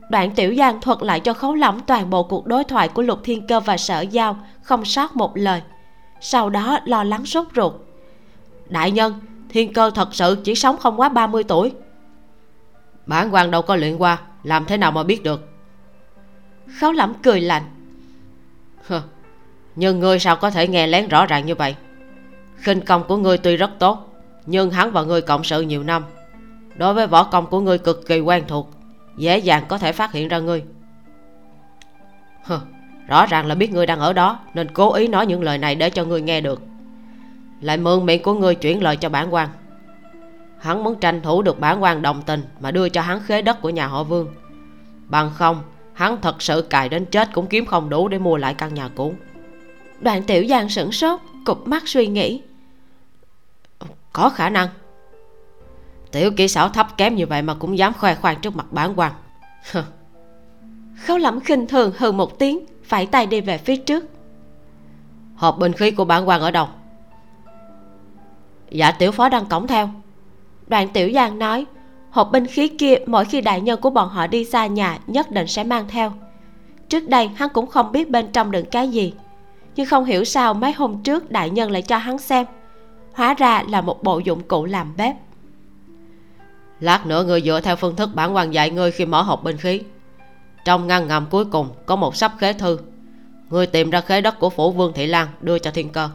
[0.08, 3.20] đoạn tiểu giang thuật lại cho khấu lỏng toàn bộ cuộc đối thoại của lục
[3.24, 5.62] thiên cơ và sở giao không sót một lời.
[6.20, 7.72] Sau đó lo lắng sốt ruột.
[8.68, 11.72] Đại nhân thiên cơ thật sự chỉ sống không quá 30 tuổi.
[13.06, 15.48] Bản quan đâu có luyện qua làm thế nào mà biết được?
[16.80, 17.62] Khấu lẩm cười lạnh.
[19.76, 21.76] Nhưng ngươi sao có thể nghe lén rõ ràng như vậy?
[22.56, 24.12] Khinh công của ngươi tuy rất tốt
[24.46, 26.04] nhưng hắn và ngươi cộng sự nhiều năm.
[26.76, 28.75] Đối với võ công của ngươi cực kỳ quen thuộc
[29.16, 30.64] dễ dàng có thể phát hiện ra ngươi.
[32.44, 32.58] Hừ,
[33.08, 35.74] rõ ràng là biết ngươi đang ở đó nên cố ý nói những lời này
[35.74, 36.62] để cho ngươi nghe được.
[37.60, 39.48] Lại mượn miệng của ngươi chuyển lời cho bản quan.
[40.58, 43.60] Hắn muốn tranh thủ được bản quan đồng tình mà đưa cho hắn khế đất
[43.60, 44.34] của nhà họ vương.
[45.06, 45.62] Bằng không
[45.92, 48.88] hắn thật sự cài đến chết cũng kiếm không đủ để mua lại căn nhà
[48.94, 49.14] cũ.
[50.00, 52.42] Đoạn tiểu giang sửng sốt cụp mắt suy nghĩ.
[54.12, 54.68] Có khả năng
[56.16, 58.92] tiểu kỹ xảo thấp kém như vậy mà cũng dám khoe khoang trước mặt bản
[58.96, 59.12] quan
[60.96, 64.04] khấu lẫm khinh thường hừ một tiếng phải tay đi về phía trước.
[65.34, 66.68] Hộp binh khí của bản quan ở đâu?
[68.70, 69.88] Dạ tiểu phó đang cổng theo.
[70.66, 71.66] Đoàn tiểu giang nói
[72.10, 75.30] hộp binh khí kia mỗi khi đại nhân của bọn họ đi xa nhà nhất
[75.30, 76.12] định sẽ mang theo.
[76.88, 79.14] Trước đây hắn cũng không biết bên trong đựng cái gì
[79.76, 82.46] nhưng không hiểu sao mấy hôm trước đại nhân lại cho hắn xem.
[83.12, 85.16] Hóa ra là một bộ dụng cụ làm bếp
[86.80, 89.56] lát nữa người dựa theo phương thức bản quan dạy ngươi khi mở hộp binh
[89.56, 89.80] khí.
[90.64, 92.78] Trong ngăn ngầm cuối cùng có một sắp khế thư.
[93.50, 96.08] Ngươi tìm ra khế đất của phủ vương thị lan, đưa cho thiên cơ.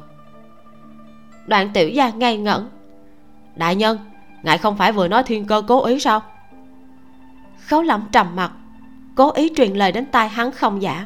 [1.47, 2.69] Đoạn tiểu gia ngây ngẩn.
[3.55, 3.97] Đại nhân,
[4.43, 6.21] ngài không phải vừa nói thiên cơ cố ý sao?
[7.65, 8.51] Khấu lẩm trầm mặt.
[9.15, 11.05] Cố ý truyền lời đến tai hắn không giả.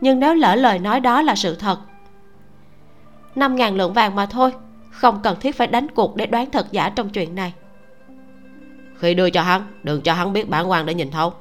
[0.00, 1.78] Nhưng nếu lỡ lời nói đó là sự thật,
[3.34, 4.52] năm ngàn lượng vàng mà thôi,
[4.90, 7.52] không cần thiết phải đánh cuộc để đoán thật giả trong chuyện này
[9.00, 11.32] khi đưa cho hắn, đừng cho hắn biết bản quan để nhìn thấu.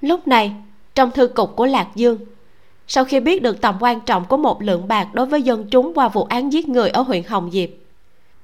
[0.00, 0.54] Lúc này,
[0.94, 2.18] trong thư cục của lạc dương,
[2.86, 5.94] sau khi biết được tầm quan trọng của một lượng bạc đối với dân chúng
[5.94, 7.68] qua vụ án giết người ở huyện hồng diệp,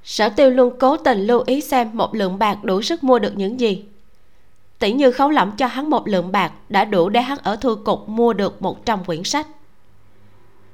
[0.04, 3.32] sở tiêu luôn cố tình lưu ý xem một lượng bạc đủ sức mua được
[3.36, 3.84] những gì.
[4.78, 7.74] Tỷ như khấu lẫm cho hắn một lượng bạc đã đủ để hắn ở thư
[7.74, 9.46] cục mua được 100 quyển sách.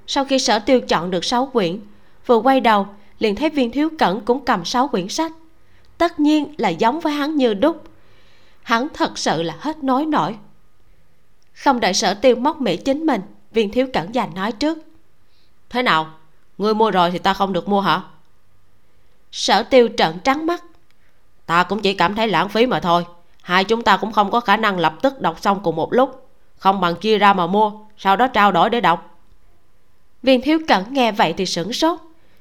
[0.07, 1.81] Sau khi sở tiêu chọn được 6 quyển,
[2.27, 2.87] vừa quay đầu,
[3.19, 5.33] liền thấy viên thiếu cẩn cũng cầm 6 quyển sách
[6.03, 7.83] tất nhiên là giống với hắn như đúc.
[8.63, 10.37] Hắn thật sự là hết nói nổi.
[11.53, 13.21] Không đợi sở tiêu móc mỉ chính mình,
[13.53, 14.79] viên thiếu cẩn già nói trước.
[15.71, 16.15] Thế nào?
[16.59, 18.03] Ngươi mua rồi thì ta không được mua hả?
[19.33, 20.65] Sở tiêu trợn trắng mắt.
[21.47, 23.05] Ta cũng chỉ cảm thấy lãng phí mà thôi.
[23.43, 26.29] Hai chúng ta cũng không có khả năng lập tức đọc xong cùng một lúc.
[26.59, 29.19] Không bằng chia ra mà mua, sau đó trao đổi để đọc.
[30.23, 31.99] Viên thiếu cẩn nghe vậy thì sửng sốt,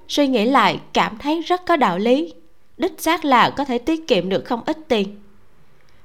[0.07, 2.33] suy nghĩ lại cảm thấy rất có đạo lý
[2.77, 5.21] đích xác là có thể tiết kiệm được không ít tiền.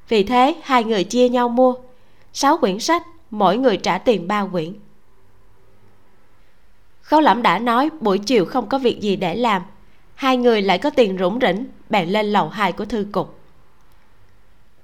[0.09, 1.75] Vì thế, hai người chia nhau mua.
[2.33, 4.73] Sáu quyển sách, mỗi người trả tiền ba quyển.
[7.03, 9.63] Khấu lẩm đã nói buổi chiều không có việc gì để làm.
[10.15, 13.39] Hai người lại có tiền rủng rỉnh, bèn lên lầu hai của thư cục.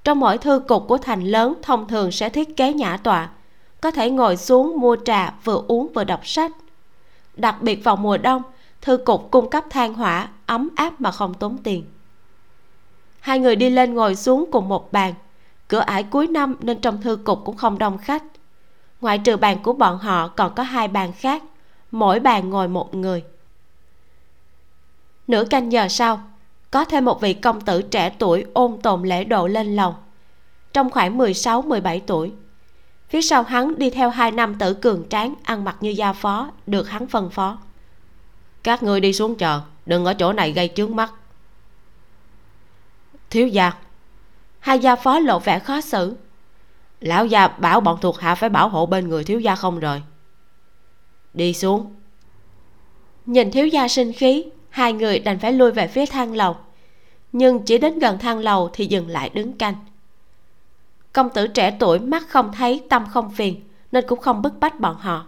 [0.03, 3.29] Trong mỗi thư cục của thành lớn, thông thường sẽ thiết kế nhã tọa.
[3.81, 6.51] Có thể ngồi xuống mua trà, vừa uống vừa đọc sách.
[7.35, 8.41] Đặc biệt vào mùa đông
[8.83, 11.85] thư cục cung cấp than hỏa, ấm áp mà không tốn tiền.
[13.19, 15.13] Hai người đi lên ngồi xuống cùng một bàn.
[15.67, 18.23] Cửa ải cuối năm nên trong thư cục cũng không đông khách.
[19.01, 21.43] Ngoại trừ bàn của bọn họ còn có hai bàn khác,
[21.91, 23.23] mỗi bàn ngồi một người.
[25.27, 26.21] Nửa canh giờ sau,
[26.71, 29.95] có thêm một vị công tử trẻ tuổi ôn tồn lễ độ lên lầu.
[30.73, 32.31] Trong khoảng 16-17 tuổi,
[33.09, 36.51] phía sau hắn đi theo hai nam tử cường tráng ăn mặc như gia phó,
[36.67, 37.57] được hắn phân phó
[38.63, 41.13] các ngươi đi xuống chờ, đừng ở chỗ này gây chướng mắt.
[43.29, 43.71] Thiếu gia.
[44.59, 46.15] Hai gia phó lộ vẻ khó xử.
[46.99, 50.03] Lão gia bảo bọn thuộc hạ phải bảo hộ bên người thiếu gia không rồi
[51.33, 51.93] đi xuống.
[53.25, 56.55] Nhìn thiếu gia sinh khí, hai người đành phải lui về phía thang lầu.
[57.31, 59.75] Nhưng chỉ đến gần thang lầu thì dừng lại đứng canh.
[61.13, 63.61] Công tử trẻ tuổi mắt không thấy, tâm không phiền,
[63.91, 65.25] nên cũng không bức bách bọn họ.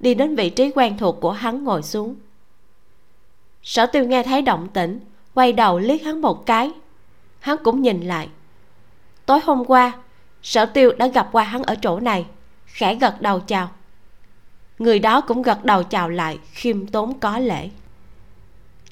[0.00, 2.14] Đi đến vị trí quen thuộc của hắn ngồi xuống
[3.66, 5.00] sở tiêu nghe thấy động tĩnh,
[5.34, 6.70] quay đầu liếc hắn một cái.
[7.40, 8.28] Hắn cũng nhìn lại.
[9.26, 9.92] Tối hôm qua,
[10.42, 12.26] sở tiêu đã gặp qua hắn ở chỗ này,
[12.66, 13.70] khẽ gật đầu chào.
[14.78, 17.70] Người đó cũng gật đầu chào lại, khiêm tốn có lễ.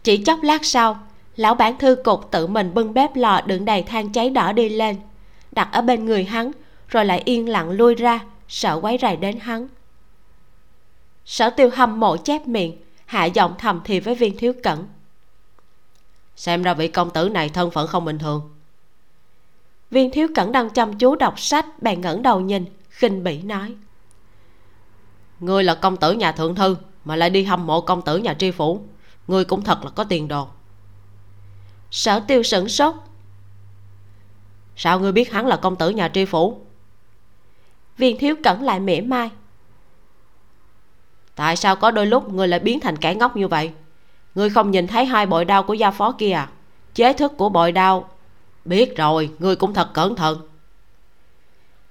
[0.03, 0.99] Chỉ chốc lát sau,
[1.37, 4.68] lão bản thư cục tự mình bưng bếp lò đựng đầy than cháy đỏ đi
[4.68, 4.97] lên.
[5.53, 6.51] Đặt ở bên người hắn,
[6.89, 9.68] rồi lại yên lặng lui ra, sợ quấy rầy đến hắn.
[11.25, 12.77] Sở tiêu hâm mộ chép miệng
[13.15, 14.87] hạ giọng thầm thì với viên thiếu cẩn.
[16.37, 18.55] Xem ra vị công tử này thân phận không bình thường.
[19.91, 23.75] Viên thiếu cẩn đang chăm chú đọc sách, bèn ngẩng đầu nhìn, khinh bỉ nói.
[25.41, 28.35] Ngươi là công tử nhà thượng thư, mà lại đi hâm mộ công tử nhà
[28.35, 28.83] tri phủ.
[29.29, 30.49] Ngươi cũng thật là có tiền đồ.
[31.91, 32.95] Sở tiêu sửng sốt.
[34.77, 36.61] Sao ngươi biết hắn là công tử nhà tri phủ?
[37.99, 39.31] Viên thiếu cẩn lại mỉa mai
[41.35, 43.70] tại sao có đôi lúc người lại biến thành kẻ ngốc như vậy?
[44.35, 46.49] Người không nhìn thấy hai bội đao của gia phó kia à?
[46.95, 48.09] Chế thức của bội đao.
[48.64, 50.39] Biết rồi, người cũng thật cẩn thận.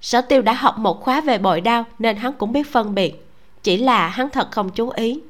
[0.00, 3.26] Sở tiêu đã học một khóa về bội đao nên hắn cũng biết phân biệt.
[3.62, 5.20] Chỉ là hắn thật không chú ý.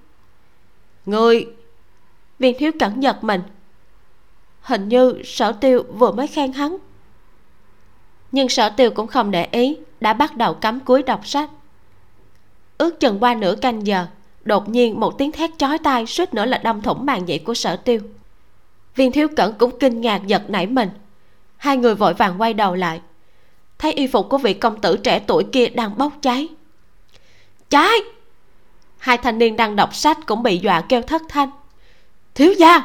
[1.06, 1.46] Ngươi
[2.38, 3.42] viên thiếu cẩn giật mình.
[4.60, 6.76] Hình như sở tiêu vừa mới khen hắn.
[8.32, 11.50] Nhưng sở tiêu cũng không để ý, đã bắt đầu cắm cúi đọc sách
[12.84, 14.06] ước chừng qua nửa canh giờ,
[14.42, 17.54] đột nhiên một tiếng thét chói tai suýt nữa là đâm thủng màn nhĩ của
[17.54, 18.00] sở tiêu.
[18.96, 20.88] Viên thiếu cẩn cũng kinh ngạc giật nảy mình.
[21.56, 23.00] Hai người vội vàng quay đầu lại.
[23.78, 26.48] Thấy y phục của vị công tử trẻ tuổi kia đang bốc cháy.
[27.70, 27.98] Cháy!
[28.98, 31.50] Hai thanh niên đang đọc sách cũng bị dọa kêu thất thanh.
[32.34, 32.82] Thiếu gia!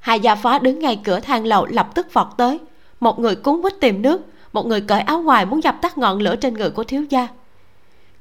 [0.00, 2.58] Hai gia phó đứng ngay cửa thang lầu lập tức vọt tới.
[3.00, 4.20] Một người cuốn quýt tìm nước,
[4.52, 7.28] một người cởi áo ngoài muốn dập tắt ngọn lửa trên người của thiếu gia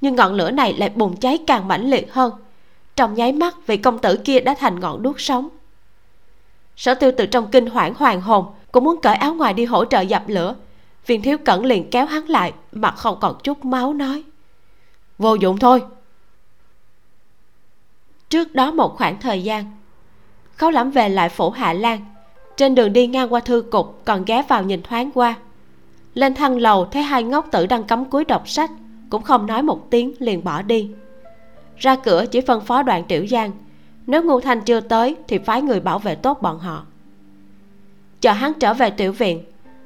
[0.04, 2.34] nhưng ngọn lửa này lại bùng cháy càng mãnh liệt hơn.
[2.96, 5.50] Trong nháy mắt, vị công tử kia đã thành ngọn đuốc sống.
[6.76, 9.86] Sở tiêu từ trong kinh hoảng hoàng hồn, cũng muốn cởi áo ngoài đi hỗ
[9.86, 10.56] trợ dập lửa.
[11.06, 14.24] Viên thiếu cẩn liền kéo hắn lại, mặt không còn chút máu nói.
[15.18, 15.82] Vô dụng thôi.
[18.30, 19.72] Trước đó một khoảng thời gian
[20.56, 22.06] khấu lắm về lại phủ hạ lan.
[22.58, 25.36] Trên đường đi ngang qua thư cục, còn ghé vào nhìn thoáng qua.
[26.14, 28.72] Lên thang lầu, thấy hai ngốc tử đang cắm cúi đọc sách
[29.14, 30.90] cũng không nói một tiếng, liền bỏ đi.
[31.78, 33.52] Ra cửa, chỉ phân phó đoạn tiểu giang.
[34.08, 36.86] Nếu ngô thanh chưa tới, thì phái người bảo vệ tốt bọn họ.
[38.22, 39.44] Chờ hắn trở về tiểu viện,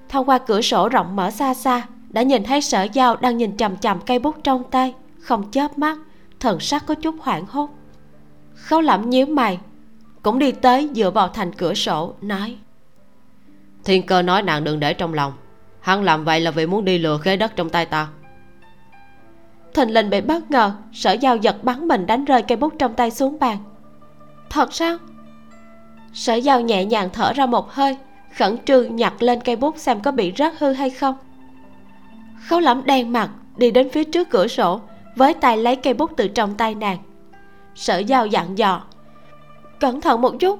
[0.09, 3.57] thông qua cửa sổ rộng mở xa xa, đã nhìn thấy sở giao đang nhìn
[3.57, 4.93] chằm chằm cây bút trong tay.
[5.19, 5.97] Không chớp mắt,
[6.39, 7.69] thần sắc có chút hoảng hốt.
[8.53, 9.59] Khấu lẩm nhíu mày,
[10.21, 12.57] cũng đi tới dựa vào thành cửa sổ, nói,
[13.83, 15.33] thiên cơ nói nàng đừng để trong lòng.
[15.79, 18.07] Hắn làm vậy là vì muốn đi lừa khế đất trong tay ta
[19.77, 22.93] thình lình bị bất ngờ, sở giao giật bắn mình đánh rơi cây bút trong
[22.93, 23.57] tay xuống bàn.
[24.49, 24.97] Thật sao?
[26.13, 27.97] Sở giao nhẹ nhàng thở ra một hơi,
[28.37, 31.15] khẩn trương nhặt lên cây bút xem có bị rớt hư hay không.
[32.47, 34.81] Khấu lẩm đen mặt, đi đến phía trước cửa sổ,
[35.15, 36.97] với tay lấy cây bút từ trong tay nàng.
[37.75, 38.81] Sở giao dặn dò,
[39.79, 40.59] cẩn thận một chút.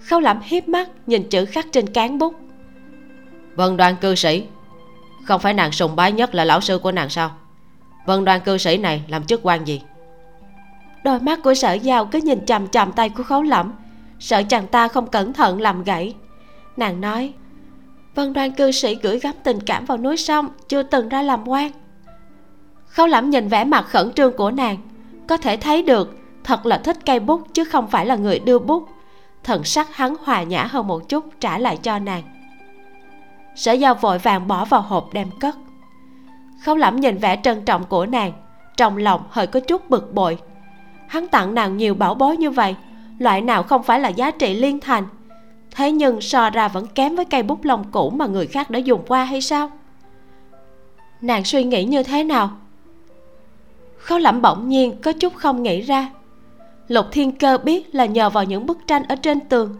[0.00, 2.34] Khâu lẩm hiếp mắt, nhìn chữ khắc trên cán bút.
[3.54, 4.44] Vân đoan cư sĩ,
[5.24, 7.30] không phải nàng sùng bái nhất là lão sư của nàng sao?
[8.06, 9.82] Vân đoan cư sĩ này làm chức quan gì?
[11.04, 13.72] Đôi mắt của sở giao cứ nhìn chằm chằm tay của khấu lẫm.
[14.18, 16.14] Sợ chàng ta không cẩn thận làm gãy.
[16.76, 17.32] Nàng nói
[18.14, 21.48] vân đoan cư sĩ gửi gắm tình cảm vào núi sông, chưa từng ra làm
[21.48, 21.70] quan.
[22.86, 24.76] Khấu lẫm nhìn vẻ mặt khẩn trương của nàng.
[25.26, 28.58] Có thể thấy được, thật là thích cây bút chứ không phải là người đưa
[28.58, 28.88] bút.
[29.44, 32.22] Thần sắc hắn hòa nhã hơn một chút, trả lại cho nàng.
[33.56, 35.54] Sở giao vội vàng bỏ vào hộp đem cất
[36.66, 38.32] khâu lẩm nhìn vẻ trân trọng của nàng,
[38.76, 40.38] trong lòng hơi có chút bực bội.
[41.08, 42.74] Hắn tặng nàng nhiều bảo bối như vậy,
[43.18, 45.04] loại nào không phải là giá trị liên thành?
[45.70, 48.78] Thế nhưng so ra vẫn kém với cây bút lông cũ mà người khác đã
[48.78, 49.70] dùng qua hay sao?
[51.20, 52.50] Nàng suy nghĩ như thế nào?
[53.98, 56.10] Khâu lẩm bỗng nhiên có chút không nghĩ ra.
[56.88, 59.76] Lục thiên cơ biết là nhờ vào những bức tranh ở trên tường.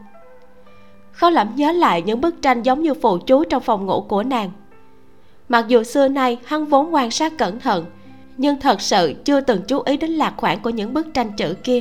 [1.12, 4.22] Khâu lẩm nhớ lại những bức tranh giống như phù chú trong phòng ngủ của
[4.22, 4.50] nàng
[5.48, 7.84] mặc dù xưa nay hắn vốn quan sát cẩn thận,
[8.36, 11.54] nhưng thật sự chưa từng chú ý đến lạc khoản của những bức tranh chữ
[11.64, 11.80] kia.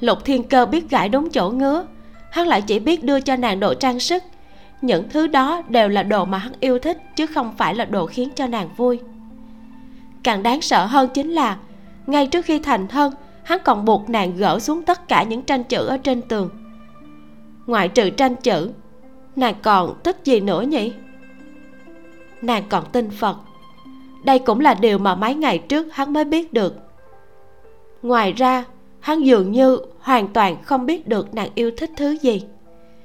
[0.00, 1.86] Lục thiên cơ biết gãi đúng chỗ ngứa,
[2.30, 4.22] hắn lại chỉ biết đưa cho nàng đồ trang sức.
[4.82, 8.06] Những thứ đó đều là đồ mà hắn yêu thích, chứ không phải là đồ
[8.06, 9.00] khiến cho nàng vui.
[10.22, 11.56] Càng đáng sợ hơn chính là,
[12.06, 13.12] ngay trước khi thành thân,
[13.42, 16.50] hắn còn buộc nàng gỡ xuống tất cả những tranh chữ ở trên tường.
[17.66, 18.70] Ngoại trừ tranh chữ,
[19.36, 20.92] nàng còn thích gì nữa nhỉ?
[22.42, 23.36] Nàng còn tin phật.
[24.24, 26.74] Đây cũng là điều mà mấy ngày trước hắn mới biết được.
[28.02, 28.64] Ngoài ra,
[29.00, 32.42] hắn dường như hoàn toàn không biết được nàng yêu thích thứ gì.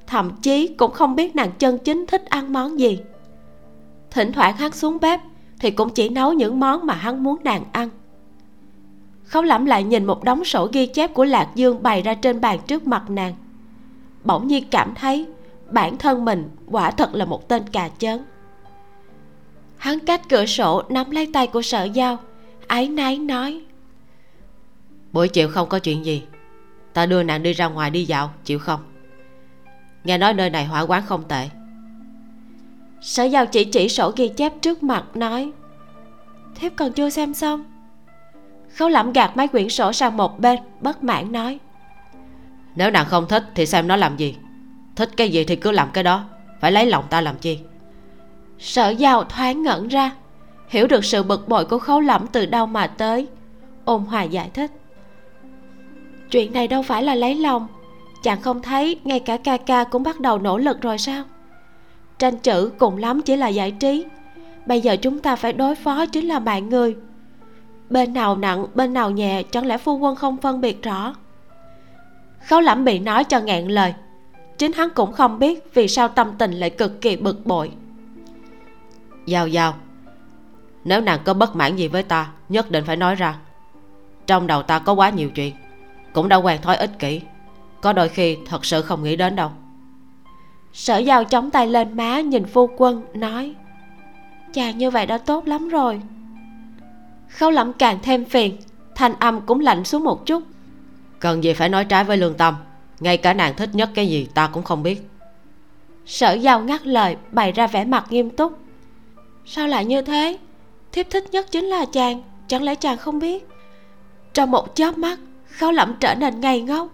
[0.08, 3.00] Thậm chí cũng không biết nàng chân chính thích ăn món gì.
[4.12, 5.20] Thỉnh thoảng hắn xuống bếp
[5.60, 7.90] thì cũng chỉ nấu những món mà hắn muốn nàng ăn.
[9.24, 12.42] Khấu lẩm lại nhìn một đống sổ ghi chép của lạc dương bày ra trên
[12.42, 13.34] bàn trước mặt nàng.
[14.24, 15.26] Bỗng nhiên cảm thấy
[15.72, 18.24] bản thân mình quả thật là một tên cà chớn
[19.78, 22.18] hắn cách cửa sổ nắm lấy tay của sợ dao
[22.68, 23.62] ái náy nói
[25.12, 26.24] buổi chiều không có chuyện gì.
[26.94, 28.80] Ta đưa nàng đi ra ngoài đi dạo chịu không?
[30.04, 31.50] Nghe nói nơi này hỏa quán không tệ.
[33.02, 35.52] Sở giao chỉ chỉ sổ ghi chép trước mặt nói
[36.56, 37.64] thiếp còn chưa xem xong.
[38.76, 41.60] Khấu lẩm gạt mấy quyển sổ sang một bên bất mãn nói
[42.76, 44.36] nếu nàng không thích thì xem nó làm gì?
[44.96, 46.26] Thích cái gì thì cứ làm cái đó.
[46.62, 47.60] Phải lấy lòng ta làm chi
[48.60, 50.12] sở giao thoáng ngẩn ra,
[50.68, 53.28] hiểu được sự bực bội của khấu lẫm từ đâu mà tới.
[53.86, 54.72] Ôn hòa giải thích.
[56.32, 57.68] Chuyện này đâu phải là lấy lòng.
[58.24, 61.24] Chàng không thấy ngay cả ca ca cũng bắt đầu nỗ lực rồi sao?
[62.20, 64.06] Tranh chữ cùng lắm chỉ là giải trí.
[64.66, 66.96] Bây giờ chúng ta phải đối phó chính là mạng người.
[67.90, 71.16] Bên nào nặng, bên nào nhẹ, chẳng lẽ phu quân không phân biệt rõ?
[72.48, 73.94] Khấu lẫm bị nói cho ngẹn lời.
[74.58, 77.72] Chính hắn cũng không biết vì sao tâm tình lại cực kỳ bực bội
[79.26, 79.74] giao giao.
[80.84, 83.36] Nếu nàng có bất mãn gì với ta nhất định phải nói ra.
[84.28, 85.56] Trong đầu ta có quá nhiều chuyện
[86.14, 87.22] cũng đã quen thói ích kỷ.
[87.82, 89.52] Có đôi khi thật sự không nghĩ đến đâu.
[90.74, 93.56] Sở giao chống tay lên má nhìn phu quân nói
[94.54, 96.02] chàng như vậy đã tốt lắm rồi.
[97.30, 98.58] Khâu lẩm càng thêm phiền
[98.96, 100.44] thanh âm cũng lạnh xuống một chút.
[101.20, 102.56] Cần gì phải nói trái với lương tâm
[103.00, 105.10] ngay cả nàng thích nhất cái gì ta cũng không biết.
[106.06, 108.60] Sở giao ngắt lời bày ra vẻ mặt nghiêm túc
[109.46, 110.38] sao lại như thế?
[110.92, 113.48] Thiếp thích nhất chính là chàng chẳng lẽ chàng không biết?
[114.34, 116.88] Trong một chớp mắt khâu lẩm trở nên ngây ngốc.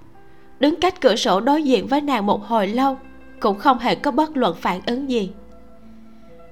[0.60, 2.98] Đứng cách cửa sổ đối diện với nàng một hồi lâu
[3.40, 5.32] cũng không hề có bất luận phản ứng gì.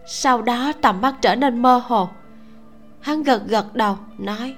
[0.08, 2.10] Sau đó tầm mắt trở nên mơ hồ.
[3.02, 4.56] Hắn gật gật đầu nói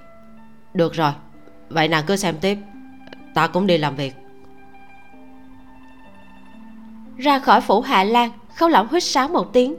[0.73, 1.11] được rồi
[1.69, 2.57] vậy nàng cứ xem tiếp
[3.34, 4.13] ta cũng đi làm việc.
[7.18, 9.76] Ra khỏi phủ hạ lan khâu lỏng huýt sáo một tiếng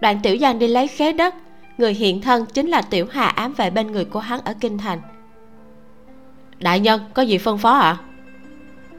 [0.00, 1.34] đoạn tiểu giang đi lấy khế đất.
[1.78, 4.78] Người hiện thân chính là tiểu hà ám vệ bên người của hắn ở kinh
[4.78, 5.00] thành.
[6.58, 7.80] Đại nhân, có gì phân phó ạ?
[7.80, 7.98] À?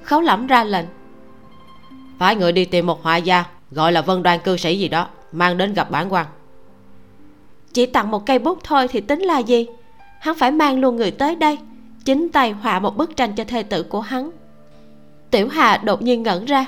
[0.04, 0.86] khấu lẩm ra lệnh.
[2.20, 5.08] Phải người đi tìm một họa gia, gọi là vân đoan cư sĩ gì đó,
[5.32, 6.26] mang đến gặp bản quan.
[7.74, 9.68] Chỉ tặng một cây bút thôi thì tính là gì?
[10.20, 11.58] Hắn phải mang luôn người tới đây,
[12.06, 14.32] chính tay họa một bức tranh cho thê tử của hắn.
[15.32, 16.66] Tiểu hà đột nhiên ngẩn ra.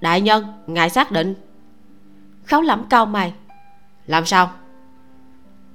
[0.00, 1.34] Đại nhân, ngài xác định
[2.48, 3.32] khấu lẩm cau mày.
[4.06, 4.50] Làm sao?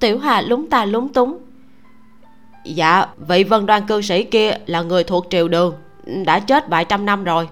[0.00, 1.38] Tiểu hà lúng ta lúng túng.
[2.64, 5.74] Dạ vị vân đoan cư sĩ kia là người thuộc triều đường
[6.26, 7.48] đã chết vài trăm năm rồi.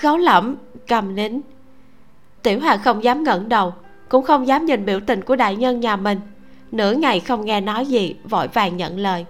[0.00, 0.56] Khấu lẩm
[0.88, 1.40] cầm nín.
[2.42, 3.74] Tiểu hà không dám ngẩng đầu
[4.08, 6.20] cũng không dám nhìn biểu tình của đại nhân nhà mình.
[6.72, 9.26] Nửa ngày không nghe nói gì vội vàng nhận lời.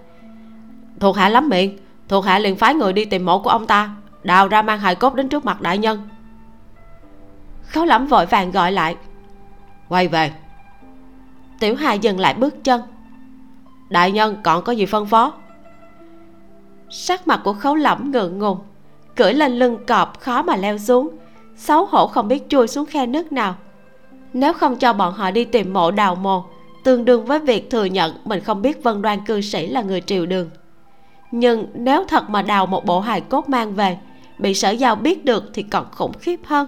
[0.99, 3.95] Thuộc hạ lắm miệng thuộc hạ liền phái người đi tìm mộ của ông ta
[4.23, 6.09] đào ra mang hài cốt đến trước mặt đại nhân
[7.69, 8.95] khấu lẩm vội vàng gọi lại.
[9.89, 10.31] Quay về.
[11.59, 12.81] Tiểu hà dừng lại bước chân.
[13.89, 15.33] Đại nhân còn có gì phân phó?
[16.89, 18.57] Sắc mặt của khấu lẩm ngượng ngùng
[19.15, 21.09] cưỡi lên lưng cọp khó mà leo xuống.
[21.55, 23.55] Xấu hổ không biết chui xuống khe nước nào.
[24.33, 26.43] Nếu không cho bọn họ đi tìm mộ đào mồ
[26.83, 30.01] tương đương với việc thừa nhận mình không biết vân đoan cư sĩ là người
[30.01, 30.49] triều đường.
[31.31, 33.97] Nhưng nếu thật mà đào một bộ hài cốt mang về
[34.37, 36.67] bị sở giao biết được thì còn khủng khiếp hơn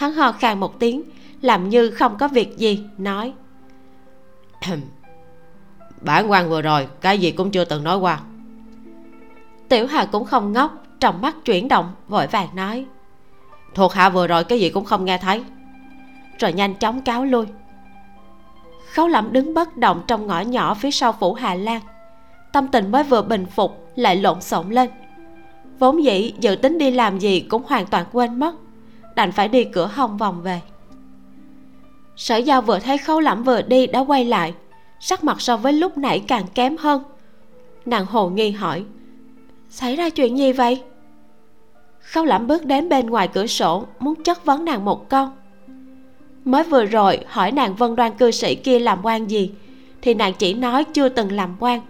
[0.00, 1.02] hắn ho khan một tiếng
[1.40, 3.32] làm như không có việc gì nói.
[6.00, 8.20] Bản quan vừa rồi cái gì cũng chưa từng nói qua.
[9.68, 12.86] Tiểu hà cũng không ngốc trong mắt chuyển động vội vàng nói.
[13.74, 15.44] Thuộc hạ vừa rồi cái gì cũng không nghe thấy.
[16.38, 17.46] Rồi nhanh chóng cáo lui.
[18.92, 21.80] Khấu lẩm đứng bất động trong ngõ nhỏ phía sau phủ hà lan.
[22.52, 24.90] Tâm tình mới vừa bình phục lại lộn xộn lên.
[25.78, 28.54] Vốn dĩ dự tính đi làm gì cũng hoàn toàn quên mất
[29.14, 30.60] đành phải đi cửa hông vòng về.
[32.16, 34.54] Sở giao vừa thấy khấu lẫm vừa đi đã quay lại,
[35.00, 37.02] sắc mặt so với lúc nãy càng kém hơn.
[37.86, 38.84] Nàng hồ nghi hỏi,
[39.68, 40.82] xảy ra chuyện gì vậy?
[42.00, 45.28] Khấu lẫm bước đến bên ngoài cửa sổ, muốn chất vấn nàng một câu.
[46.44, 49.52] Mới vừa rồi hỏi nàng vân đoan cư sĩ kia làm quan gì,
[50.02, 51.80] thì nàng chỉ nói chưa từng làm quan.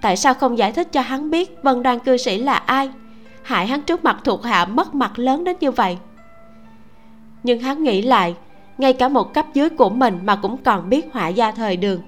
[0.00, 2.90] Tại sao không giải thích cho hắn biết vân đoan cư sĩ là ai?
[3.42, 5.98] Hại hắn trước mặt thuộc hạ mất mặt lớn đến như vậy
[7.44, 8.34] nhưng hắn nghĩ lại
[8.78, 12.00] ngay cả một cấp dưới của mình mà cũng còn biết họa gia thời đường.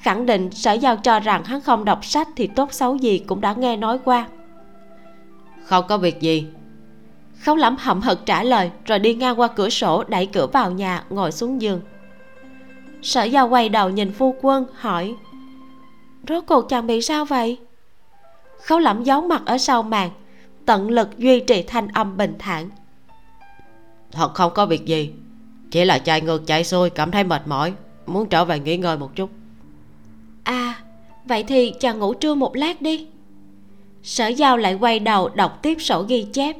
[0.00, 3.40] Khẳng định sở giao cho rằng hắn không đọc sách thì tốt xấu gì cũng
[3.40, 4.26] đã nghe nói qua.
[5.64, 6.46] Không có việc gì.
[7.40, 10.70] Khấu lắm hậm hực trả lời rồi đi ngang qua cửa sổ đẩy cửa vào
[10.70, 11.80] nhà ngồi xuống giường.
[13.02, 15.14] Sở giao quay đầu nhìn phu quân hỏi
[16.28, 17.58] rốt cuộc chàng bị sao vậy?
[18.62, 20.10] Khấu lẩm giấu mặt ở sau màn
[20.66, 22.70] tận lực duy trì thanh âm bình thản
[24.12, 25.10] thật không có việc gì.
[25.70, 27.72] Chỉ là chạy ngược chạy xuôi, cảm thấy mệt mỏi,
[28.06, 29.30] muốn trở về nghỉ ngơi một chút.
[30.42, 30.74] À
[31.28, 33.06] vậy thì chàng ngủ trưa một lát đi.
[34.02, 36.56] Sở giao lại quay đầu đọc tiếp sổ ghi chép.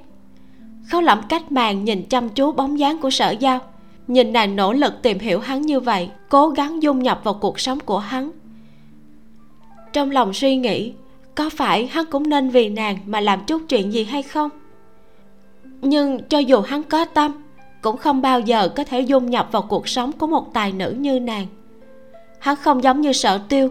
[0.90, 3.58] Khấu lẩm cách màn nhìn chăm chú bóng dáng của sở giao.
[4.06, 7.60] Nhìn nàng nỗ lực tìm hiểu hắn như vậy, cố gắng dung nhập vào cuộc
[7.60, 8.30] sống của hắn.
[9.92, 10.92] Trong lòng suy nghĩ,
[11.34, 14.50] có phải hắn cũng nên vì nàng mà làm chút chuyện gì hay không?
[15.80, 17.32] Nhưng cho dù hắn có tâm,
[17.82, 20.90] cũng không bao giờ có thể dung nhập vào cuộc sống của một tài nữ
[20.98, 21.46] như nàng.
[22.38, 23.68] Hắn không giống như sở tiêu,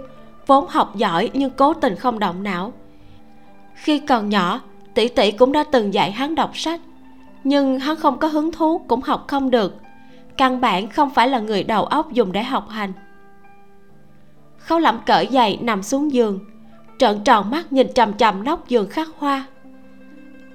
[0.47, 2.73] vốn học giỏi nhưng cố tình không động não.
[3.75, 4.61] Khi còn nhỏ,
[4.93, 6.81] tỷ tỷ cũng đã từng dạy hắn đọc sách,
[7.43, 9.75] nhưng hắn không có hứng thú cũng học không được.
[10.37, 12.93] Căn bản không phải là người đầu óc dùng để học hành.
[14.57, 16.39] Khâu lẩm cởi giày nằm xuống giường,
[16.99, 19.45] trợn tròn mắt nhìn chằm chằm nóc giường khắc hoa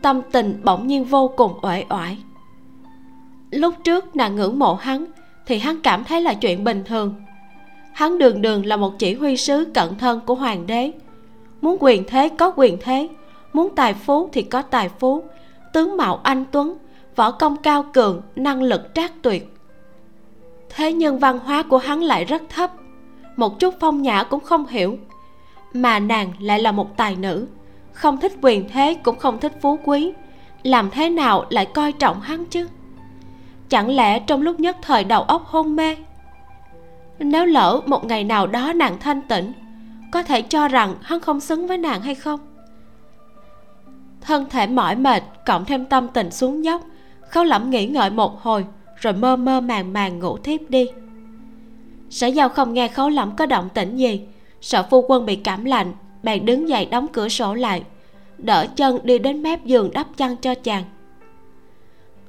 [0.03, 2.19] tâm tình bỗng nhiên vô cùng uể oải.
[3.51, 5.07] Lúc trước nàng ngưỡng mộ hắn,
[5.47, 7.15] thì hắn cảm thấy là chuyện bình thường.
[7.93, 10.93] Hắn đường đường là một chỉ huy sứ cận thân của hoàng đế.
[11.61, 13.09] Muốn quyền thế có quyền thế,
[13.53, 15.25] muốn tài phú thì có tài phú.
[15.73, 16.77] Tướng mạo anh tuấn,
[17.17, 19.55] võ công cao cường, năng lực trác tuyệt.
[20.69, 22.71] Thế nhưng văn hóa của hắn lại rất thấp,
[23.37, 24.99] một chút phong nhã cũng không hiểu,
[25.73, 27.47] mà nàng lại là một tài nữ
[28.03, 30.13] không thích quyền thế cũng không thích phú quý.
[30.63, 32.69] Làm thế nào lại coi trọng hắn chứ?
[33.69, 35.97] Chẳng lẽ trong lúc nhất thời đầu óc hôn mê?
[37.19, 39.53] Nếu lỡ một ngày nào đó nàng thanh tịnh,
[40.13, 42.41] có thể cho rằng hắn không xứng với nàng hay không?
[44.21, 46.83] Thân thể mỏi mệt, cộng thêm tâm tình xuống dốc,
[47.29, 48.65] khâu lẩm nghĩ ngợi một hồi,
[48.97, 50.87] rồi mơ mơ màng màng ngủ thiếp đi.
[52.11, 54.21] Sở giao không nghe khấu lẩm có động tĩnh gì,
[54.61, 55.93] sợ phu quân bị cảm lạnh,
[56.23, 57.83] bèn đứng dậy đóng cửa sổ lại
[58.43, 60.85] đỡ chân đi đến mép giường đắp chăn cho chàng.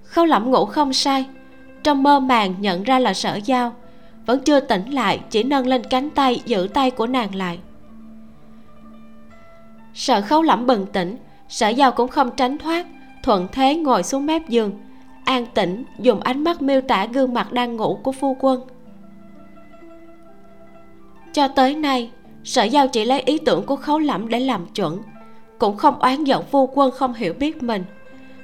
[0.03, 1.25] Khâu lẩm ngủ không sai,
[1.83, 3.73] trong mơ màng nhận ra là sở giao,
[4.25, 7.59] vẫn chưa tỉnh lại chỉ nâng lên cánh tay giữ tay của nàng lại.
[9.93, 11.17] Sợ khâu lẩm bừng tỉnh,
[11.49, 12.85] sở giao cũng không tránh thoát,
[13.23, 14.71] thuận thế ngồi xuống mép giường,
[15.25, 18.61] an tĩnh dùng ánh mắt miêu tả gương mặt đang ngủ của phu quân.
[21.33, 22.11] Cho tới nay,
[22.43, 25.01] sở giao chỉ lấy ý tưởng của khấu lẩm để làm chuẩn
[25.63, 27.83] cũng không oán giận phu quân không hiểu biết mình.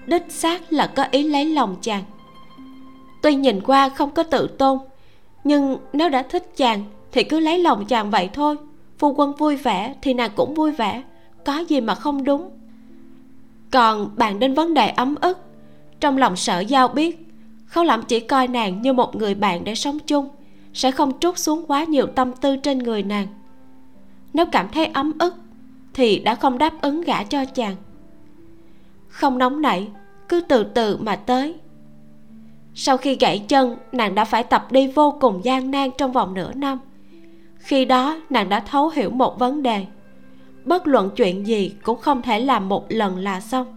[0.05, 2.03] Đích xác là có ý lấy lòng chàng.
[3.21, 4.79] Tuy nhìn qua không có tự tôn,
[5.43, 8.55] nhưng nếu đã thích chàng thì cứ lấy lòng chàng vậy thôi.
[8.97, 11.03] Phu quân vui vẻ thì nàng cũng vui vẻ,
[11.45, 12.49] có gì mà không đúng.
[13.71, 15.37] Còn bàn đến vấn đề ấm ức,
[15.99, 17.27] trong lòng sở giao biết
[17.65, 20.29] khấu lẩm chỉ coi nàng như một người bạn để sống chung,
[20.73, 23.27] sẽ không trút xuống quá nhiều tâm tư trên người nàng.
[24.33, 25.35] Nếu cảm thấy ấm ức
[25.99, 27.75] thì đã không đáp ứng gả cho chàng.
[29.07, 29.87] Không nóng nảy,
[30.29, 31.55] cứ từ từ mà tới.
[32.73, 36.33] Sau khi gãy chân, nàng đã phải tập đi vô cùng gian nan trong vòng
[36.33, 36.79] nửa năm.
[37.57, 39.85] Khi đó, nàng đã thấu hiểu một vấn đề.
[40.65, 43.67] Bất luận chuyện gì cũng không thể làm một lần là xong.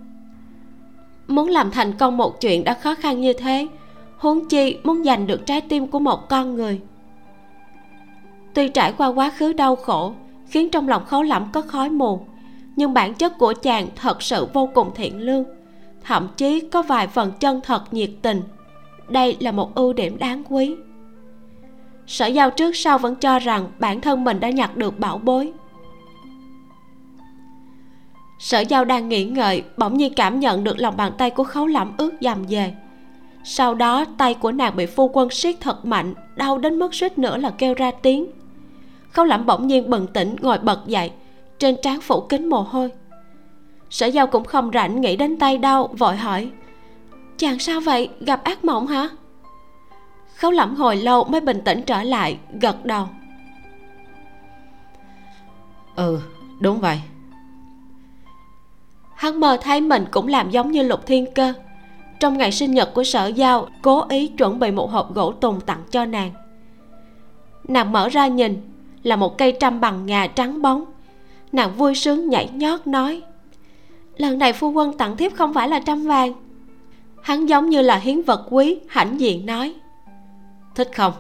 [1.28, 3.68] Muốn làm thành công một chuyện đã khó khăn như thế,
[4.16, 6.80] huống chi muốn giành được trái tim của một con người.
[8.54, 10.14] Tuy trải qua quá khứ đau khổ
[10.52, 12.20] khiến trong lòng khấu lẫm có khói mù.
[12.76, 15.44] Nhưng bản chất của chàng thật sự vô cùng thiện lương.
[16.04, 18.42] Thậm chí có vài phần chân thật nhiệt tình.
[19.08, 20.74] Đây là một ưu điểm đáng quý.
[22.06, 25.52] Sở giao trước sau vẫn cho rằng bản thân mình đã nhặt được bảo bối.
[28.38, 31.66] Sở giao đang nghĩ ngợi, bỗng nhiên cảm nhận được lòng bàn tay của khấu
[31.66, 32.74] lẫm ướt dầm về.
[33.44, 37.18] Sau đó, tay của nàng bị phu quân siết thật mạnh, đau đến mức suýt
[37.18, 38.26] nữa là kêu ra tiếng
[39.12, 41.10] khấu lẫm bỗng nhiên bừng tỉnh ngồi bật dậy.
[41.58, 42.90] Trên trán phủ kính mồ hôi.
[43.90, 46.50] Sở giao cũng không rảnh nghĩ đến tay đau vội hỏi
[47.42, 48.08] chàng sao vậy?
[48.20, 49.08] Gặp ác mộng hả?
[50.36, 53.08] Khấu lẩm hồi lâu mới bình tĩnh trở lại gật đầu.
[55.96, 56.20] Ừ
[56.60, 57.00] đúng vậy.
[59.14, 61.52] Hắn mơ thấy mình cũng làm giống như lục thiên cơ.
[62.20, 65.60] Trong ngày sinh nhật của sở giao cố ý chuẩn bị một hộp gỗ tùng
[65.60, 66.30] tặng cho nàng.
[67.68, 68.71] Nàng mở ra nhìn
[69.02, 70.84] là một cây trăm bằng ngà trắng bóng
[71.52, 73.22] nàng vui sướng nhảy nhót nói,
[74.16, 76.32] lần này phu quân tặng thiếp không phải là trăm vàng.
[77.22, 79.74] Hắn giống như là hiến vật quý, hãnh diện nói,
[80.74, 81.12] thích không?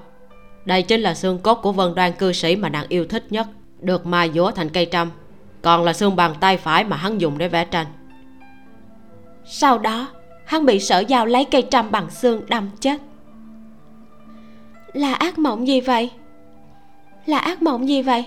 [0.64, 3.46] Đây chính là xương cốt của vân đoan cư sĩ mà nàng yêu thích nhất,
[3.80, 5.10] được mai dúa thành cây trăm.
[5.62, 7.86] Còn là xương bàn tay phải mà hắn dùng để vẽ tranh.
[9.44, 10.08] Sau đó,
[10.44, 13.00] hắn bị sở giao lấy cây trăm bằng xương đâm chết.
[14.92, 16.10] Là ác mộng gì vậy?
[17.26, 18.26] Là ác mộng gì vậy?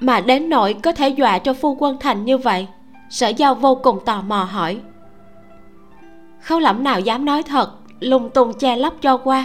[0.00, 2.66] Mà đến nỗi có thể dọa cho phu quân thành như vậy
[3.10, 4.80] sở giao vô cùng tò mò hỏi.
[6.40, 7.70] Khâu lẩm nào dám nói thật
[8.00, 9.44] lung tung che lấp cho qua.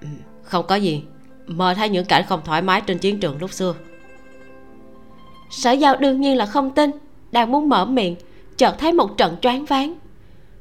[0.00, 0.08] Ừ,
[0.42, 1.04] không có gì.
[1.46, 3.74] Mơ thấy những cảnh không thoải mái trên chiến trường lúc xưa.
[5.50, 6.90] Sở giao đương nhiên là không tin
[7.32, 8.16] đang muốn mở miệng
[8.56, 9.94] chợt thấy một trận choáng váng.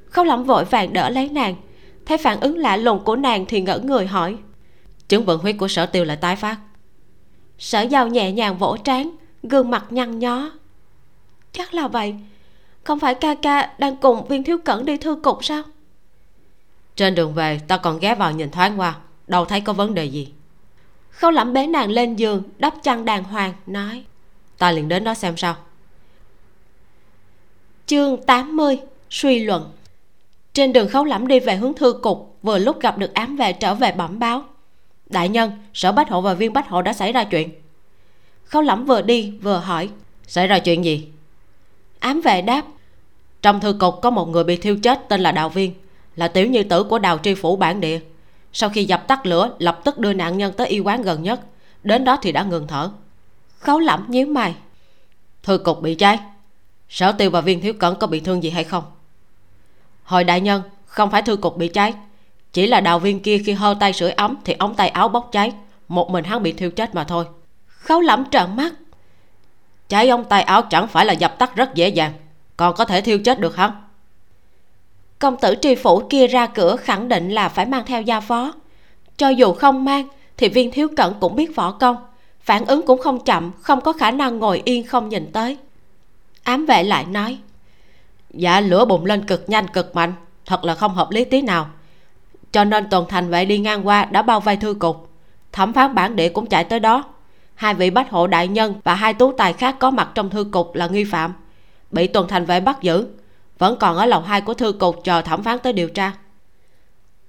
[0.05, 1.55] Khâu lẩm vội vàng đỡ lấy nàng
[2.05, 4.37] thấy phản ứng lạ lùng của nàng thì ngỡ người hỏi
[5.13, 6.57] chứng vận huyết của sở tiêu lại tái phát.
[7.59, 10.51] Sở giao nhẹ nhàng vỗ trán gương mặt nhăn nhó.
[11.51, 12.15] Chắc là vậy.
[12.83, 15.63] Không phải ca ca đang cùng viên thiếu cẩn đi thư cục sao?
[16.95, 18.95] Trên đường về ta còn ghé vào nhìn thoáng qua
[19.27, 20.33] đâu thấy có vấn đề gì.
[21.09, 24.03] Khâu lẩm bế nàng lên giường đắp chăn đàng hoàng nói.
[24.57, 25.55] Ta liền đến đó xem sao.
[27.85, 28.77] Chương 80
[29.09, 29.71] suy luận.
[30.53, 33.53] Trên đường khấu lẩm đi về hướng thư cục vừa lúc gặp được ám vệ
[33.53, 34.43] trở về bẩm báo
[35.09, 37.49] đại nhân, sở bách hộ và viên bách hộ đã xảy ra chuyện.
[38.45, 39.89] Khấu lẩm vừa đi, vừa hỏi,
[40.27, 41.11] xảy ra chuyện gì?
[41.99, 42.65] Ám vệ đáp,
[43.41, 45.73] trong thư cục có một người bị thiêu chết tên là đào viên,
[46.15, 47.99] là tiểu nhi tử của đào tri phủ bản địa.
[48.53, 51.39] Sau khi dập tắt lửa, lập tức đưa nạn nhân tới y quán gần nhất.
[51.83, 52.91] Đến đó thì đã ngừng thở.
[53.59, 54.55] Khấu lẩm nhíu mày,
[55.43, 56.19] thư cục bị cháy.
[56.89, 58.83] Sở tiêu và viên thiếu cẩn có bị thương gì hay không?
[60.03, 61.93] Hồi đại nhân, không phải thư cục bị cháy
[62.53, 65.29] chỉ là đào viên kia khi hơ tay sưởi ấm thì ống tay áo bốc
[65.31, 65.53] cháy.
[65.87, 67.25] Một mình hắn bị thiêu chết mà thôi.
[67.67, 68.73] Khấu lẩm trợn mắt.
[69.87, 72.13] Cháy ống tay áo chẳng phải là dập tắt rất dễ dàng.
[72.57, 73.71] Còn có thể thiêu chết được hắn.
[75.19, 78.53] Công tử tri phủ kia ra cửa khẳng định là phải mang theo gia phó.
[79.17, 80.07] Cho dù không mang,
[80.37, 81.95] thì viên thiếu cẩn cũng biết võ công.
[82.41, 85.57] Phản ứng cũng không chậm, không có khả năng ngồi yên không nhìn tới.
[86.43, 87.37] Ám vệ lại nói
[88.33, 90.13] dạ lửa bùng lên cực nhanh, cực mạnh.
[90.45, 91.69] Thật là không hợp lý tí nào
[92.53, 95.09] cho nên tuần thành vệ đi ngang qua đã bao vây thư cục.
[95.51, 97.03] Thẩm phán bản địa cũng chạy tới đó.
[97.55, 100.43] Hai vị bách hộ đại nhân và hai tú tài khác có mặt trong thư
[100.43, 101.33] cục là nghi phạm.
[101.91, 103.07] Bị tuần thành vệ bắt giữ.
[103.57, 106.13] Vẫn còn ở lầu hai của thư cục chờ thẩm phán tới điều tra.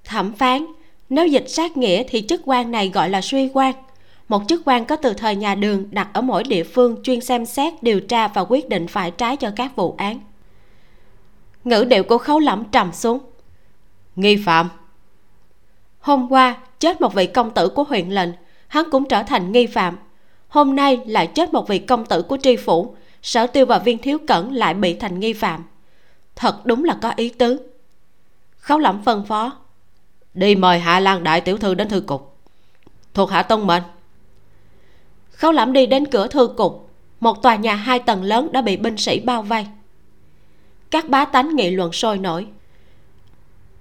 [0.03, 0.65] Thẩm phán,
[1.09, 3.73] nếu dịch sát nghĩa thì chức quan này gọi là suy quan.
[4.27, 7.45] Một chức quan có từ thời nhà đường đặt ở mỗi địa phương chuyên xem
[7.45, 10.19] xét, điều tra và quyết định phải trái cho các vụ án.
[11.63, 13.19] Ngữ điệu của khấu lẩm trầm xuống.
[14.15, 14.69] Nghi phạm
[16.05, 18.29] hôm qua, chết một vị công tử của huyện lệnh,
[18.67, 19.97] hắn cũng trở thành nghi phạm.
[20.47, 23.97] Hôm nay lại chết một vị công tử của tri phủ, sở tiêu và viên
[23.97, 25.63] thiếu cẩn lại bị thành nghi phạm.
[26.35, 27.59] Thật đúng là có ý tứ.
[28.57, 29.51] Khấu lẩm phân phó,
[30.33, 32.37] đi mời hạ lan đại tiểu thư đến thư cục.
[33.13, 33.83] Thuộc hạ tông mệnh.
[35.31, 38.77] Khấu lẩm đi đến cửa thư cục, một tòa nhà hai tầng lớn đã bị
[38.77, 39.67] binh sĩ bao vây.
[40.91, 42.47] Các bá tánh nghị luận sôi nổi,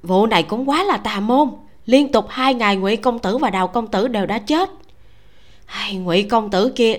[0.03, 1.51] vụ này cũng quá là tà môn
[1.87, 4.71] liên tục hai ngày ngụy công tử và đào công tử đều đã chết.
[5.67, 6.97] Hay ngụy công tử kia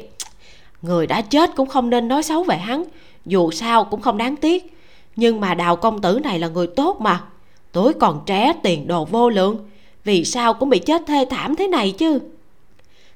[0.82, 2.84] người đã chết cũng không nên nói xấu về hắn
[3.26, 4.74] dù sao cũng không đáng tiếc.
[5.16, 7.24] Nhưng mà đào công tử này là người tốt mà
[7.72, 9.70] tuổi còn trẻ tiền đồ vô lượng
[10.03, 12.20] vì sao cũng bị chết thê thảm thế này chứ?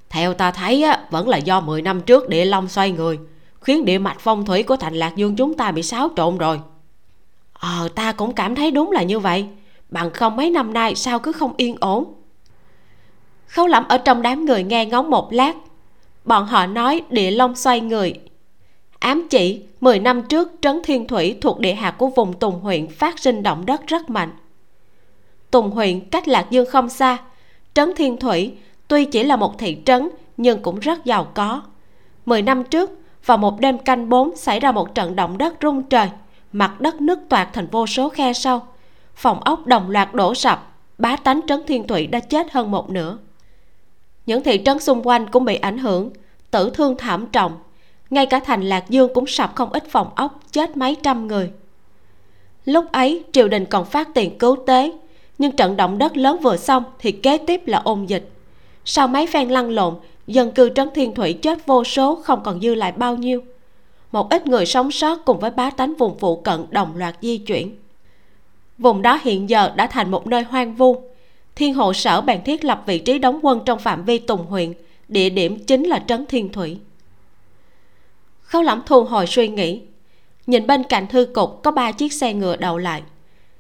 [0.10, 3.20] Theo ta thấy á, vẫn là do 10 năm trước địa long xoay người
[3.62, 6.60] khiến địa mạch phong thủy của thành lạc dương chúng ta bị xáo trộn rồi.
[7.54, 9.46] Ờ ta cũng cảm thấy đúng là như vậy
[9.90, 12.14] bằng không mấy năm nay sao cứ không yên ổn?
[13.48, 15.56] Khấu lẩm ở trong đám người nghe ngóng một lát.
[16.26, 18.14] Bọn họ nói địa long xoay người.
[19.00, 22.88] Ám chỉ 10 năm trước, trấn thiên thủy thuộc địa hạt của vùng tùng huyện
[22.88, 24.32] phát sinh động đất rất mạnh.
[25.52, 27.18] Tùng huyện cách lạc dương không xa.
[27.74, 28.54] Trấn thiên thủy
[28.88, 31.62] tuy chỉ là một thị trấn, nhưng cũng rất giàu có.
[32.26, 32.92] 10 năm trước,
[33.26, 36.10] vào một đêm canh bốn xảy ra một trận động đất rung trời,
[36.52, 38.62] mặt đất nứt toạc thành vô số khe sâu
[39.20, 42.90] phòng ốc đồng loạt đổ sập, bá tánh trấn thiên thủy đã chết hơn một
[42.90, 43.18] nửa.
[44.26, 46.10] Những thị trấn xung quanh cũng bị ảnh hưởng,
[46.52, 47.58] tử thương thảm trọng.
[48.10, 51.52] Ngay cả thành lạc dương cũng sập không ít phòng ốc, chết mấy trăm người.
[52.66, 54.92] Lúc ấy, triều đình còn phát tiền cứu tế,
[55.38, 58.30] nhưng trận động đất lớn vừa xong thì kế tiếp là ôn dịch.
[58.86, 59.96] Sau mấy phen lăn lộn,
[60.28, 63.44] dân cư trấn thiên thủy chết vô số, không còn dư lại bao nhiêu.
[64.12, 67.38] Một ít người sống sót cùng với bá tánh vùng phụ cận đồng loạt di
[67.38, 67.76] chuyển
[68.80, 71.04] vùng đó hiện giờ đã thành một nơi hoang vu.
[71.56, 74.74] Thiên hộ sở bèn thiết lập vị trí đóng quân trong phạm vi tùng huyện,
[75.08, 76.78] địa điểm chính là trấn thiên thủy.
[78.42, 79.82] Khấu lẫm thu hồi suy nghĩ.
[80.48, 83.04] Nhìn bên cạnh thư cục có ba chiếc xe ngựa đậu lại.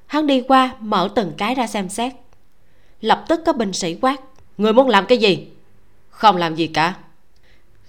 [0.07, 2.13] Hắn đi qua, mở từng cái ra xem xét.
[3.01, 4.17] Lập tức có binh sĩ quát,
[4.57, 5.47] người muốn làm cái gì?
[6.09, 6.93] Không làm gì cả.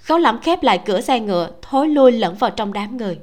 [0.03, 3.19] Khấu lẫm khép lại cửa xe ngựa, thối lui lẫn vào trong đám người.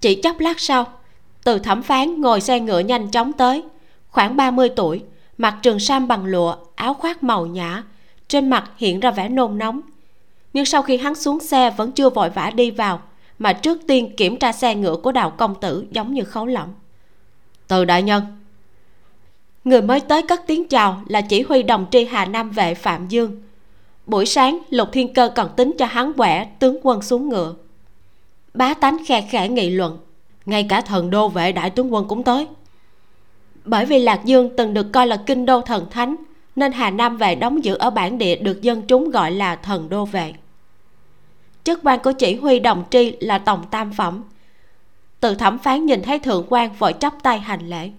[0.00, 0.97] Chỉ chốc lát sau
[1.44, 3.62] từ thẩm phán ngồi xe ngựa nhanh chóng tới.
[4.08, 5.02] Khoảng 30 tuổi
[5.38, 7.82] mặc trường sam bằng lụa áo khoác màu nhã
[8.28, 9.80] trên mặt hiện ra vẻ nôn nóng.
[10.52, 13.02] Nhưng sau khi hắn xuống xe vẫn chưa vội vã đi vào
[13.38, 16.74] mà trước tiên kiểm tra xe ngựa của đào công tử giống như khấu lỏng.
[17.68, 18.22] Từ đại nhân.
[19.64, 23.08] Người mới tới cất tiếng chào là chỉ huy đồng tri hà nam vệ phạm
[23.08, 23.42] dương.
[24.06, 27.54] Buổi sáng lục thiên cơ còn tính cho hắn quẻ tướng quân xuống ngựa.
[28.54, 29.98] Bá tánh khe khẽ nghị luận
[30.48, 32.46] ngay cả thần đô vệ đại tướng quân cũng tới.
[33.64, 36.16] Bởi vì lạc dương từng được coi là kinh đô thần thánh
[36.56, 39.88] nên hà nam vệ đóng giữ ở bản địa được dân chúng gọi là thần
[39.88, 40.32] đô vệ.
[41.64, 44.24] Chức quan của chỉ huy đồng tri là tổng tam phẩm.
[45.20, 47.90] Từ thẩm phán nhìn thấy thượng quan vội chắp tay hành lễ.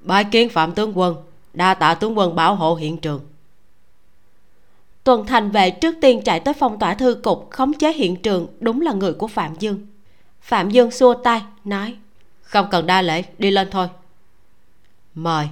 [0.00, 1.16] Bái kiến phạm tướng quân
[1.52, 3.20] đa tạ tướng quân bảo hộ hiện trường.
[5.04, 8.46] Tuần thành vệ trước tiên chạy tới phong tỏa thư cục khống chế hiện trường
[8.60, 9.86] đúng là người của phạm dương
[10.42, 11.96] phạm dương xua tay, nói,
[12.42, 13.88] không cần đa lễ, đi lên thôi.
[15.14, 15.48] Mời.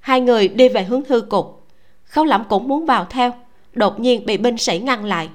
[0.00, 1.66] Hai người đi về hướng thư cục.
[2.04, 3.34] Khấu lẫm cũng muốn vào theo,
[3.72, 5.28] đột nhiên bị binh sĩ ngăn lại.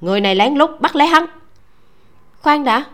[0.00, 1.26] Người này lén lút bắt lấy hắn.
[2.42, 2.84] Khoan đã.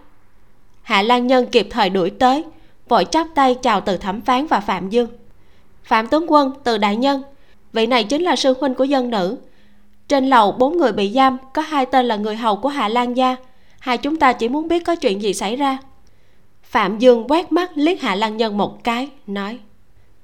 [0.83, 2.45] Hạ lan nhân kịp thời đuổi tới,
[2.89, 5.09] vội chắp tay chào từ thẩm phán và phạm dương.
[5.85, 7.23] Phạm tướng quân, từ đại nhân,
[7.73, 9.39] vị này chính là sư huynh của dân nữ.
[10.09, 13.17] Trên lầu bốn người bị giam, có hai tên là người hầu của hạ lan
[13.17, 13.37] gia
[13.81, 15.79] hai chúng ta chỉ muốn biết có chuyện gì xảy ra.
[16.63, 19.59] Phạm dương quét mắt liếc hạ lan nhân một cái, nói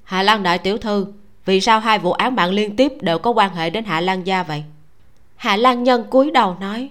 [0.06, 1.06] hạ lan đại tiểu thư,
[1.44, 4.26] vì sao hai vụ án mạng liên tiếp đều có quan hệ đến hạ lan
[4.26, 4.64] gia vậy?
[5.36, 6.90] Hạ lan nhân cúi đầu nói,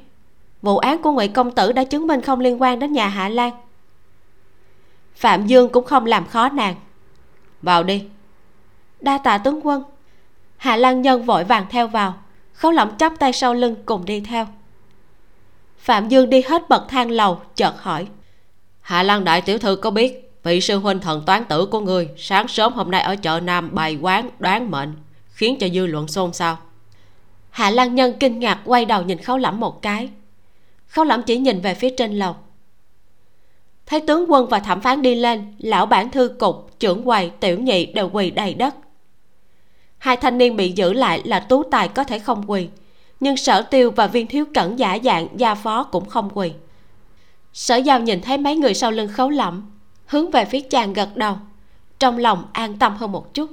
[0.62, 3.30] vụ án của ngụy công tử đã chứng minh không liên quan đến nhà hạ
[3.30, 3.54] lan.
[5.16, 6.76] Phạm dương cũng không làm khó nàng,
[7.62, 8.04] vào đi.
[9.02, 9.84] Đa tạ tướng quân.
[10.58, 12.14] Hạ lan nhân vội vàng theo vào,
[12.54, 14.48] khấu lỏng chắp tay sau lưng cùng đi theo
[15.86, 18.08] phạm dương đi hết bậc thang lầu chợt hỏi.
[18.82, 22.10] Hạ lan đại tiểu thư có biết vị sư huynh thần toán tử của người
[22.18, 24.94] sáng sớm hôm nay ở chợ nam bày quán đoán mệnh
[25.28, 26.58] khiến cho dư luận xôn xao?
[27.50, 30.10] Hạ lan nhân kinh ngạc quay đầu nhìn khấu lẩm một cái.
[30.88, 32.36] Khấu lẩm chỉ nhìn về phía trên lầu.
[33.86, 37.60] Thấy tướng quân và thẩm phán đi lên lão bản thư cục trưởng quầy tiểu
[37.60, 38.76] nhị đều quỳ đầy đất.
[39.98, 42.68] Hai thanh niên bị giữ lại là tú tài có thể không quỳ
[43.26, 46.52] nhưng sở tiêu và viên thiếu cẩn giả dạng gia phó cũng không quỳ.
[47.54, 49.72] Sở giao nhìn thấy mấy người sau lưng khấu lẩm
[50.06, 51.36] hướng về phía chàng gật đầu,
[52.00, 53.50] trong lòng an tâm hơn một chút.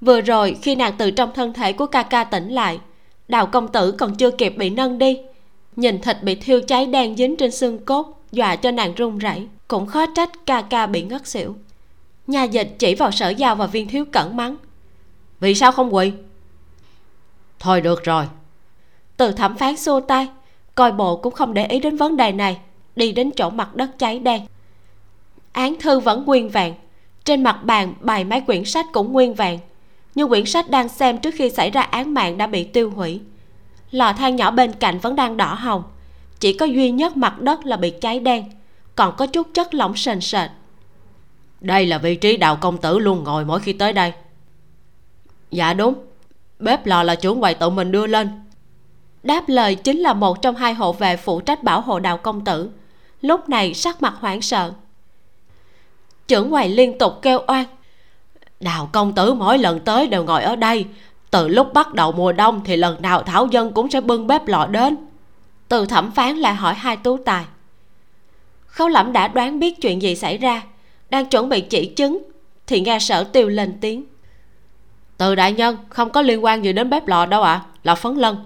[0.00, 2.80] Vừa rồi, khi nàng từ trong thân thể của ca ca tỉnh lại,
[3.28, 5.20] đào công tử còn chưa kịp bị nâng đi,
[5.76, 9.48] nhìn thịt bị thiêu cháy đen dính trên xương cốt, dọa cho nàng run rẩy,
[9.68, 11.56] cũng khó trách ca ca bị ngất xỉu.
[12.26, 14.56] Nhà dịch chỉ vào sở giao và viên thiếu cẩn mắng,
[15.40, 16.12] vì sao không quỳ?
[17.58, 18.26] Thôi được rồi
[19.22, 20.28] từ thẩm phán xô tay,
[20.74, 22.58] coi bộ cũng không để ý đến vấn đề này,
[22.96, 24.46] đi đến chỗ mặt đất cháy đen.
[25.52, 26.74] Án thư vẫn nguyên vẹn,
[27.24, 29.60] trên mặt bàn bài mấy quyển sách cũng nguyên vẹn
[30.14, 33.20] nhưng quyển sách đang xem trước khi xảy ra án mạng đã bị tiêu hủy.
[33.90, 35.82] Lò than nhỏ bên cạnh vẫn đang đỏ hồng,
[36.40, 38.44] chỉ có duy nhất mặt đất là bị cháy đen,
[38.94, 40.50] còn có chút chất lỏng sền sệt.
[41.60, 44.12] Đây là vị trí đào công tử luôn ngồi mỗi khi tới đây.
[45.50, 45.94] Dạ đúng,
[46.58, 48.41] bếp lò là trưởng quầy tự mình đưa lên
[49.22, 52.44] đáp lời chính là một trong hai hộ vệ phụ trách bảo hộ đạo công
[52.44, 52.70] tử.
[53.20, 54.72] Lúc này sắc mặt hoảng sợ.
[56.28, 57.64] Trưởng quầy liên tục kêu oan.
[58.60, 60.86] Đào công tử mỗi lần tới đều ngồi ở đây.
[61.30, 64.46] Từ lúc bắt đầu mùa đông thì lần nào thảo dân cũng sẽ bưng bếp
[64.46, 64.96] lò đến.
[65.68, 67.44] Từ thẩm phán lại hỏi hai tú tài.
[68.66, 70.62] Khấu lẩm đã đoán biết chuyện gì xảy ra
[71.12, 72.22] đang chuẩn bị chỉ chứng
[72.66, 74.04] thì nghe sở tiêu lên tiếng.
[75.16, 77.94] Từ đại nhân không có liên quan gì đến bếp lò đâu ạ à, là
[77.94, 78.36] phấn lân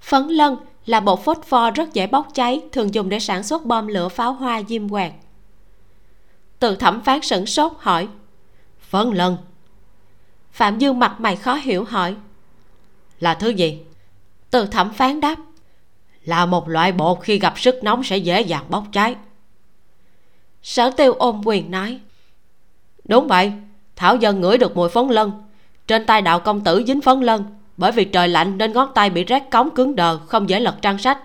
[0.00, 0.56] phấn lân
[0.86, 4.08] là bột phốt pho rất dễ bốc cháy, thường dùng để sản xuất bom lửa,
[4.08, 5.12] pháo hoa, diêm quạt
[6.60, 8.08] từ thẩm phán sửng sốt hỏi,
[8.80, 9.36] phấn lân?
[10.52, 12.14] Phạm dương mặt mày khó hiểu hỏi,
[13.20, 13.82] là thứ gì?
[14.50, 15.36] Từ thẩm phán đáp,
[16.24, 19.16] là một loại bột, khi gặp sức nóng sẽ dễ dàng bốc cháy.
[20.62, 22.00] Sở tiêu ôm quyền nói,
[23.04, 23.52] đúng vậy,
[23.96, 25.32] thảo dân ngửi được mùi phấn lân,
[25.86, 27.44] trên tay đạo công tử dính phấn lân
[27.80, 30.74] bởi vì trời lạnh nên ngón tay bị rét cống cứng đờ, không dễ lật
[30.82, 31.18] trang sách.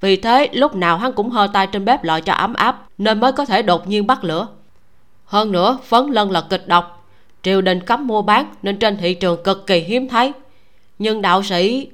[0.00, 3.20] Vì thế, lúc nào hắn cũng hơ tay trên bếp lò cho ấm áp, nên
[3.20, 4.48] mới có thể đột nhiên bắt lửa.
[5.24, 7.06] Hơn nữa, phấn lân là kịch độc.
[7.42, 10.32] Triều đình cấm mua bán, nên trên thị trường cực kỳ hiếm thấy.
[10.98, 11.88] Nhưng đạo sĩ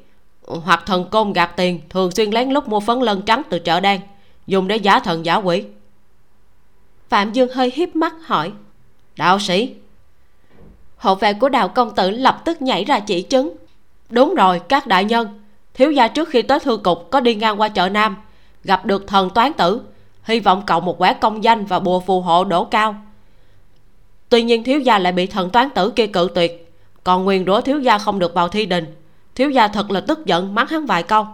[0.46, 3.80] hoặc thần côn gạt tiền thường xuyên lén lút mua phấn lân trắng từ chợ
[3.80, 4.00] đen,
[4.46, 5.64] dùng để giả thần giả quỷ.
[7.08, 8.52] Phạm dương hơi hiếp mắt hỏi,
[9.16, 9.74] đạo sĩ
[10.96, 13.56] hộ vệ của đạo công tử lập tức nhảy ra chỉ chứng
[14.14, 15.40] đúng rồi, các đại nhân.
[15.74, 18.16] Thiếu gia trước khi tới thư cục có đi ngang qua chợ nam,
[18.64, 19.80] gặp được thần toán tử.
[20.24, 22.94] Hy vọng cậu một quả công danh và bùa phù hộ đổ cao.
[24.28, 26.72] Tuy nhiên thiếu gia lại bị thần toán tử kia cự tuyệt.
[27.04, 28.94] Còn nguyền rủa thiếu gia không được vào thi đình.
[29.34, 31.26] Thiếu gia thật là tức giận, mắng hắn vài câu.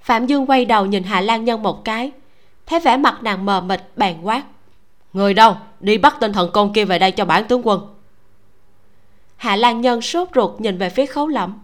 [0.00, 2.12] Phạm dương quay đầu nhìn hạ lan nhân một cái,
[2.66, 4.42] thấy vẻ mặt nàng mờ mịt bàn quát.
[5.12, 5.56] Người đâu?
[5.80, 7.80] Đi bắt tên thần côn kia về đây cho bản tướng quân.
[9.36, 11.58] Hạ lan nhân sốt ruột nhìn về phía khấu lẩm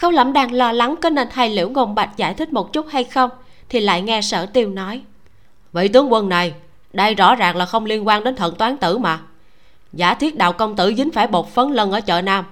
[0.00, 2.86] khấu lẩm đang lo lắng có nên thay liễu ngôn bạch giải thích một chút
[2.88, 3.30] hay không
[3.68, 5.02] thì lại nghe sở tiêu nói.
[5.72, 6.54] Vị tướng quân này
[6.92, 9.20] đây rõ ràng là không liên quan đến thần toán tử mà.
[9.92, 12.44] Giả thiết đạo công tử dính phải bột phấn lân ở chợ nam.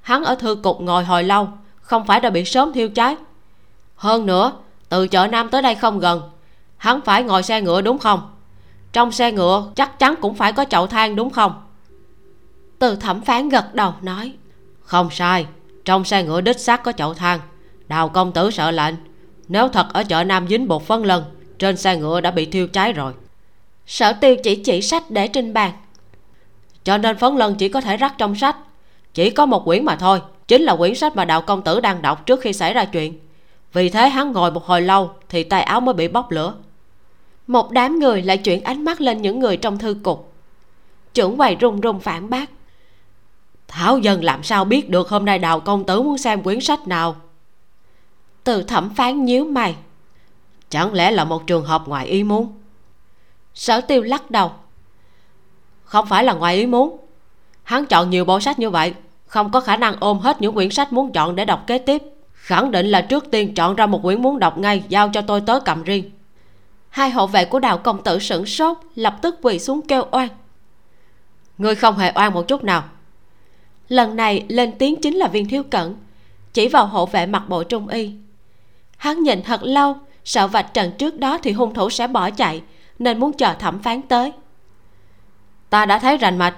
[0.00, 1.48] Hắn ở thư cục ngồi hồi lâu
[1.80, 3.16] không phải đã bị sớm thiêu cháy.
[3.96, 4.52] Hơn nữa
[4.88, 6.22] từ chợ nam tới đây không gần
[6.76, 8.30] hắn phải ngồi xe ngựa đúng không?
[8.92, 11.62] Trong xe ngựa chắc chắn cũng phải có chậu than đúng không?
[12.78, 14.32] Từ thẩm phán gật đầu nói.
[14.80, 15.46] Không sai
[15.84, 17.40] trong xe ngựa đích xác có chậu than.
[17.88, 18.96] Đào công tử sợ lạnh.
[19.48, 21.24] Nếu thật ở chợ nam dính bột phấn lân
[21.58, 23.12] trên xe ngựa đã bị thiêu cháy rồi.
[23.86, 25.72] Sở tiêu chỉ chỉ sách để trên bàn.
[26.84, 28.56] Cho nên phấn lân chỉ có thể rắc trong sách.
[29.14, 32.02] Chỉ có một quyển mà thôi, chính là quyển sách mà đạo công tử đang
[32.02, 33.18] đọc trước khi xảy ra chuyện.
[33.72, 36.54] Vì thế hắn ngồi một hồi lâu thì tay áo mới bị bốc lửa.
[37.46, 40.32] Một đám người lại chuyển ánh mắt lên những người trong thư cục.
[41.14, 42.50] Trưởng quầy run run phản bác
[43.68, 46.88] thảo dân làm sao biết được hôm nay đào công tử muốn xem quyển sách
[46.88, 47.16] nào?
[48.44, 49.76] Từ thẩm phán nhíu mày.
[50.68, 52.52] Chẳng lẽ là một trường hợp ngoài ý muốn?
[53.54, 54.52] Sở tiêu lắc đầu.
[55.84, 56.96] Không phải là ngoài ý muốn.
[57.62, 58.94] Hắn chọn nhiều bộ sách như vậy,
[59.26, 62.02] không có khả năng ôm hết những quyển sách muốn chọn để đọc kế tiếp.
[62.32, 65.40] Khẳng định là trước tiên chọn ra một quyển muốn đọc ngay, giao cho tôi
[65.40, 66.10] tới cầm riêng.
[66.88, 70.28] Hai hộ vệ của đào công tử sửng sốt, lập tức quỳ xuống kêu oan.
[71.58, 72.82] Ngươi không hề oan một chút nào
[73.94, 75.96] lần này lên tiếng chính là viên thiếu cẩn,
[76.52, 78.12] chỉ vào hộ vệ mặc bộ trung y.
[78.96, 82.62] Hắn nhìn thật lâu, sợ vạch trần trước đó thì hung thủ sẽ bỏ chạy,
[82.98, 84.32] nên muốn chờ thẩm phán tới.
[85.70, 86.54] Ta đã thấy rành mạch,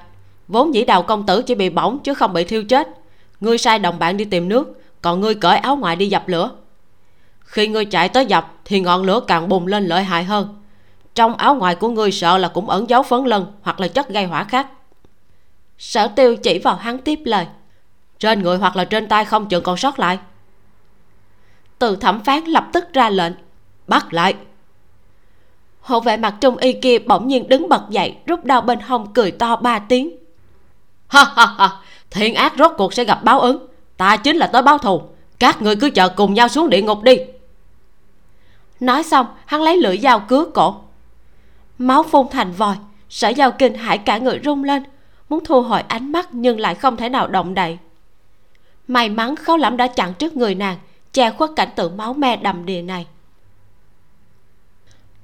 [0.48, 2.88] vốn dĩ đào công tử chỉ bị bỏng chứ không bị thiêu chết.
[3.40, 6.50] Ngươi sai đồng bạn đi tìm nước, còn ngươi cởi áo ngoài đi dập lửa.
[7.40, 10.60] Khi ngươi chạy tới dập thì ngọn lửa càng bùng lên lợi hại hơn.
[11.14, 14.08] Trong áo ngoài của ngươi sợ là cũng ẩn dấu phấn lân hoặc là chất
[14.08, 14.66] gây hỏa khác
[15.78, 17.46] sở tiêu chỉ vào hắn tiếp lời.
[18.18, 20.18] Trên người hoặc là trên tay không chừng còn sót lại.
[21.78, 23.32] Từ thẩm phán lập tức ra lệnh,
[23.86, 24.34] bắt lại.
[25.80, 29.12] Hộ vệ mặt trung y kia bỗng nhiên đứng bật dậy, rút đao bên hông
[29.12, 30.16] cười to ba tiếng.
[31.08, 31.70] Ha ha ha,
[32.10, 33.66] thiên ác rốt cuộc sẽ gặp báo ứng.
[33.96, 35.02] Ta chính là tới báo thù.
[35.38, 37.16] Các người cứ chờ cùng nhau xuống địa ngục đi.
[38.80, 40.76] Nói xong, hắn lấy lưỡi dao cứa cổ.
[41.78, 42.76] Máu phun thành vòi
[43.08, 44.82] sở dao kinh hãi cả người rung lên
[45.28, 47.78] muốn thu hồi ánh mắt nhưng lại không thể nào động đậy.
[48.88, 50.78] May mắn khấu lẫm đã chặn trước người nàng
[51.12, 53.06] che khuất cảnh tượng máu me đầm đìa này.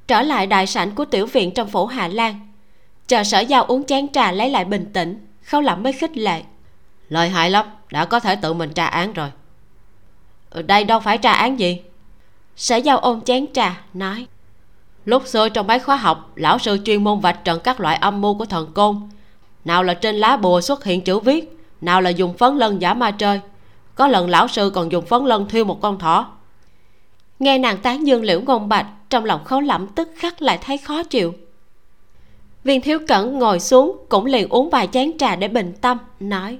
[0.06, 2.52] Trở lại đại sảnh của tiểu viện trong phủ hạ lan
[3.06, 6.42] chờ sở giao uống chén trà lấy lại bình tĩnh khấu lẫm mới khích lệ.
[7.08, 9.30] Lợi hại lắm đã có thể tự mình tra án rồi.
[10.50, 11.82] Ở đây đâu phải tra án gì?
[12.56, 14.26] Sở giao ôm chén trà nói.
[15.04, 18.20] Lúc xưa trong mấy khóa học lão sư chuyên môn vạch trần các loại âm
[18.20, 19.08] mưu của thần côn
[19.64, 22.94] nào là trên lá bùa xuất hiện chữ viết, nào là dùng phấn lân giả
[22.94, 23.40] ma chơi.
[23.94, 26.32] Có lần lão sư còn dùng phấn lân thiêu một con thỏ.
[27.38, 30.78] Nghe nàng tán dương liễu ngôn bạch, trong lòng khấu lẩm tức khắc lại thấy
[30.78, 31.34] khó chịu.
[32.64, 36.58] Viên thiếu cẩn ngồi xuống cũng liền uống vài chén trà để bình tâm, nói,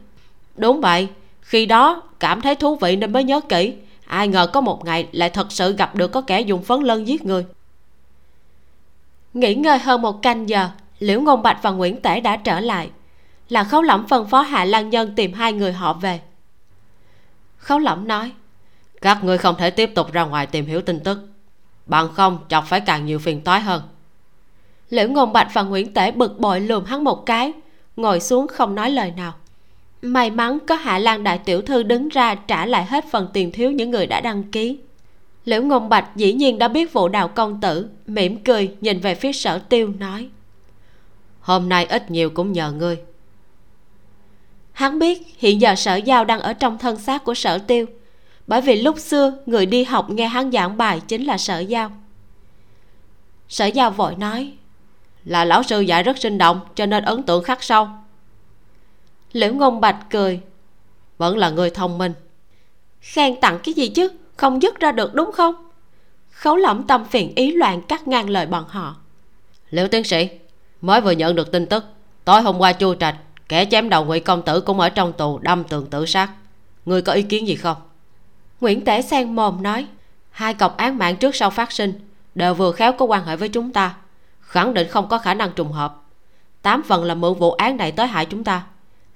[0.57, 1.09] đúng vậy,
[1.41, 3.75] khi đó cảm thấy thú vị nên mới nhớ kỹ.
[4.07, 7.09] Ai ngờ có một ngày lại thật sự gặp được có kẻ dùng phấn lân
[7.09, 7.45] giết người.
[9.35, 10.69] Nghỉ ngơi hơn một canh giờ
[11.03, 12.91] liễu ngôn bạch và nguyễn tể đã trở lại.
[13.49, 16.21] Là khấu lẩm phân phó hạ lan nhân tìm hai người họ về.
[17.57, 18.33] Khấu lẩm nói,
[19.01, 21.29] các ngươi không thể tiếp tục ra ngoài tìm hiểu tin tức.
[21.87, 23.83] Bằng không, chọc phải càng nhiều phiền toái hơn.
[24.91, 27.53] Liễu ngôn bạch và nguyễn tể bực bội lườm hắn một cái,
[27.97, 29.35] ngồi xuống không nói lời nào.
[30.03, 33.53] May mắn có hạ lan đại tiểu thư đứng ra trả lại hết phần tiền
[33.53, 34.79] thiếu những người đã đăng ký.
[35.45, 39.15] Liễu ngôn bạch dĩ nhiên đã biết vụ đào công tử, mỉm cười nhìn về
[39.15, 40.31] phía sở tiêu, nói
[41.43, 42.99] hôm nay ít nhiều cũng nhờ ngươi.
[44.73, 47.87] Hắn biết hiện giờ sở giao đang ở trong thân xác của sở tiêu,
[48.47, 51.93] bởi vì lúc xưa người đi học nghe hắn giảng bài chính là sở giao.
[53.49, 54.53] Sở giao vội nói,
[55.25, 57.89] là lão sư dạy rất sinh động, cho nên ấn tượng khắc sâu.
[59.33, 60.41] Liễu ngôn bạch cười,
[61.19, 62.13] vẫn là người thông minh.
[63.01, 64.09] Khen tặng cái gì chứ?
[64.37, 65.55] Không dứt ra được đúng không?
[66.31, 68.97] Khấu lỏng tâm phiền ý loạn cắt ngang lời bọn họ.
[69.71, 70.29] Liễu tiến sĩ
[70.83, 71.85] mới vừa nhận được tin tức.
[72.25, 73.17] Tối hôm qua chu trạch
[73.49, 76.31] kẻ chém đầu ngụy công tử cũng ở trong tù đâm tường tự sát.
[76.85, 77.77] Người có ý kiến gì không?
[78.61, 79.87] Nguyễn tể sen mồm nói
[80.31, 81.93] hai cọc án mạng trước sau phát sinh
[82.35, 83.95] đều vừa khéo có quan hệ với chúng ta
[84.41, 86.03] khẳng định không có khả năng trùng hợp.
[86.63, 88.63] Tám phần là mượn vụ án này tới hại chúng ta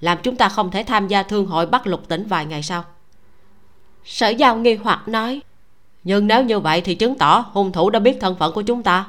[0.01, 2.85] làm chúng ta không thể tham gia thương hội bắt lục tỉnh vài ngày sau.
[4.05, 5.41] Sở giao nghi hoặc nói
[6.05, 8.83] nhưng nếu như vậy thì chứng tỏ hung thủ đã biết thân phận của chúng
[8.83, 9.07] ta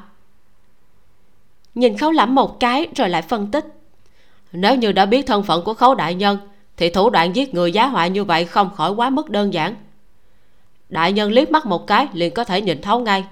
[1.78, 3.64] nhìn khấu lẫm một cái rồi lại phân tích.
[4.52, 6.38] Nếu như đã biết thân phận của khấu đại nhân,
[6.76, 9.74] thì thủ đoạn giết người giá họa như vậy không khỏi quá mức đơn giản.
[10.88, 13.24] Đại nhân liếc mắt một cái liền có thể nhìn thấu ngay.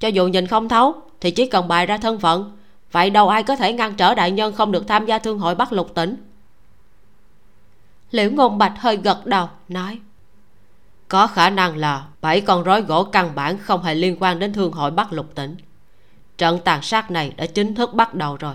[0.00, 2.56] Cho dù nhìn không thấu, thì chỉ cần bày ra thân phận,
[2.92, 5.54] vậy đâu ai có thể ngăn trở đại nhân không được tham gia thương hội
[5.54, 6.16] bắt lục tỉnh?
[8.10, 9.98] Liễu ngôn bạch hơi gật đầu, nói,
[11.08, 14.52] có khả năng là bảy con rối gỗ căn bản không hề liên quan đến
[14.52, 15.56] thương hội bắt lục tỉnh
[16.42, 18.54] trận tàn sát này đã chính thức bắt đầu rồi.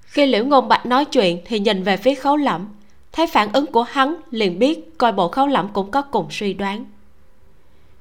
[0.00, 2.68] Khi liễu ngôn bạch nói chuyện thì nhìn về phía khấu lẩm
[3.12, 6.52] thấy phản ứng của hắn liền biết coi bộ khấu lẩm cũng có cùng suy
[6.52, 6.84] đoán.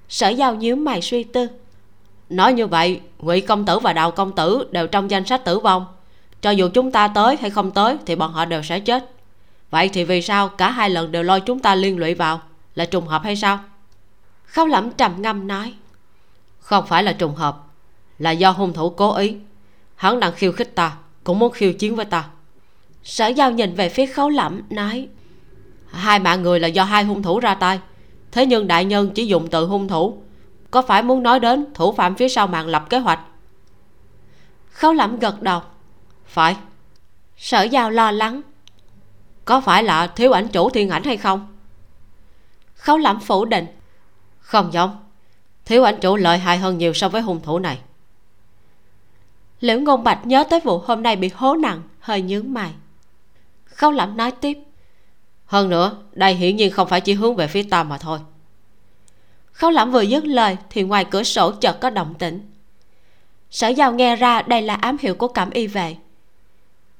[0.09, 1.47] Sở giao nhíu mày suy tư,
[2.29, 5.59] nói như vậy, ngụy công tử và đào công tử đều trong danh sách tử
[5.59, 5.85] vong.
[6.41, 9.11] Cho dù chúng ta tới hay không tới thì bọn họ đều sẽ chết.
[9.69, 12.41] Vậy thì vì sao cả hai lần đều lôi chúng ta liên lụy vào?
[12.75, 13.59] Là trùng hợp hay sao?
[14.45, 15.73] Khấu lẩm trầm ngâm nói,
[16.59, 17.64] không phải là trùng hợp
[18.19, 19.37] là do hung thủ cố ý.
[19.95, 22.29] Hắn đang khiêu khích ta, cũng muốn khiêu chiến với ta.
[23.03, 25.07] Sở giao nhìn về phía khấu lẩm nói,
[25.91, 27.79] hai mạng người là do hai hung thủ ra tay.
[28.31, 30.17] Thế nhưng đại nhân chỉ dùng từ hung thủ.
[30.71, 33.19] Có phải muốn nói đến thủ phạm phía sau màn lập kế hoạch?
[34.71, 35.61] Khấu lẩm gật đầu,
[36.25, 36.55] phải.
[37.37, 38.41] Sở giao lo lắng,
[39.45, 41.47] có phải là thiếu ảnh chủ thiên ảnh hay không?
[42.75, 43.65] Khấu lẩm phủ định,
[44.39, 44.97] không giống.
[45.65, 47.79] Thiếu ảnh chủ lợi hại hơn nhiều so với hung thủ này
[49.59, 52.71] liễu ngôn bạch nhớ tới vụ hôm nay bị hố nặng hơi nhướng mày.
[53.65, 54.57] Khâu lẩm nói tiếp.
[55.45, 58.19] Hơn nữa đây hiển nhiên không phải chỉ hướng về phía ta mà thôi.
[59.51, 62.51] Khâu lẩm vừa dứt lời thì ngoài cửa sổ chợt có động tĩnh.
[63.51, 65.95] Sở giao nghe ra đây là ám hiệu của cẩm y vệ.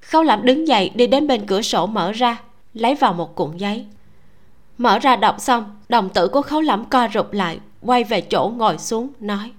[0.02, 2.42] Khâu lẩm đứng dậy đi đến bên cửa sổ mở ra
[2.74, 3.86] lấy vào một cuộn giấy.
[4.78, 8.52] Mở ra đọc xong đồng tử của khấu lẩm co rụt lại quay về chỗ
[8.56, 9.52] ngồi xuống nói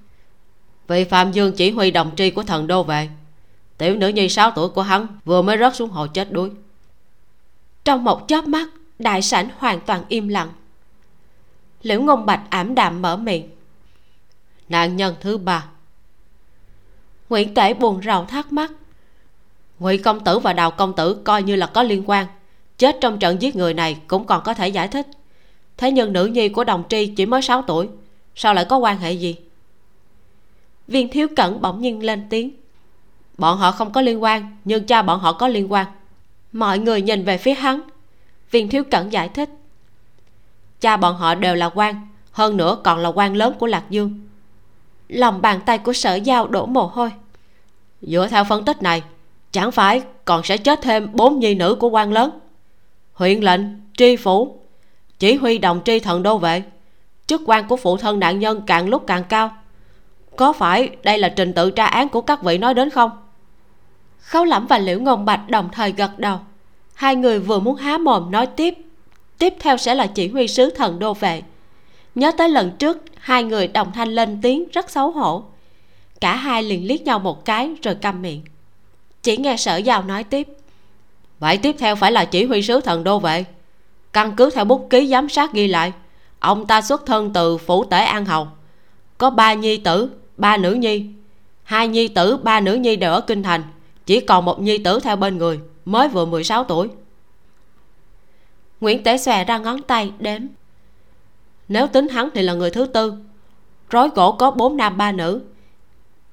[0.89, 3.09] vì phạm dương chỉ huy đồng tri của thần đô về.
[3.79, 6.51] Tiểu nữ nhi 6 tuổi của hắn vừa mới rớt xuống hồ chết đuối.
[7.85, 8.69] Trong một chớp mắt,
[8.99, 10.49] đại sảnh hoàn toàn im lặng.
[11.83, 13.49] Liễu ngôn bạch ảm đạm mở miệng.
[14.69, 15.65] Nạn nhân thứ ba.
[17.29, 18.73] Nguyễn tể buồn rầu thắc mắc.
[19.79, 22.27] Ngụy công tử và đào công tử coi như là có liên quan.
[22.79, 25.07] Chết trong trận giết người này cũng còn có thể giải thích.
[25.77, 27.89] Thế nhưng nữ nhi của đồng tri chỉ mới 6 tuổi,
[28.35, 29.37] sao lại có quan hệ gì?
[30.89, 32.51] Viên thiếu cẩn bỗng nhiên lên tiếng.
[33.39, 35.87] Bọn họ không có liên quan, nhưng cha bọn họ có liên quan.
[36.53, 37.81] Mọi người nhìn về phía hắn.
[38.51, 39.51] Viên thiếu cẩn giải thích.
[40.81, 44.21] Cha bọn họ đều là quan, hơn nữa còn là quan lớn của lạc dương.
[45.09, 47.11] Lòng bàn tay của sở giao đổ mồ hôi.
[48.03, 49.03] Dựa theo phân tích này,
[49.51, 52.31] chẳng phải còn sẽ chết thêm bốn nhi nữ của quan lớn.
[53.13, 53.61] Huyện lệnh,
[53.97, 54.59] tri phủ,
[55.19, 56.63] chỉ huy đồng tri thần đô vệ.
[57.27, 59.51] Chức quan của phụ thân nạn nhân càng lúc càng cao
[60.37, 63.11] có phải đây là trình tự tra án của các vị nói đến không?
[64.19, 66.39] Khấu lẩm và liễu ngôn bạch đồng thời gật đầu.
[66.95, 68.75] Hai người vừa muốn há mồm nói tiếp
[69.39, 71.43] tiếp theo sẽ là chỉ huy sứ thần đô vệ.
[72.15, 75.45] Nhớ tới lần trước hai người đồng thanh lên tiếng rất xấu hổ.
[76.21, 78.43] Cả hai liền liếc nhau một cái rồi câm miệng.
[79.23, 80.49] Chỉ nghe sở giàu nói tiếp.
[81.39, 83.45] Vậy tiếp theo phải là chỉ huy sứ thần đô vệ.
[84.13, 85.93] Căn cứ theo bút ký giám sát ghi lại
[86.39, 88.49] ông ta xuất thân từ phủ tể an hầu.
[89.19, 91.07] Có ba nhi tử ba nữ nhi.
[91.63, 93.63] Hai nhi tử, ba nữ nhi đều ở kinh thành,
[94.07, 96.89] chỉ còn một nhi tử theo bên người, mới vừa 16 tuổi.
[98.81, 100.43] Nguyễn tế xòe ra ngón tay, đếm.
[101.69, 103.15] Nếu tính hắn thì là người thứ tư.
[103.91, 105.43] Rối gỗ có bốn nam, ba nữ.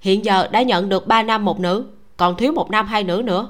[0.02, 1.86] Hiện giờ đã nhận được ba nam, một nữ,
[2.18, 3.48] còn thiếu một nam, hai nữ nữa.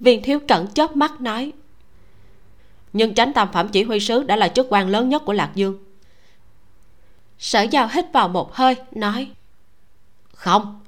[0.00, 1.52] Viên thiếu cẩn chớp mắt nói,
[2.92, 5.50] nhưng tránh tam phẩm chỉ huy sứ đã là chức quan lớn nhất của lạc
[5.54, 5.78] dương
[7.42, 9.30] sở giao hít vào một hơi, nói,
[10.34, 10.80] không,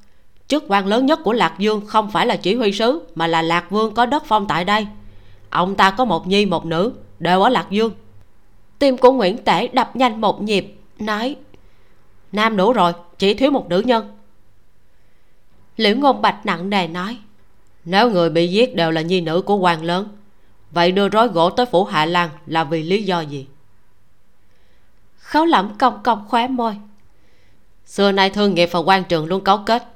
[0.48, 3.43] chức quan lớn nhất của lạc dương không phải là chỉ huy sứ, mà là
[3.43, 4.86] lạc vương có đất phong tại đây.
[5.51, 7.93] Ông ta có một nhi một nữ, đều ở lạc dương.
[8.78, 11.36] Tim của nguyễn tể đập nhanh một nhịp, nói,
[12.32, 14.18] nam đủ rồi, chỉ thiếu một nữ nhân.
[15.76, 17.18] Liễu ngôn bạch nặng nề nói,
[17.85, 20.09] nếu người bị giết đều là nhi nữ của quan lớn,
[20.70, 23.47] vậy đưa rối gỗ tới phủ hạ lan là vì lý do gì?
[25.35, 26.77] Khấu lẩm cong cong khóe môi.
[27.86, 29.86] Xưa nay thương nghiệp và quan trường luôn cấu kết.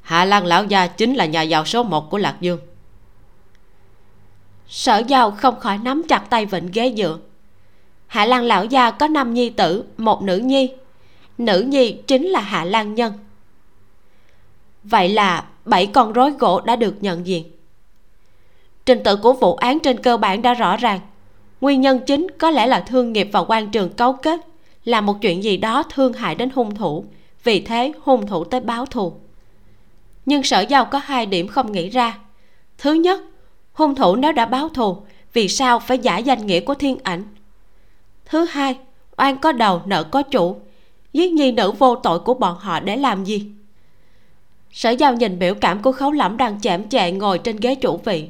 [0.00, 2.58] Hạ lan lão gia chính là nhà giàu số một của lạc dương.
[4.68, 7.18] Sở giàu không khỏi nắm chặt tay vịnh ghế dựa.
[8.06, 10.72] Hạ lan lão gia có năm nhi tử một nữ nhi.
[11.38, 13.12] Nữ nhi chính là hạ lan nhân.
[14.84, 17.44] Vậy là bảy con rối gỗ đã được nhận diện.
[18.86, 21.00] Trình tự của vụ án trên cơ bản đã rõ ràng.
[21.60, 24.40] Nguyên nhân chính có lẽ là thương nghiệp và quan trường cấu kết
[24.84, 27.04] là một chuyện gì đó thương hại đến hung thủ.
[27.44, 29.12] Vì thế, hung thủ tới báo thù.
[30.26, 32.18] Nhưng sở giao có hai điểm không nghĩ ra.
[32.78, 33.20] Thứ nhất,
[33.72, 34.96] hung thủ nếu đã báo thù,
[35.32, 37.22] vì sao phải giả danh nghĩa của thiên ảnh?
[38.26, 38.78] Thứ hai,
[39.16, 40.56] oan có đầu, nợ có chủ.
[41.12, 43.50] Giết nhi nữ vô tội của bọn họ để làm gì?
[44.72, 48.00] Sở giao nhìn biểu cảm của khấu lẫm đang chạm chệ ngồi trên ghế chủ
[48.04, 48.28] vị.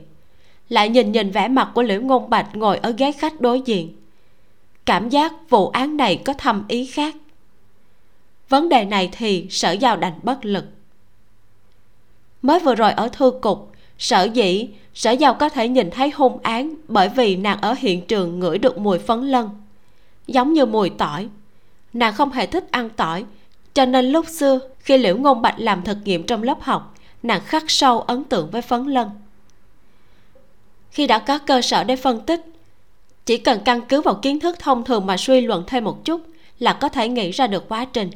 [0.68, 3.96] Lại nhìn nhìn vẻ mặt của liễu ngôn bạch ngồi ở ghế khách đối diện
[4.86, 7.14] cảm giác vụ án này có thâm ý khác.
[8.48, 10.64] Vấn đề này thì sở giao đành bất lực.
[12.42, 16.38] Mới vừa rồi ở thư cục, sở dĩ sở giao có thể nhìn thấy hung
[16.42, 19.50] án bởi vì nàng ở hiện trường ngửi được mùi phấn lân,
[20.26, 21.28] giống như mùi tỏi.
[21.92, 23.24] Nàng không hề thích ăn tỏi,
[23.74, 27.40] cho nên lúc xưa khi liễu ngôn bạch làm thực nghiệm trong lớp học, nàng
[27.44, 29.10] khắc sâu ấn tượng với phấn lân.
[30.90, 32.51] Khi đã có cơ sở để phân tích
[33.26, 36.20] chỉ cần căn cứ vào kiến thức thông thường mà suy luận thêm một chút
[36.58, 38.10] là có thể nghĩ ra được quá trình.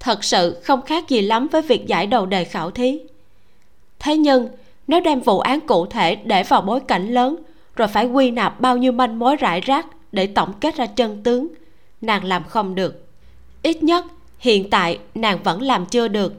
[0.00, 2.98] Thật sự không khác gì lắm với việc giải đầu đề khảo thí.
[3.98, 4.48] Thế nhưng,
[4.86, 7.36] nếu đem vụ án cụ thể để vào bối cảnh lớn,
[7.76, 11.22] rồi phải quy nạp bao nhiêu manh mối rải rác để tổng kết ra chân
[11.22, 11.48] tướng,
[12.00, 13.06] nàng làm không được.
[13.62, 14.04] Ít nhất,
[14.38, 16.34] hiện tại nàng vẫn làm chưa được.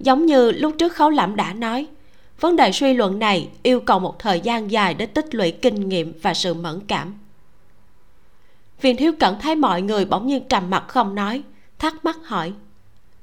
[0.00, 1.86] Giống như lúc trước khấu lẩm đã nói,
[2.40, 5.88] vấn đề suy luận này yêu cầu một thời gian dài để tích lũy kinh
[5.88, 7.14] nghiệm và sự mẫn cảm
[8.84, 11.42] viên thiếu cẩn thấy mọi người bỗng nhiên trầm mặt không nói,
[11.78, 12.52] thắc mắc hỏi.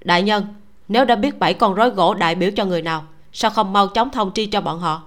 [0.01, 0.45] Đại nhân,
[0.87, 3.87] nếu đã biết bảy con rối gỗ đại biểu cho người nào, sao không mau
[3.87, 5.03] chóng thông tri cho bọn họ?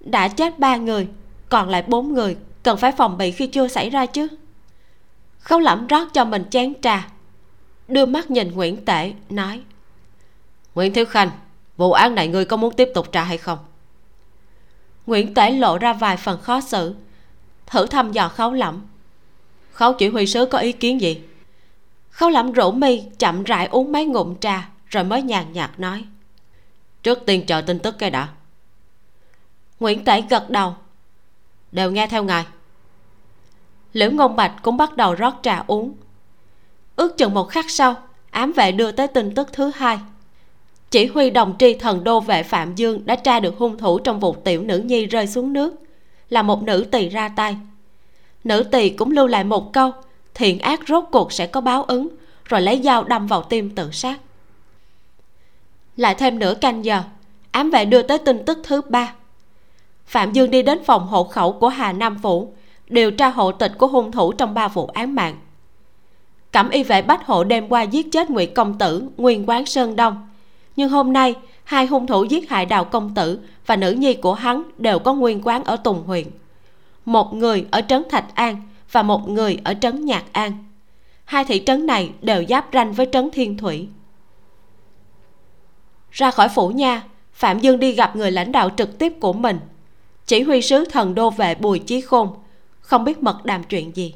[0.00, 1.08] Đã chết ba người,
[1.48, 4.28] còn lại bốn người cần phải phòng bị khi chưa xảy ra chứ.
[5.38, 7.08] Khấu lẩm rót cho mình chén trà,
[7.88, 9.60] đưa mắt nhìn nguyễn tể, nói.
[10.74, 11.30] Nguyễn thiếu khanh,
[11.76, 13.58] vụ án này ngươi có muốn tiếp tục tra hay không?
[15.06, 16.94] Nguyễn tể lộ ra vài phần khó xử
[17.74, 18.82] thử thăm dò khấu lẩm
[19.72, 21.20] khấu chỉ huy sứ có ý kiến gì?
[22.10, 26.04] Khấu lẩm rủ mi chậm rãi uống mấy ngụm trà, rồi mới nhàn nhạt nói.
[27.02, 28.28] Trước tiên chờ tin tức cái đã.
[29.80, 30.74] Nguyễn tể gật đầu.
[31.72, 32.44] Đều nghe theo ngài.
[33.92, 35.94] Liễu ngôn bạch cũng bắt đầu rót trà uống.
[36.96, 37.94] Ước chừng một khắc sau,
[38.30, 39.98] ám vệ đưa tới tin tức thứ hai.
[40.90, 44.20] Chỉ huy đồng tri thần đô vệ phạm dương đã tra được hung thủ trong
[44.20, 45.83] vụ tiểu nữ nhi rơi xuống nước
[46.34, 47.56] là một nữ tỳ ra tay.
[48.44, 49.92] Nữ tỳ cũng lưu lại một câu,
[50.34, 52.08] thiện ác rốt cuộc sẽ có báo ứng,
[52.44, 54.20] rồi lấy dao đâm vào tim tự sát.
[55.96, 57.02] Lại thêm nửa canh giờ,
[57.50, 59.14] ám vệ đưa tới tin tức thứ ba.
[60.06, 62.52] Phạm dương đi đến phòng hộ khẩu của hà nam phủ,
[62.88, 65.36] điều tra hộ tịch của hung thủ trong ba vụ án mạng.
[66.52, 69.96] Cẩm y vệ bách hộ đêm qua giết chết ngụy công tử, nguyên quán sơn
[69.96, 70.28] đông.
[70.76, 71.34] Nhưng hôm nay
[71.64, 75.14] hai hung thủ giết hại đào công tử và nữ nhi của hắn đều có
[75.14, 76.26] nguyên quán ở tùng huyện
[77.04, 78.62] một người ở trấn thạch an
[78.92, 80.64] và một người ở trấn nhạc an.
[81.24, 83.88] Hai thị trấn này đều giáp ranh với trấn thiên thủy.
[86.10, 89.58] Ra khỏi phủ nha, phạm dương đi gặp người lãnh đạo trực tiếp của mình.
[90.26, 92.36] Chỉ huy sứ thần đô vệ bùi chí khôn,
[92.80, 94.14] không biết mật đàm chuyện gì.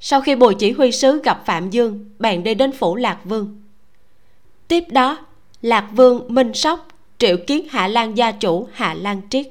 [0.00, 3.62] Sau khi bùi chỉ huy sứ gặp phạm dương, bèn đi đến phủ lạc vương.
[4.68, 5.18] Tiếp đó
[5.62, 9.46] lạc vương, minh sóc, triệu kiến, hạ lan gia chủ, hạ lan triết.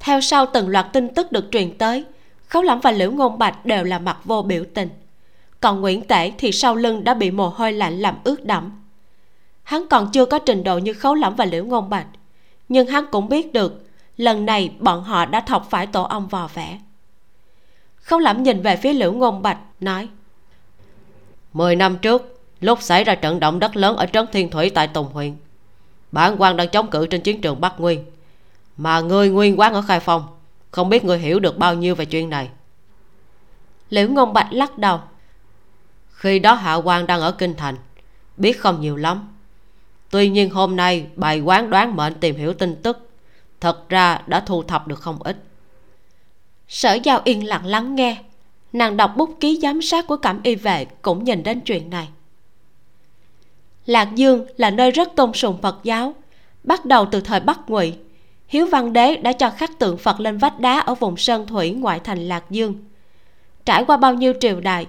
[0.00, 2.04] Theo sau từng loạt tin tức được truyền tới,
[2.48, 4.88] khấu lẫm và liễu ngôn bạch đều là mặt vô biểu tình.
[5.60, 8.70] Còn nguyễn tể thì sau lưng đã bị mồ hôi lạnh làm ướt đẫm.
[9.62, 12.06] Hắn còn chưa có trình độ như khấu lẫm và liễu ngôn bạch,
[12.68, 13.86] nhưng hắn cũng biết được
[14.16, 16.78] lần này bọn họ đã thọc phải tổ ong vò vẽ.
[17.96, 20.08] Khấu lẫm nhìn về phía liễu ngôn bạch, nói,
[21.52, 24.88] mười năm trước lúc xảy ra trận động đất lớn ở trấn thiên thủy tại
[24.88, 25.36] tùng huyện
[26.14, 28.04] bản quan đang chống cự trên chiến trường bắc nguyên.
[28.76, 30.26] Mà ngươi nguyên quán ở khai phong
[30.70, 32.48] không biết ngươi hiểu được bao nhiêu về chuyện này.
[33.90, 35.00] Liễu ngôn bạch lắc đầu.
[36.10, 37.76] Khi đó hạ quan đang ở kinh thành,
[38.36, 39.28] biết không nhiều lắm.
[40.10, 43.10] Tuy nhiên hôm nay bài quán đoán mệnh tìm hiểu tin tức,
[43.60, 45.36] thật ra đã thu thập được không ít.
[46.68, 48.16] Sở giao yên lặng lắng nghe,
[48.72, 52.08] nàng đọc bút ký giám sát của cảm y vệ cũng nhìn đến chuyện này
[53.86, 56.14] lạc dương là nơi rất tôn sùng phật giáo.
[56.64, 57.92] Bắt đầu từ thời bắc ngụy,
[58.48, 61.70] hiếu văn đế đã cho khắc tượng phật lên vách đá ở vùng sơn thủy
[61.70, 62.74] ngoại thành lạc dương.
[63.64, 64.86] Trải qua bao nhiêu triều đại,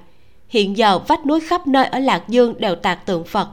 [0.47, 3.47] hiện giờ vách núi khắp nơi ở lạc dương đều tạc tượng phật.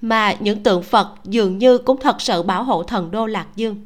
[0.00, 3.76] Mà những tượng phật dường như cũng thật sự bảo hộ thần đô lạc dương.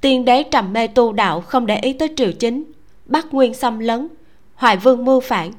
[0.00, 2.64] Tiên đế trầm mê tu đạo không để ý tới triều chính,
[3.06, 4.08] bắc nguyên xâm lấn,
[4.54, 5.52] hoài vương mưu phản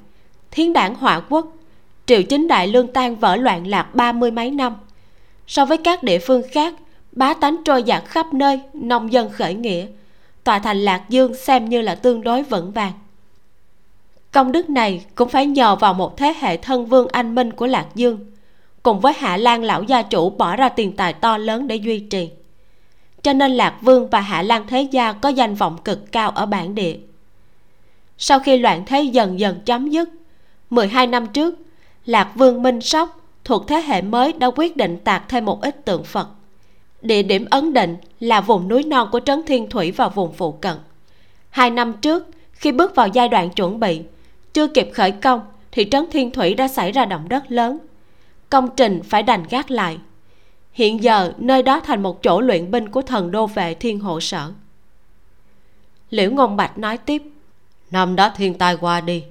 [0.52, 1.54] thiên đảng hỏa quốc
[2.06, 4.76] triệu chính đại lương tan vỡ loạn lạc ba mươi mấy năm.
[5.48, 6.74] So với các địa phương khác,
[7.12, 9.86] bá tánh trôi dạt khắp nơi, nông dân khởi nghĩa.
[10.44, 12.92] Tòa thành lạc dương xem như là tương đối vững vàng.
[14.32, 17.68] Công đức này cũng phải nhờ vào một thế hệ thân vương anh minh của
[17.68, 18.20] lạc dương.
[18.84, 22.00] Cùng với hạ lan lão gia chủ bỏ ra tiền tài to lớn để duy
[22.00, 22.30] trì.
[23.22, 26.46] Cho nên lạc vương và hạ lan thế gia có danh vọng cực cao ở
[26.46, 26.96] bản địa.
[28.18, 30.10] Sau khi loạn thế dần dần chấm dứt
[30.70, 31.56] 12 năm trước
[32.06, 35.86] lạc vương minh sóc thuộc thế hệ mới đã quyết định tạc thêm một ít
[35.86, 36.28] tượng phật.
[37.02, 40.52] Địa điểm ấn định là vùng núi non của trấn thiên thủy và vùng phụ
[40.52, 40.78] cận.
[41.50, 44.02] Hai năm trước, khi bước vào giai đoạn chuẩn bị,
[44.54, 45.42] chưa kịp khởi công
[45.72, 47.78] thì trấn thiên thủy đã xảy ra động đất lớn.
[48.50, 49.98] Công trình phải đành gác lại.
[50.72, 54.20] Hiện giờ, nơi đó thành một chỗ luyện binh của thần đô vệ thiên hộ
[54.20, 54.52] sở.
[56.10, 57.24] Liễu ngôn bạch nói tiếp,
[57.92, 59.24] năm đó thiên tai qua đi,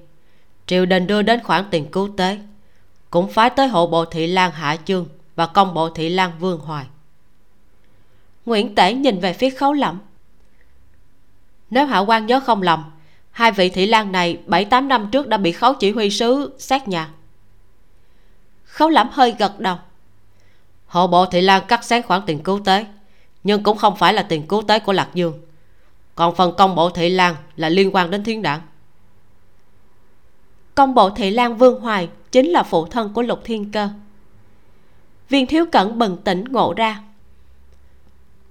[0.65, 2.37] triều đình đưa đến khoản tiền cứu tế
[3.11, 5.05] cũng phái tới hộ bộ thị lan hạ chương
[5.35, 6.85] và công bộ thị lan vương hoài.
[8.45, 9.99] Nguyễn tể nhìn về phía khấu lẩm
[11.71, 12.83] nếu hạ quan nhớ không lầm,
[13.31, 16.55] hai vị thị lan này bảy tám năm trước đã bị khấu chỉ huy sứ
[16.59, 17.09] xét nhà.
[18.63, 19.77] Khấu lẩm hơi gật đầu.
[20.87, 22.85] Hộ bộ thị lan cắt xén khoản tiền cứu tế,
[23.43, 25.41] nhưng cũng không phải là tiền cứu tế của lạc dương.
[26.15, 28.61] Còn phần công bộ thị lan là liên quan đến thiên đảng.
[30.75, 33.89] Công bộ thị lan vương hoài chính là phụ thân của lục thiên cơ.
[35.29, 37.01] Viên thiếu cẩn bừng tỉnh ngộ ra.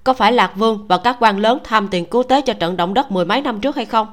[0.04, 2.94] Có phải lạc vương và các quan lớn tham tiền cứu tế cho trận động
[2.94, 4.06] đất mười mấy năm trước hay không?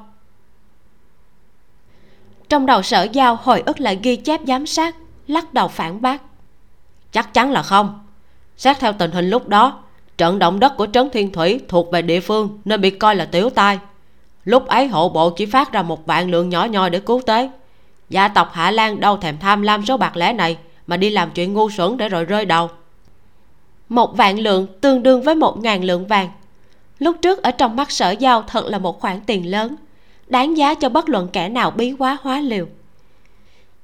[2.48, 4.96] Trong đầu sở giao hồi ức lại ghi chép giám sát,
[5.26, 6.22] lắc đầu phản bác.
[7.12, 8.04] Chắc chắn là không.
[8.56, 9.82] Xét theo tình hình lúc đó,
[10.18, 13.24] trận động đất của trấn thiên thủy thuộc về địa phương nên bị coi là
[13.24, 13.78] tiểu tai.
[14.44, 17.50] Lúc ấy hộ bộ chỉ phát ra một vạn lượng nhỏ nhoi để cứu tế
[18.10, 21.30] gia tộc hạ lan đâu thèm tham lam số bạc lẻ này, mà đi làm
[21.30, 22.70] chuyện ngu xuẩn để rồi rơi đầu.
[23.88, 26.28] Một vạn lượng, tương đương với một ngàn lượng vàng.
[26.98, 29.76] Lúc trước ở trong mắt sở giao thật là một khoản tiền lớn,
[30.26, 32.66] đáng giá cho bất luận kẻ nào bí quá hóa liều.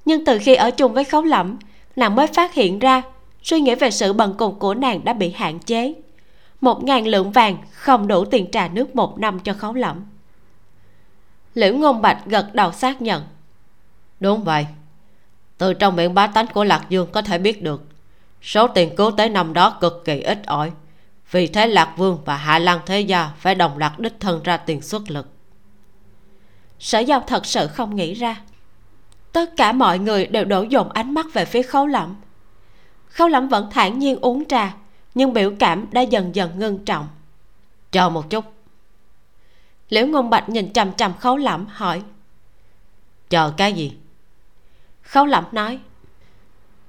[0.04, 1.56] Nhưng từ khi ở chung với khấu lẫm,
[1.96, 3.02] nàng mới phát hiện ra
[3.42, 5.94] suy nghĩ về sự bần cùng của nàng đã bị hạn chế.
[6.60, 10.04] Một ngàn lượng vàng không đủ tiền trà nước một năm cho khấu lẫm.
[11.54, 13.22] Liễu ngôn bạch gật đầu xác nhận
[14.20, 14.66] đúng vậy.
[15.58, 17.82] Từ trong miệng bá tánh của lạc dương có thể biết được,
[18.42, 20.72] số tiền cứu tế năm đó cực kỳ ít ỏi.
[21.30, 24.56] Vì thế lạc vương và hạ lan thế gia phải đồng loạt đích thân ra
[24.56, 25.28] tiền xuất lực.
[26.78, 28.40] Sở giao thật sự không nghĩ ra.
[29.32, 32.14] Tất cả mọi người đều đổ dồn ánh mắt về phía khấu lẫm
[33.14, 34.74] khấu lẫm vẫn thản nhiên uống trà,
[35.14, 37.08] nhưng biểu cảm đã dần dần ngưng trọng.
[37.92, 38.44] Chờ một chút.
[39.88, 42.02] Liễu ngôn bạch nhìn chằm chằm khấu lẫm hỏi,
[43.30, 43.92] chờ cái gì?
[45.04, 45.78] Khấu lẫm nói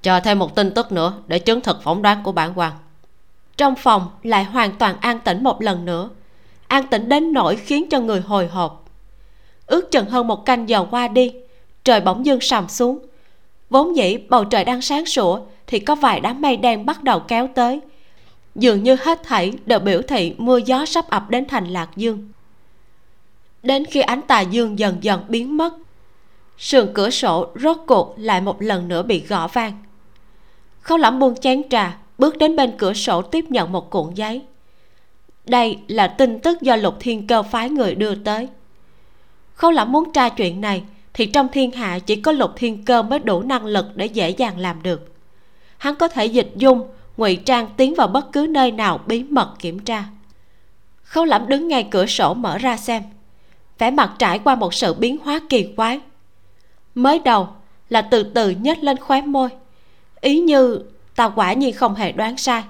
[0.02, 2.72] chờ thêm một tin tức nữa để chứng thực phỏng đoán của bản quan
[3.56, 6.08] trong phòng lại hoàn toàn an tĩnh một lần nữa
[6.68, 8.84] an tĩnh đến nỗi khiến cho người hồi hộp.
[9.66, 11.32] Ước chừng hơn một canh giờ qua đi
[11.84, 12.98] trời bỗng dưng sầm xuống.
[13.70, 17.20] Vốn dĩ bầu trời đang sáng sủa thì có vài đám mây đen bắt đầu
[17.20, 17.80] kéo tới.
[18.54, 22.28] Dường như hết thảy đều biểu thị mưa gió sắp ập đến thành lạc dương.
[23.62, 25.74] Đến khi ánh tà dương dần dần biến mất
[26.58, 29.72] sườn cửa sổ rốt cuộc lại một lần nữa bị gõ vang.
[30.80, 34.42] Khâu lẫm buông chén trà, bước đến bên cửa sổ tiếp nhận một cuộn giấy.
[35.44, 38.48] Đây là tin tức do lục thiên cơ phái người đưa tới.
[39.54, 40.82] Khâu lẫm muốn tra chuyện này
[41.14, 44.30] thì trong thiên hạ chỉ có lục thiên cơ mới đủ năng lực để dễ
[44.30, 45.12] dàng làm được.
[45.78, 49.54] Hắn có thể dịch dung, ngụy trang tiến vào bất cứ nơi nào bí mật
[49.58, 50.04] kiểm tra.
[51.02, 53.02] Khâu lẫm đứng ngay cửa sổ mở ra xem.
[53.78, 56.00] Vẻ mặt trải qua một sự biến hóa kỳ quái
[56.96, 57.48] mới đầu
[57.88, 59.48] là từ từ nhếch lên khóe môi.
[60.20, 60.80] Ý như
[61.16, 62.62] ta quả nhiên không hề đoán sai.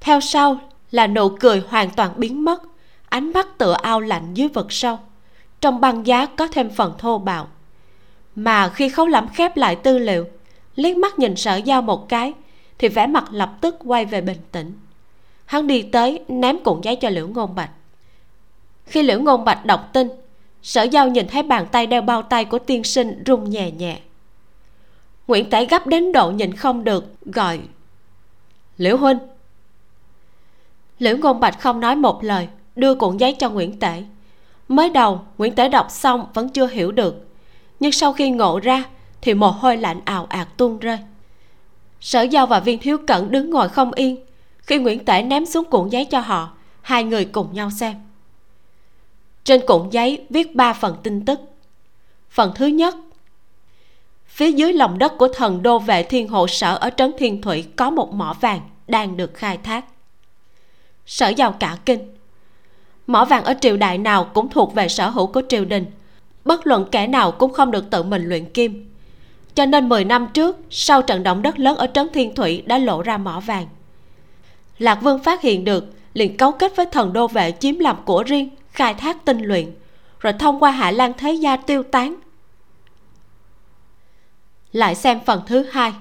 [0.00, 0.60] Theo sau
[0.90, 2.62] là nụ cười hoàn toàn biến mất,
[3.08, 4.98] ánh mắt tựa ao lạnh dưới vực sâu,
[5.60, 7.48] trong băng giá có thêm phần thô bạo.
[8.34, 10.26] Mà khi khấu lẩm khép lại tư liệu,
[10.76, 12.32] liếc mắt nhìn sở giao một cái,
[12.78, 14.72] thì vẻ mặt lập tức quay về bình tĩnh.
[15.46, 17.70] Hắn đi tới ném cuộn giấy cho liễu ngôn bạch.
[18.86, 20.08] Khi liễu ngôn bạch đọc tin
[20.68, 23.98] sở giao nhìn thấy bàn tay đeo bao tay của tiên sinh rung nhẹ nhẹ.
[25.26, 27.60] Nguyễn tể gấp đến độ nhìn không được, gọi,
[28.76, 29.18] liễu huynh.
[30.98, 34.02] Liễu ngôn bạch không nói một lời, đưa cuộn giấy cho nguyễn tể.
[34.68, 37.28] Mới đầu, nguyễn tể đọc xong vẫn chưa hiểu được,
[37.80, 38.84] nhưng sau khi ngộ ra
[39.20, 40.98] thì mồ hôi lạnh ào ạt tuôn rơi.
[42.00, 44.24] Sở giao và viên thiếu cẩn đứng ngồi không yên.
[44.58, 47.94] Khi nguyễn tể ném xuống cuộn giấy cho họ, hai người cùng nhau xem
[49.48, 51.40] trên cuộn giấy viết ba phần tin tức.
[52.30, 52.94] Phần thứ nhất,
[54.26, 57.64] phía dưới lòng đất của thần đô vệ thiên hộ sở ở trấn thiên thủy
[57.76, 59.84] có một mỏ vàng đang được khai thác.
[61.06, 62.14] Sở giàu cả kinh.
[63.06, 65.86] Mỏ vàng ở triều đại nào cũng thuộc về sở hữu của triều đình.
[66.44, 68.90] Bất luận kẻ nào cũng không được tự mình luyện kim.
[69.54, 72.78] Cho nên 10 năm trước, sau trận động đất lớn ở trấn thiên thủy đã
[72.78, 73.66] lộ ra mỏ vàng.
[74.78, 75.84] Lạc vương phát hiện được,
[76.14, 78.48] liền cấu kết với thần đô vệ chiếm làm của riêng
[78.78, 79.72] khai thác tinh luyện,
[80.20, 82.14] rồi thông qua hạ lan thế gia tiêu tán.
[84.72, 85.92] Lại xem phần thứ hai.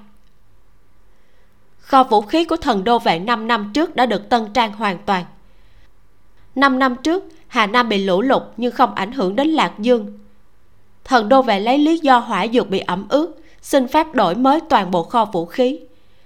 [1.79, 4.97] Kho vũ khí của thần đô vệ 5 năm trước đã được tân trang hoàn
[5.05, 5.25] toàn.
[6.55, 10.19] 5 năm trước, hà nam bị lũ lụt nhưng không ảnh hưởng đến lạc dương.
[11.03, 14.59] Thần đô vệ lấy lý do hỏa dược bị ẩm ướt, xin phép đổi mới
[14.69, 15.79] toàn bộ kho vũ khí.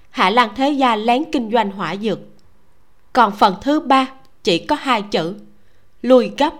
[0.10, 2.20] Hạ lan thế gia lén kinh doanh hỏa dược.
[3.14, 4.08] Còn phần thứ ba,
[4.44, 5.36] chỉ có hai chữ
[6.02, 6.54] lui gấp.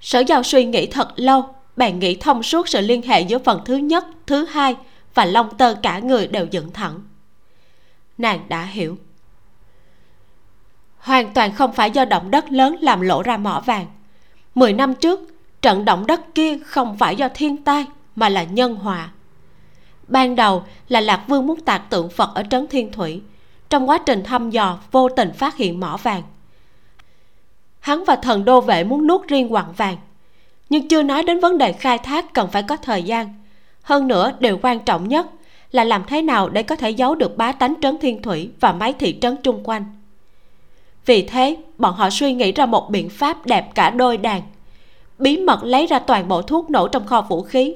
[0.00, 3.60] Sở giao suy nghĩ thật lâu, bạn nghĩ thông suốt sự liên hệ giữa phần
[3.64, 4.76] thứ nhất, thứ hai
[5.14, 7.00] và lông tơ cả người đều dựng thẳng.
[8.18, 8.98] Nàng đã hiểu.
[10.98, 13.86] Hoàn toàn không phải do động đất lớn làm lộ ra mỏ vàng.
[14.54, 15.20] Mười năm trước,
[15.62, 19.10] trận động đất kia không phải do thiên tai mà là nhân hòa.
[20.08, 23.22] ban đầu là lạc vương muốn tạc tượng phật ở trấn thiên thủy.
[23.68, 26.22] Trong quá trình thăm dò, vô tình phát hiện mỏ vàng
[27.86, 29.96] hắn và thần đô vệ muốn nuốt riêng quặng vàng.
[30.68, 33.34] Nhưng chưa nói đến vấn đề khai thác cần phải có thời gian.
[33.82, 35.26] Hơn nữa, điều quan trọng nhất
[35.72, 38.72] là làm thế nào để có thể giấu được bá tánh trấn thiên thủy và
[38.72, 39.84] mấy thị trấn chung quanh.
[41.06, 44.42] Vì thế, bọn họ suy nghĩ ra một biện pháp đẹp cả đôi đàn.
[45.18, 47.74] Bí mật lấy ra toàn bộ thuốc nổ trong kho vũ khí,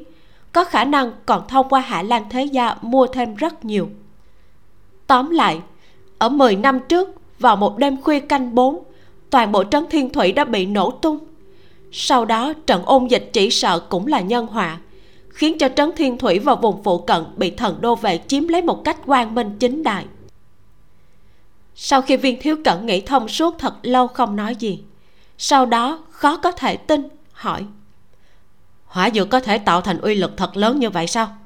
[0.53, 3.89] có khả năng còn thông qua hạ lan thế gia mua thêm rất nhiều.
[5.07, 5.61] Tóm lại,
[6.19, 7.09] ở 10 năm trước,
[7.39, 8.90] vào một đêm khuya canh bốn
[9.31, 11.19] toàn bộ trấn thiên thủy đã bị nổ tung.
[11.93, 14.79] Sau đó, trận ôn dịch chỉ sợ cũng là nhân họa,
[15.29, 18.63] khiến cho trấn thiên thủy và vùng phụ cận bị thần đô vệ chiếm lấy
[18.63, 20.07] một cách quang minh chính đại.
[21.75, 24.83] Sau khi viên thiếu cẩn nghĩ thông suốt thật lâu không nói gì,
[25.39, 27.65] sau đó khó có thể tin, hỏi,
[28.85, 31.37] hỏa dược có thể tạo thành uy lực thật lớn như vậy sao?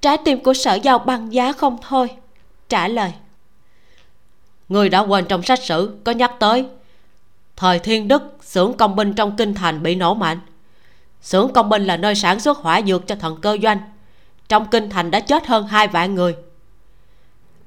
[0.00, 2.08] Trái tim của sở giao băng giá không thôi,
[2.68, 3.12] trả lời
[4.68, 6.66] người đã quên trong sách sử, có nhắc tới.
[7.56, 10.40] Thời thiên đức, xưởng công binh trong kinh thành bị nổ mạnh.
[11.20, 13.78] Xưởng công binh là nơi sản xuất hỏa dược cho thần cơ doanh.
[14.48, 16.36] Trong kinh thành đã chết hơn hai vạn người.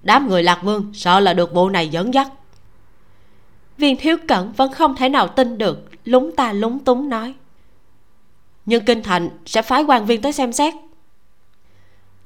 [0.04, 2.28] Đám người lạc vương sợ là được vụ này dẫn dắt.
[3.78, 7.34] Viên thiếu cẩn vẫn không thể nào tin được, lúng ta lúng túng nói.
[8.66, 10.74] Nhưng kinh thành sẽ phái quan viên tới xem xét.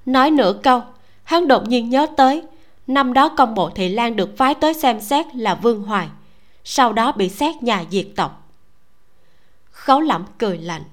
[0.05, 0.81] Nói nửa câu,
[1.23, 2.43] hắn đột nhiên nhớ tới
[2.87, 6.07] năm đó công bộ thị lan được phái tới xem xét là vương hoài,
[6.63, 8.49] sau đó bị xét nhà diệt tộc.
[9.71, 10.83] Khấu lẩm cười lạnh.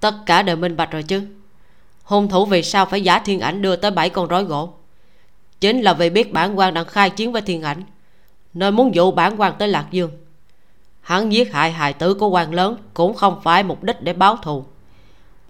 [0.00, 1.22] Tất cả đều minh bạch rồi chứ.
[2.02, 4.72] Hung thủ vì sao phải giả thiên ảnh đưa tới bảy con rối gỗ?
[5.60, 7.82] Chính là vì biết bản quan đang khai chiến với thiên ảnh,
[8.54, 10.10] nên muốn dụ bản quan tới lạc dương.
[11.00, 14.36] Hắn giết hại hài tử của quan lớn cũng không phải mục đích để báo
[14.36, 14.64] thù.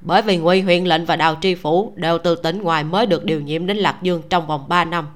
[0.01, 3.25] Bởi vì nguy huyện lệnh và đào tri phủ đều từ tỉnh ngoài mới được
[3.25, 5.09] điều nhiệm đến lạc dương trong vòng 3 năm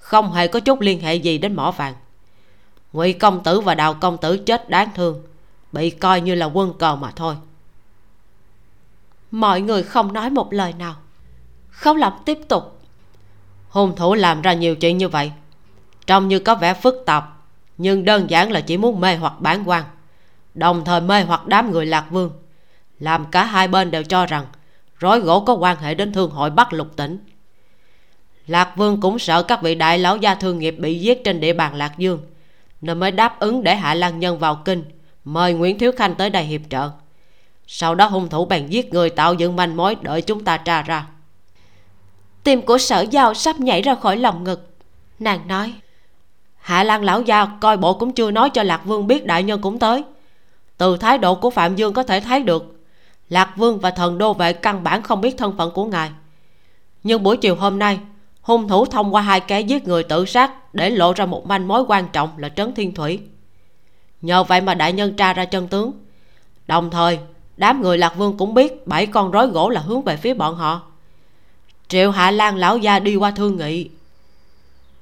[0.00, 1.94] không hề có chút liên hệ gì đến mỏ vàng.
[2.92, 5.22] Ngụy công tử và đào công tử chết đáng thương,
[5.72, 7.36] bị coi như là quân cờ mà thôi.
[9.30, 10.94] Mọi người không nói một lời nào.
[11.70, 12.80] Khấu lập tiếp tục.
[13.68, 15.32] Hung thủ làm ra nhiều chuyện như vậy.
[16.06, 17.36] Trông như có vẻ phức tạp,
[17.78, 19.84] nhưng đơn giản là chỉ muốn mê hoặc bản quan.
[20.54, 22.30] Đồng thời mê hoặc đám người lạc vương.
[22.98, 24.46] Làm cả hai bên đều cho rằng
[24.98, 27.18] rối gỗ có quan hệ đến thương hội bắc lục tỉnh
[28.50, 31.52] lạc vương cũng sợ các vị đại lão gia thương nghiệp bị giết trên địa
[31.52, 32.20] bàn lạc dương
[32.80, 34.84] nên mới đáp ứng để hạ lan nhân vào kinh
[35.24, 36.90] mời nguyễn thiếu khanh tới đây hiệp trợ.
[37.66, 40.82] Sau đó hung thủ bèn giết người tạo dựng manh mối đợi chúng ta tra
[40.82, 41.06] ra.
[42.44, 44.74] Tim của sở giao sắp nhảy ra khỏi lòng ngực.
[45.18, 45.74] Nàng nói
[46.58, 49.60] hạ lan lão gia coi bộ cũng chưa nói cho lạc vương biết đại nhân
[49.60, 50.04] cũng tới.
[50.78, 52.80] Từ thái độ của phạm dương có thể thấy được
[53.28, 56.10] lạc vương và thần đô vệ căn bản không biết thân phận của ngài.
[57.02, 57.98] Nhưng buổi chiều hôm nay
[58.42, 61.68] hung thủ thông qua hai cái giết người tự sát để lộ ra một manh
[61.68, 63.20] mối quan trọng là trấn thiên thủy.
[64.22, 65.92] Nhờ vậy mà đại nhân tra ra chân tướng.
[66.66, 67.18] Đồng thời,
[67.56, 70.56] đám người lạc vương cũng biết bảy con rối gỗ là hướng về phía bọn
[70.56, 70.82] họ.
[71.88, 73.90] Triệu hạ lan lão gia đi qua thương nghị.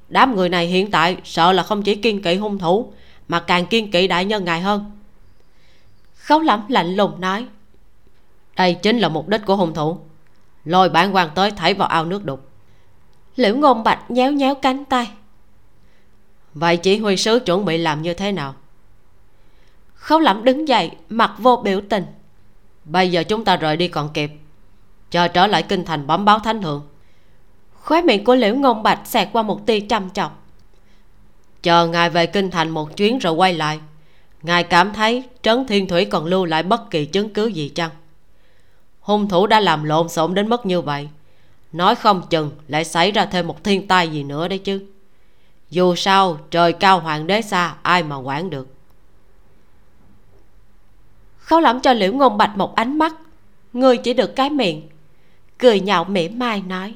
[0.08, 2.92] Đám người này hiện tại sợ là không chỉ kiên kỵ hung thủ,
[3.28, 4.90] mà càng kiên kỵ đại nhân ngài hơn.
[6.14, 7.46] Khấu lắm lạnh lùng nói,
[8.56, 9.98] đây chính là mục đích của hung thủ.
[10.64, 12.47] Lôi bản quan tới thảy vào ao nước đục
[13.38, 15.10] liễu ngôn bạch nhéo nhéo cánh tay.
[16.54, 18.54] Vậy chỉ huy sứ chuẩn bị làm như thế nào?
[19.94, 22.04] Khấu lẩm đứng dậy mặt vô biểu tình.
[22.84, 24.30] Bây giờ chúng ta rời đi còn kịp
[25.10, 26.86] chờ trở lại kinh thành bấm báo thánh thượng.
[27.74, 30.32] Khóe miệng của liễu ngôn bạch xẹt qua một tia trầm trọng.
[31.62, 33.80] Chờ ngài về kinh thành một chuyến rồi quay lại.
[34.42, 37.90] Ngài cảm thấy trấn thiên thủy còn lưu lại bất kỳ chứng cứ gì chăng?
[39.00, 41.08] Hung thủ đã làm lộn xộn đến mức như vậy
[41.72, 44.86] nói không chừng lại xảy ra thêm một thiên tai gì nữa đấy chứ.
[45.70, 48.68] Dù sao, trời cao hoàng đế xa, ai mà quản được.
[51.38, 53.14] Khấu lẩm cho liễu ngôn bạch một ánh mắt.
[53.72, 54.88] Người chỉ được cái miệng.
[55.58, 56.94] Cười nhạo mỉm mai nói.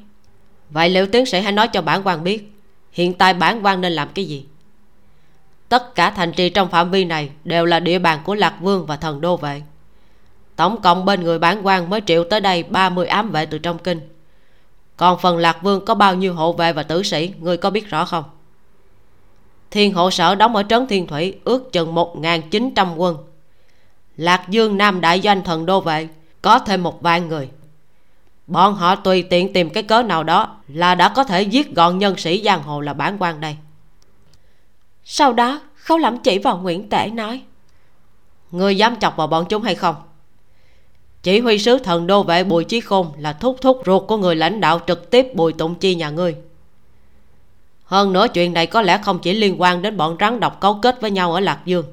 [0.70, 2.52] Vậy liễu tiến sĩ hãy nói cho bản quan biết.
[2.92, 4.46] Hiện tại bản quan nên làm cái gì?
[5.68, 8.86] Tất cả thành trì trong phạm vi này đều là địa bàn của lạc vương
[8.86, 9.62] và thần đô vệ.
[10.56, 13.78] Tổng cộng bên người bản quan mới triệu tới đây 30 ám vệ từ trong
[13.78, 14.00] kinh
[15.02, 17.88] còn phần lạc vương có bao nhiêu hộ vệ và tử sĩ, người có biết
[17.88, 18.24] rõ không?
[19.70, 23.16] Thiên hộ sở đóng ở trấn thiên thủy, ước chừng 1.900 quân.
[24.16, 26.08] Lạc dương nam đại doanh thần đô vệ,
[26.42, 27.48] có thêm một vạn người.
[28.46, 31.98] Bọn họ tùy tiện tìm cái cớ nào đó là đã có thể giết gọn
[31.98, 33.56] nhân sĩ giang hồ là bản quan đây.
[35.04, 37.42] Sau đó, khấu lẩm chỉ vào nguyễn tể nói,
[38.50, 39.94] người dám chọc vào bọn chúng hay không?
[41.22, 44.36] Chỉ huy sứ thần đô vệ bùi chí khôn là thúc thúc ruột của người
[44.36, 46.36] lãnh đạo trực tiếp bùi tụng chi nhà ngươi.
[47.84, 50.74] Hơn nữa chuyện này có lẽ không chỉ liên quan đến bọn rắn độc cấu
[50.82, 51.84] kết với nhau ở lạc dương.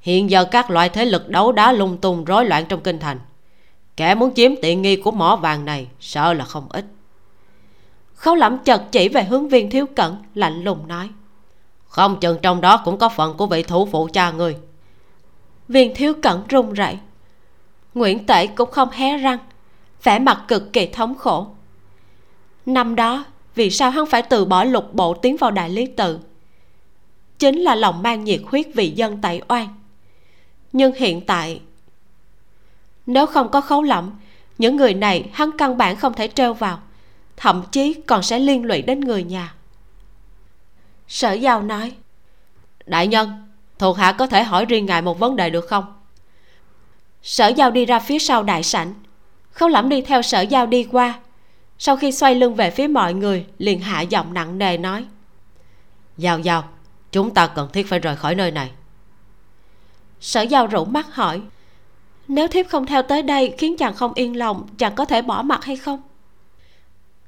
[0.00, 3.18] Hiện giờ các loại thế lực đấu đá lung tung rối loạn trong kinh thành.
[3.96, 6.84] Kẻ muốn chiếm tiện nghi của mỏ vàng này sợ là không ít.
[8.14, 11.10] Khấu lẩm chợt chỉ về hướng viên thiếu cẩn, lạnh lùng nói,
[11.88, 14.56] không chừng trong đó cũng có phần của vị thủ phụ cha người.
[15.68, 16.98] viên thiếu cẩn run rẩy
[17.96, 19.38] nguyễn tể cũng không hé răng,
[20.02, 21.46] vẻ mặt cực kỳ thống khổ.
[22.66, 23.24] Năm đó,
[23.54, 26.18] vì sao hắn phải từ bỏ lục bộ tiến vào đại lý tự?
[27.38, 29.68] Chính là lòng mang nhiệt huyết vì dân tại oan.
[30.72, 31.60] Nhưng hiện tại,
[33.06, 34.10] nếu không có khấu lẫm,
[34.58, 36.80] những người này hắn căn bản không thể trêu vào,
[37.36, 39.54] thậm chí còn sẽ liên lụy đến người nhà.
[41.08, 41.92] Sở giao nói,
[42.86, 43.30] đại nhân,
[43.78, 45.95] thuộc hạ có thể hỏi riêng ngài một vấn đề được không?
[47.22, 48.94] Sở giao đi ra phía sau đại sảnh.
[49.50, 51.20] Khấu lẩm đi theo sở giao đi qua.
[51.78, 55.06] Sau khi xoay lưng về phía mọi người, liền hạ giọng nặng nề nói,
[56.16, 56.68] giao giao,
[57.12, 58.70] chúng ta cần thiết phải rời khỏi nơi này.
[60.20, 61.40] Sở giao rủ mắt hỏi,
[62.28, 65.42] nếu thiếp không theo tới đây khiến chàng không yên lòng, chàng có thể bỏ
[65.42, 66.02] mặt hay không?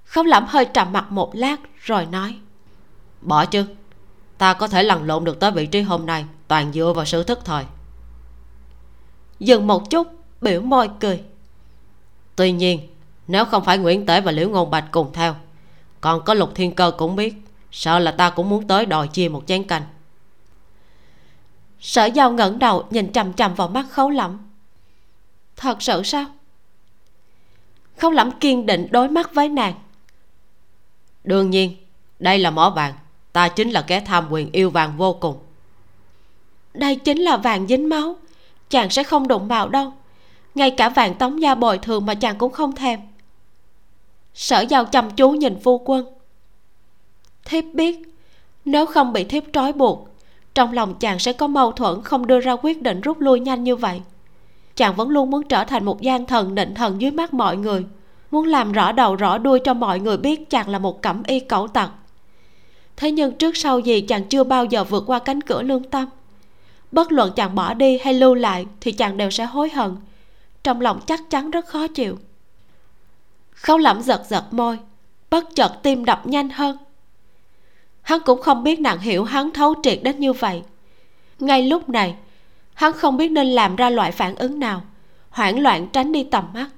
[0.05, 2.36] Khấu lẩm hơi trầm mặt một lát rồi nói,
[3.20, 3.66] bỏ chứ.
[4.39, 7.23] Ta có thể lăn lộn được tới vị trí hôm nay, toàn dựa vào sự
[7.23, 7.65] thức thời
[9.40, 10.06] dừng một chút,
[10.40, 11.23] biểu môi cười.
[12.36, 12.81] Tuy nhiên,
[13.27, 15.35] nếu không phải nguyễn tể và liễu ngôn bạch cùng theo,
[16.01, 17.35] còn có lục thiên cơ cũng biết,
[17.73, 19.82] sợ là ta cũng muốn tới đòi chia một chén canh.
[21.81, 24.39] Sở giao ngẩng đầu nhìn chằm chằm vào mắt khấu lẩm
[25.56, 26.27] thật sự sao?
[27.97, 29.74] Khấu lẩm kiên định đối mắt với nàng.
[31.24, 31.77] Đương nhiên,
[32.19, 32.94] đây là mỏ vàng,
[33.32, 35.39] ta chính là kẻ tham quyền yêu vàng vô cùng.
[36.74, 38.16] Đây chính là vàng dính máu
[38.70, 39.93] chàng sẽ không đụng vào đâu.
[40.55, 43.01] Ngay cả vàng tống gia bồi thường mà chàng cũng không thèm.
[44.35, 46.07] Sở giao chăm chú nhìn phu quân.
[47.45, 48.16] Thiếp biết,
[48.65, 50.09] nếu không bị thiếp trói buộc,
[50.55, 53.65] trong lòng chàng sẽ có mâu thuẫn không đưa ra quyết định rút lui nhanh
[53.65, 54.03] như vậy.
[54.77, 57.85] Chàng vẫn luôn muốn trở thành một gian thần định thần dưới mắt mọi người,
[58.31, 61.40] muốn làm rõ đầu rõ đuôi cho mọi người biết chàng là một cẩm y
[61.40, 61.90] cẩu tặc.
[62.97, 66.09] Thế nhưng trước sau gì chàng chưa bao giờ vượt qua cánh cửa lương tâm
[66.93, 69.97] bất luận chàng bỏ đi hay lưu lại thì chàng đều sẽ hối hận.
[70.65, 72.19] Trong lòng chắc chắn rất khó chịu.
[73.51, 74.78] Khấu lẩm giật giật môi
[75.31, 76.77] bất chợt tim đập nhanh hơn.
[78.02, 80.62] Hắn cũng không biết nàng hiểu hắn thấu triệt đến như vậy.
[81.39, 82.16] Ngay lúc này
[82.74, 84.82] hắn không biết nên làm ra loại phản ứng nào
[85.31, 86.69] hoảng loạn tránh đi tầm mắt.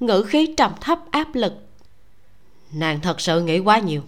[0.00, 1.52] Ngữ khí trầm thấp áp lực.
[2.72, 4.02] Nàng thật sự nghĩ quá nhiều.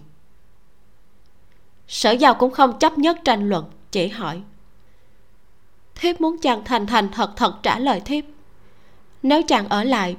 [1.89, 4.43] Sở giao cũng không chấp nhất tranh luận chỉ hỏi
[5.97, 8.25] thiếp muốn chàng thành thành thật thật trả lời thiếp.
[9.23, 10.17] Nếu chàng ở lại,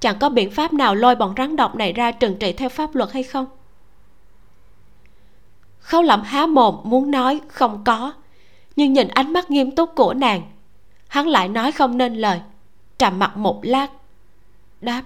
[0.00, 2.94] chàng có biện pháp nào lôi bọn rắn độc này ra trừng trị theo pháp
[2.94, 3.46] luật hay không?
[5.78, 8.12] Khấu lẩm há mồm muốn nói không có,
[8.76, 10.42] nhưng nhìn ánh mắt nghiêm túc của nàng,
[11.08, 12.40] hắn lại nói không nên lời,
[12.98, 13.88] trầm mặt một lát,
[14.80, 15.02] đáp.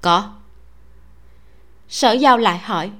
[0.00, 0.30] Có.
[1.88, 2.90] Sở giao lại hỏi,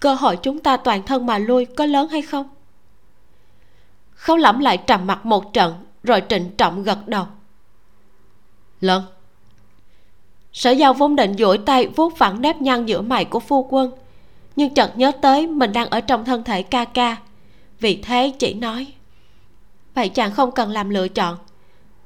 [0.00, 2.55] cơ hội chúng ta toàn thân mà lui có lớn hay không?
[4.16, 7.26] Khấu lẩm lại trầm mặt một trận, rồi trịnh trọng gật đầu.
[8.80, 9.02] Lớn
[10.56, 13.90] sở giao vốn định duỗi tay vuốt phẳng nếp nhăn giữa mày của phu quân,
[14.56, 17.16] nhưng chợt nhớ tới mình đang ở trong thân thể ca ca.
[17.80, 18.86] Vì thế chỉ nói,
[19.94, 21.38] vậy chàng không cần làm lựa chọn,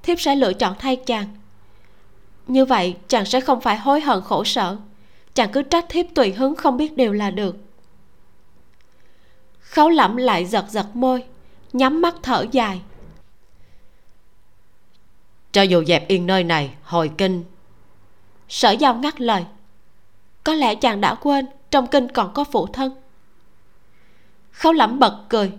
[0.02, 1.26] thiếp sẽ lựa chọn thay chàng.
[2.46, 4.76] Như vậy chàng sẽ không phải hối hận khổ sở,
[5.34, 7.56] chàng cứ trách thiếp tùy hứng không biết điều là được.
[9.60, 11.24] Khấu lẩm lại giật giật môi
[11.72, 12.82] nhắm mắt thở dài.
[15.52, 17.44] Cho dù dẹp yên nơi này hồi kinh.
[18.48, 19.44] Sở giao ngắt lời.
[20.44, 22.92] Có lẽ chàng đã quên trong kinh còn có phụ thân.
[24.50, 25.52] Khấu lẩm bật cười.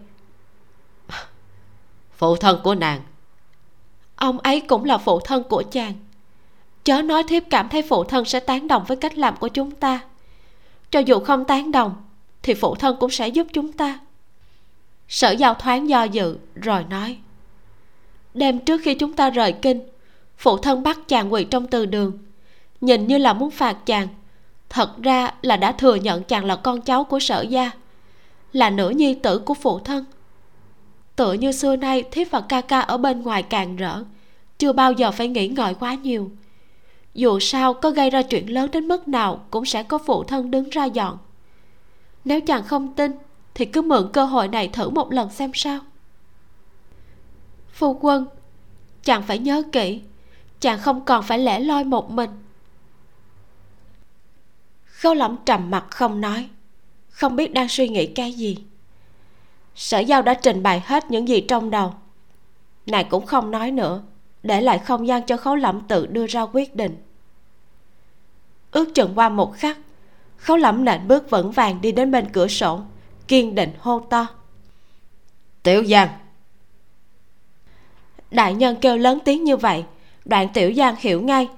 [2.18, 3.02] Phụ thân của nàng.
[4.16, 5.94] Ông ấy cũng là phụ thân của chàng.
[6.84, 9.72] Chớ nói thiếp cảm thấy phụ thân sẽ tán đồng với cách làm của chúng
[9.72, 10.00] ta.
[10.92, 11.96] Cho dù không tán đồng
[12.44, 14.00] thì phụ thân cũng sẽ giúp chúng ta
[15.12, 17.18] sở giao thoáng do dự, rồi nói,
[18.34, 19.82] đêm trước khi chúng ta rời kinh,
[20.38, 22.18] phụ thân bắt chàng quỳ trong từ đường.
[22.82, 24.08] Nhìn như là muốn phạt chàng.
[24.70, 27.72] Thật ra là đã thừa nhận chàng là con cháu của sở gia,
[28.54, 30.06] là nữ nhi tử của phụ thân.
[31.16, 34.04] Tựa như xưa nay thiếp và ca ca ở bên ngoài càng rỡ,
[34.58, 36.32] chưa bao giờ phải nghĩ ngợi quá nhiều.
[37.14, 40.52] Dù sao, có gây ra chuyện lớn đến mức nào cũng sẽ có phụ thân
[40.52, 41.18] đứng ra dọn.
[42.26, 43.12] Nếu chàng không tin
[43.54, 45.80] thì cứ mượn cơ hội này thử một lần xem sao.
[47.74, 48.26] Phu quân,
[49.04, 50.02] chàng phải nhớ kỹ,
[50.60, 52.30] chàng không còn phải lẻ loi một mình.
[54.86, 56.50] Khâu lẩm trầm mặt không nói,
[57.10, 58.58] không biết đang suy nghĩ cái gì.
[59.76, 61.94] Sở giao đã trình bày hết những gì trong đầu.
[62.86, 64.02] Nàng cũng không nói nữa,
[64.44, 66.98] để lại không gian cho khấu lẩm tự đưa ra quyết định.
[68.72, 69.78] Ước chừng qua một khắc
[70.42, 72.82] khấu lẩm nện bước vững vàng đi đến bên cửa sổ
[73.32, 74.28] kiên định hô to.
[75.64, 76.10] Tiểu giang.
[78.32, 79.86] Đại nhân kêu lớn tiếng như vậy
[80.26, 81.50] đoạn tiểu giang hiểu ngay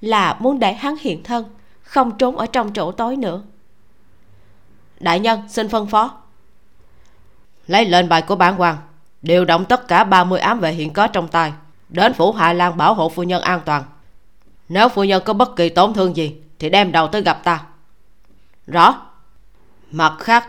[0.00, 1.44] là muốn để hắn hiện thân
[1.82, 3.42] không trốn ở trong chỗ tối nữa.
[5.00, 6.16] Đại nhân xin phân phó.
[7.66, 8.76] Lấy lệnh bài của bản quan
[9.22, 11.52] điều động tất cả 30 ám vệ hiện có trong tay
[11.88, 13.84] đến phủ hạ lan bảo hộ phu nhân an toàn.
[14.68, 17.64] Nếu phu nhân có bất kỳ tổn thương gì thì đem đầu tới gặp ta.
[18.66, 19.06] Rõ.
[19.90, 20.48] Mặt khác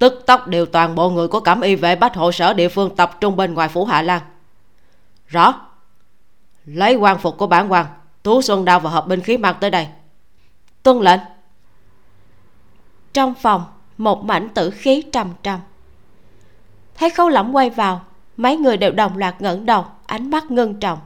[0.00, 2.96] tức tốc điều toàn bộ người của cẩm y vệ bách hộ sở địa phương
[2.96, 4.20] tập trung bên ngoài phủ hạ lan.
[5.26, 5.60] Rõ.
[6.64, 7.86] Lấy quan phục của bản quan
[8.22, 9.88] tú xuân đao và hợp binh khí mang tới đây.
[10.82, 11.20] Tuân lệnh.
[13.12, 13.64] Trong phòng,
[13.98, 15.60] một mảnh tử khí trầm trầm.
[16.94, 18.04] Thấy khấu lẩm quay vào,
[18.36, 20.98] mấy người đều đồng loạt ngẩng đầu, ánh mắt ngưng trọng.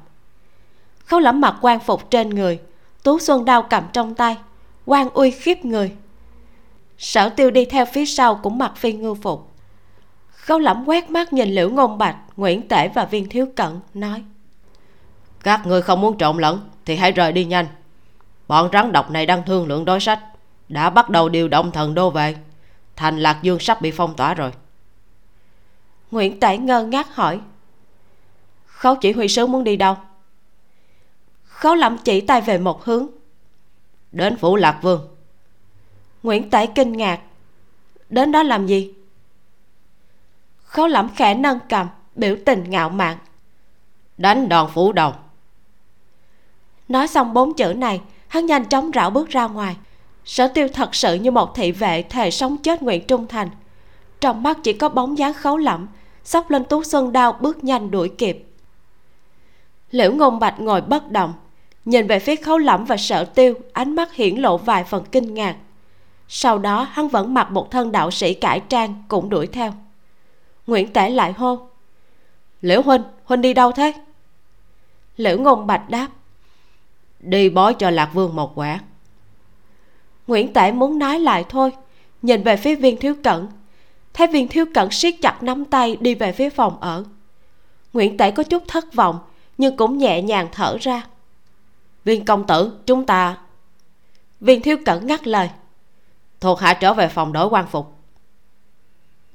[1.06, 2.60] Khấu lẩm mặc quan phục trên người,
[3.02, 4.36] tú xuân đao cầm trong tay,
[4.86, 5.96] quan uy khiếp người
[7.04, 9.50] sở tiêu đi theo phía sau cũng mặc phi ngư phục.
[10.30, 14.22] Khấu lẩm quét mắt nhìn liễu ngôn bạch nguyễn tể và viên thiếu cận nói
[15.44, 17.66] các người không muốn trộn lẫn thì hãy rời đi nhanh.
[18.48, 20.20] Bọn rắn độc này đang thương lượng đối sách
[20.68, 22.36] đã bắt đầu điều động thần đô về.
[22.96, 24.52] Thành lạc dương sắp bị phong tỏa rồi.
[26.10, 27.40] Nguyễn tể ngơ ngác hỏi
[28.66, 29.96] khấu chỉ huy sứ muốn đi đâu?
[31.44, 33.06] Khấu lẩm chỉ tay về một hướng
[34.12, 35.13] đến phủ lạc vương
[36.24, 37.20] nguyễn tể kinh ngạc.
[38.08, 38.94] Đến đó làm gì?
[40.64, 43.16] Khấu lẩm khẽ nâng cầm biểu tình ngạo mạn.
[44.18, 45.12] Đánh đòn phủ đầu.
[46.88, 49.76] Nói xong bốn chữ này hắn nhanh chóng rảo bước ra ngoài.
[50.24, 53.48] Sở tiêu thật sự như một thị vệ thề sống chết nguyện trung thành.
[54.20, 55.88] Trong mắt chỉ có bóng dáng khấu lẩm
[56.24, 58.44] xốc lên tú xuân đao bước nhanh đuổi kịp.
[59.90, 61.32] Liễu ngôn bạch ngồi bất động
[61.84, 65.34] nhìn về phía khấu lẫm và sợ tiêu ánh mắt hiển lộ vài phần kinh
[65.34, 65.56] ngạc
[66.36, 69.72] sau đó, hắn vẫn mặc một thân đạo sĩ cải trang cũng đuổi theo.
[70.66, 71.68] Nguyễn tể lại hô,
[72.60, 73.92] liễu huynh huynh đi đâu thế?
[75.16, 76.08] Liễu ngôn bạch đáp,
[77.20, 78.80] đi bói cho lạc vương một quả.
[80.26, 81.72] Nguyễn tể muốn nói lại thôi,
[82.22, 83.48] nhìn về phía viên thiếu cẩn.
[84.12, 87.04] Thấy viên thiếu cẩn siết chặt nắm tay đi về phía phòng ở.
[87.92, 89.18] Nguyễn tể có chút thất vọng,
[89.58, 91.06] nhưng cũng nhẹ nhàng thở ra.
[92.04, 93.38] Viên công tử, chúng ta
[94.40, 95.50] viên thiếu cẩn ngắt lời
[96.44, 97.92] thuộc hạ trở về phòng đổi quan phục.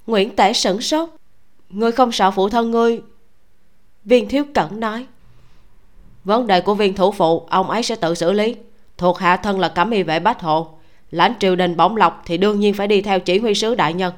[0.07, 1.09] Nguyễn tể sửng sốt.
[1.69, 3.01] Ngươi không sợ phụ thân ngươi?
[4.03, 5.05] Viên thiếu cẩn nói.
[6.23, 8.55] Vấn đề của viên thủ phụ, ông ấy sẽ tự xử lý.
[8.97, 10.69] Thuộc hạ thân là cẩm y vệ bách hộ.
[11.11, 13.93] Lãnh triều đình bổng lộc thì đương nhiên phải đi theo chỉ huy sứ đại
[13.93, 14.13] nhân.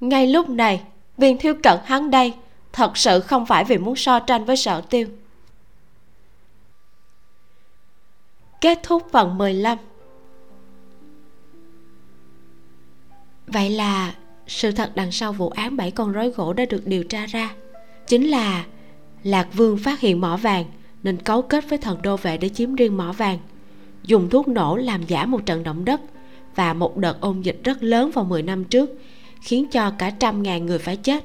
[0.00, 0.80] Ngay lúc này,
[1.16, 2.34] viên thiếu cận hắn đây,
[2.72, 5.08] thật sự không phải vì muốn so tranh với sở tiêu.
[8.60, 9.78] Kết thúc phần 15
[13.52, 14.14] Vậy là
[14.46, 17.54] sự thật đằng sau vụ án bảy con rối gỗ đã được điều tra ra.
[18.06, 18.64] Chính là
[19.22, 20.64] Lạc Vương phát hiện mỏ vàng
[21.02, 23.38] Nên cấu kết với thần đô vệ để chiếm riêng mỏ vàng,
[24.02, 26.00] Dùng thuốc nổ làm giả một trận động đất
[26.54, 28.90] Và một đợt ôn dịch rất lớn vào 10 năm trước,
[29.40, 31.24] Khiến cho cả trăm ngàn người phải chết.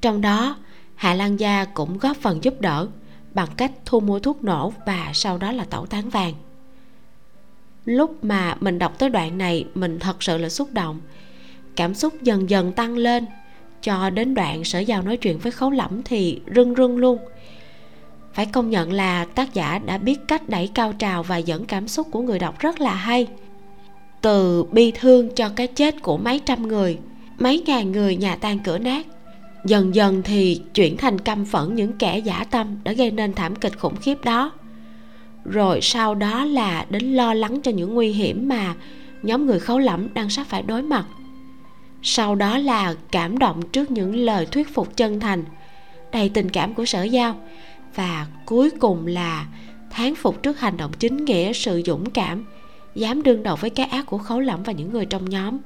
[0.00, 0.56] Trong đó,
[0.94, 2.88] Hạ Lan Gia cũng góp phần giúp đỡ
[3.34, 6.34] Bằng cách thu mua thuốc nổ Và sau đó là tẩu tán vàng.
[7.84, 11.00] Lúc mà mình đọc tới đoạn này, mình thật sự là xúc động
[11.76, 13.26] cảm xúc dần dần tăng lên.
[13.82, 17.18] Cho đến đoạn sở giao nói chuyện với khấu lẫm thì rưng rưng luôn.
[18.34, 21.88] Phải công nhận là tác giả đã biết cách đẩy cao trào và dẫn cảm
[21.88, 23.26] xúc của người đọc rất là hay.
[24.20, 26.98] Từ bi thương cho cái chết của mấy trăm người,
[27.38, 29.06] mấy ngàn người nhà tan cửa nát,
[29.64, 33.56] dần dần thì chuyển thành căm phẫn những kẻ giả tâm đã gây nên thảm
[33.56, 34.52] kịch khủng khiếp đó.
[35.44, 38.74] Rồi sau đó là đến lo lắng cho những nguy hiểm mà
[39.22, 41.04] nhóm người khấu lẫm đang sắp phải đối mặt
[42.02, 45.44] sau đó là cảm động trước những lời thuyết phục chân thành,
[46.12, 47.36] đầy tình cảm của sở giao.
[47.94, 49.46] Và cuối cùng là
[49.90, 52.44] thán phục trước hành động chính nghĩa, sự dũng cảm,
[52.94, 55.58] dám đương đầu với cái ác của khấu lẫm và những người trong nhóm.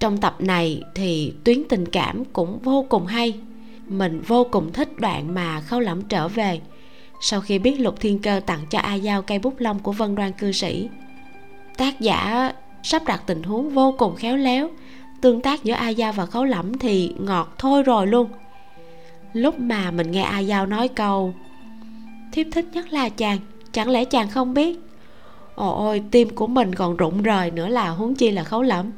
[0.00, 3.40] Trong tập này thì tuyến tình cảm cũng vô cùng hay.
[3.86, 6.60] Mình vô cùng thích đoạn mà khấu lẫm trở về.
[7.20, 10.14] Sau khi biết lục thiên cơ tặng cho a giao cây bút lông của vân
[10.14, 10.88] đoan cư sĩ,
[11.76, 12.52] tác giả
[12.82, 14.70] sắp đặt tình huống vô cùng khéo léo.
[15.20, 18.30] Tương tác giữa a Dao và khấu lẫm thì ngọt thôi rồi luôn.
[19.32, 21.34] Lúc mà mình nghe a Dao nói câu,
[22.32, 23.38] thiếp thích nhất là chàng,
[23.72, 24.78] chẳng lẽ chàng không biết?
[25.54, 28.90] Ôi, tim của mình còn rụng rời nữa là huống chi là khấu lẫm.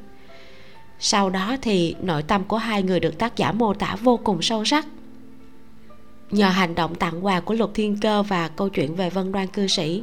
[0.98, 4.42] Sau đó thì nội tâm của hai người được tác giả mô tả vô cùng
[4.42, 4.86] sâu sắc.
[6.30, 9.46] Nhờ hành động tặng quà của lục thiên cơ và câu chuyện về vân đoan
[9.46, 10.02] cư sĩ,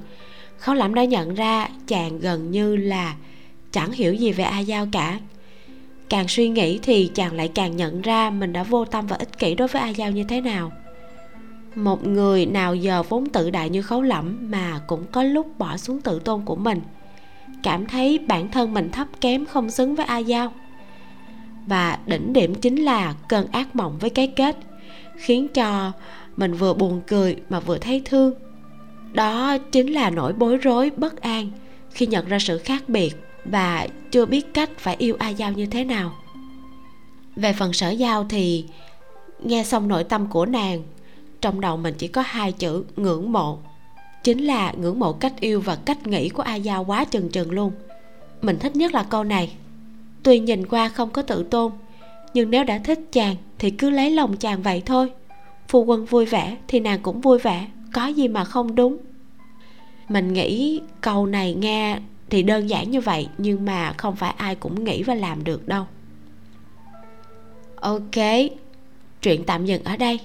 [0.58, 3.16] khấu lẫm đã nhận ra chàng gần như là
[3.72, 5.20] chẳng hiểu gì về a giao cả.
[6.10, 9.40] Càng suy nghĩ thì chàng lại càng nhận ra mình đã vô tâm và ích
[9.40, 10.72] kỷ đối với a giao như thế nào.
[11.76, 15.78] Một người nào giờ vốn tự đại như khấu lẫm mà cũng có lúc bỏ
[15.78, 16.82] xuống tự tôn của mình,
[17.64, 20.54] cảm thấy bản thân mình thấp kém không xứng với a giao.
[21.68, 24.58] Và đỉnh điểm chính là cơn ác mộng với cái kết,
[25.16, 25.92] khiến cho
[26.38, 28.34] mình vừa buồn cười mà vừa thấy thương.
[29.14, 31.52] Đó chính là nỗi bối rối, bất an
[31.92, 33.16] khi nhận ra sự khác biệt
[33.52, 36.14] và chưa biết cách phải yêu ai giao như thế nào.
[37.36, 38.66] Về phần sở giao thì
[39.44, 40.84] nghe xong nội tâm của nàng,
[41.42, 43.60] trong đầu mình chỉ có hai chữ ngưỡng mộ.
[44.24, 47.52] Chính là ngưỡng mộ cách yêu và cách nghĩ của a giao quá chừng chừng
[47.52, 47.72] luôn.
[48.42, 49.54] Mình thích nhất là câu này.
[50.24, 51.72] Tuy nhìn qua không có tự tôn,
[52.34, 55.12] nhưng nếu đã thích chàng thì cứ lấy lòng chàng vậy thôi.
[55.68, 58.98] Phu quân vui vẻ thì nàng cũng vui vẻ, có gì mà không đúng.
[60.10, 62.00] Mình nghĩ câu này nghe
[62.30, 65.68] thì đơn giản như vậy, nhưng mà không phải ai cũng nghĩ và làm được
[65.68, 65.86] đâu.
[67.76, 68.16] Ok
[69.22, 70.20] chuyện tạm dừng ở đây.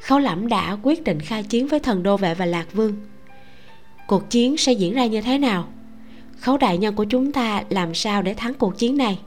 [0.00, 2.96] Khấu lẫm đã quyết định khai chiến với thần đô vệ và lạc vương.
[4.06, 5.68] Cuộc chiến sẽ diễn ra như thế nào?
[6.40, 9.18] Khấu đại nhân của chúng ta làm sao để thắng cuộc chiến này?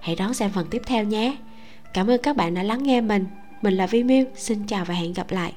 [0.00, 1.36] Hãy đón xem phần tiếp theo nhé.
[1.94, 3.26] Cảm ơn các bạn đã lắng nghe mình.
[3.62, 5.52] Mình là vi miu xin chào và hẹn gặp lại.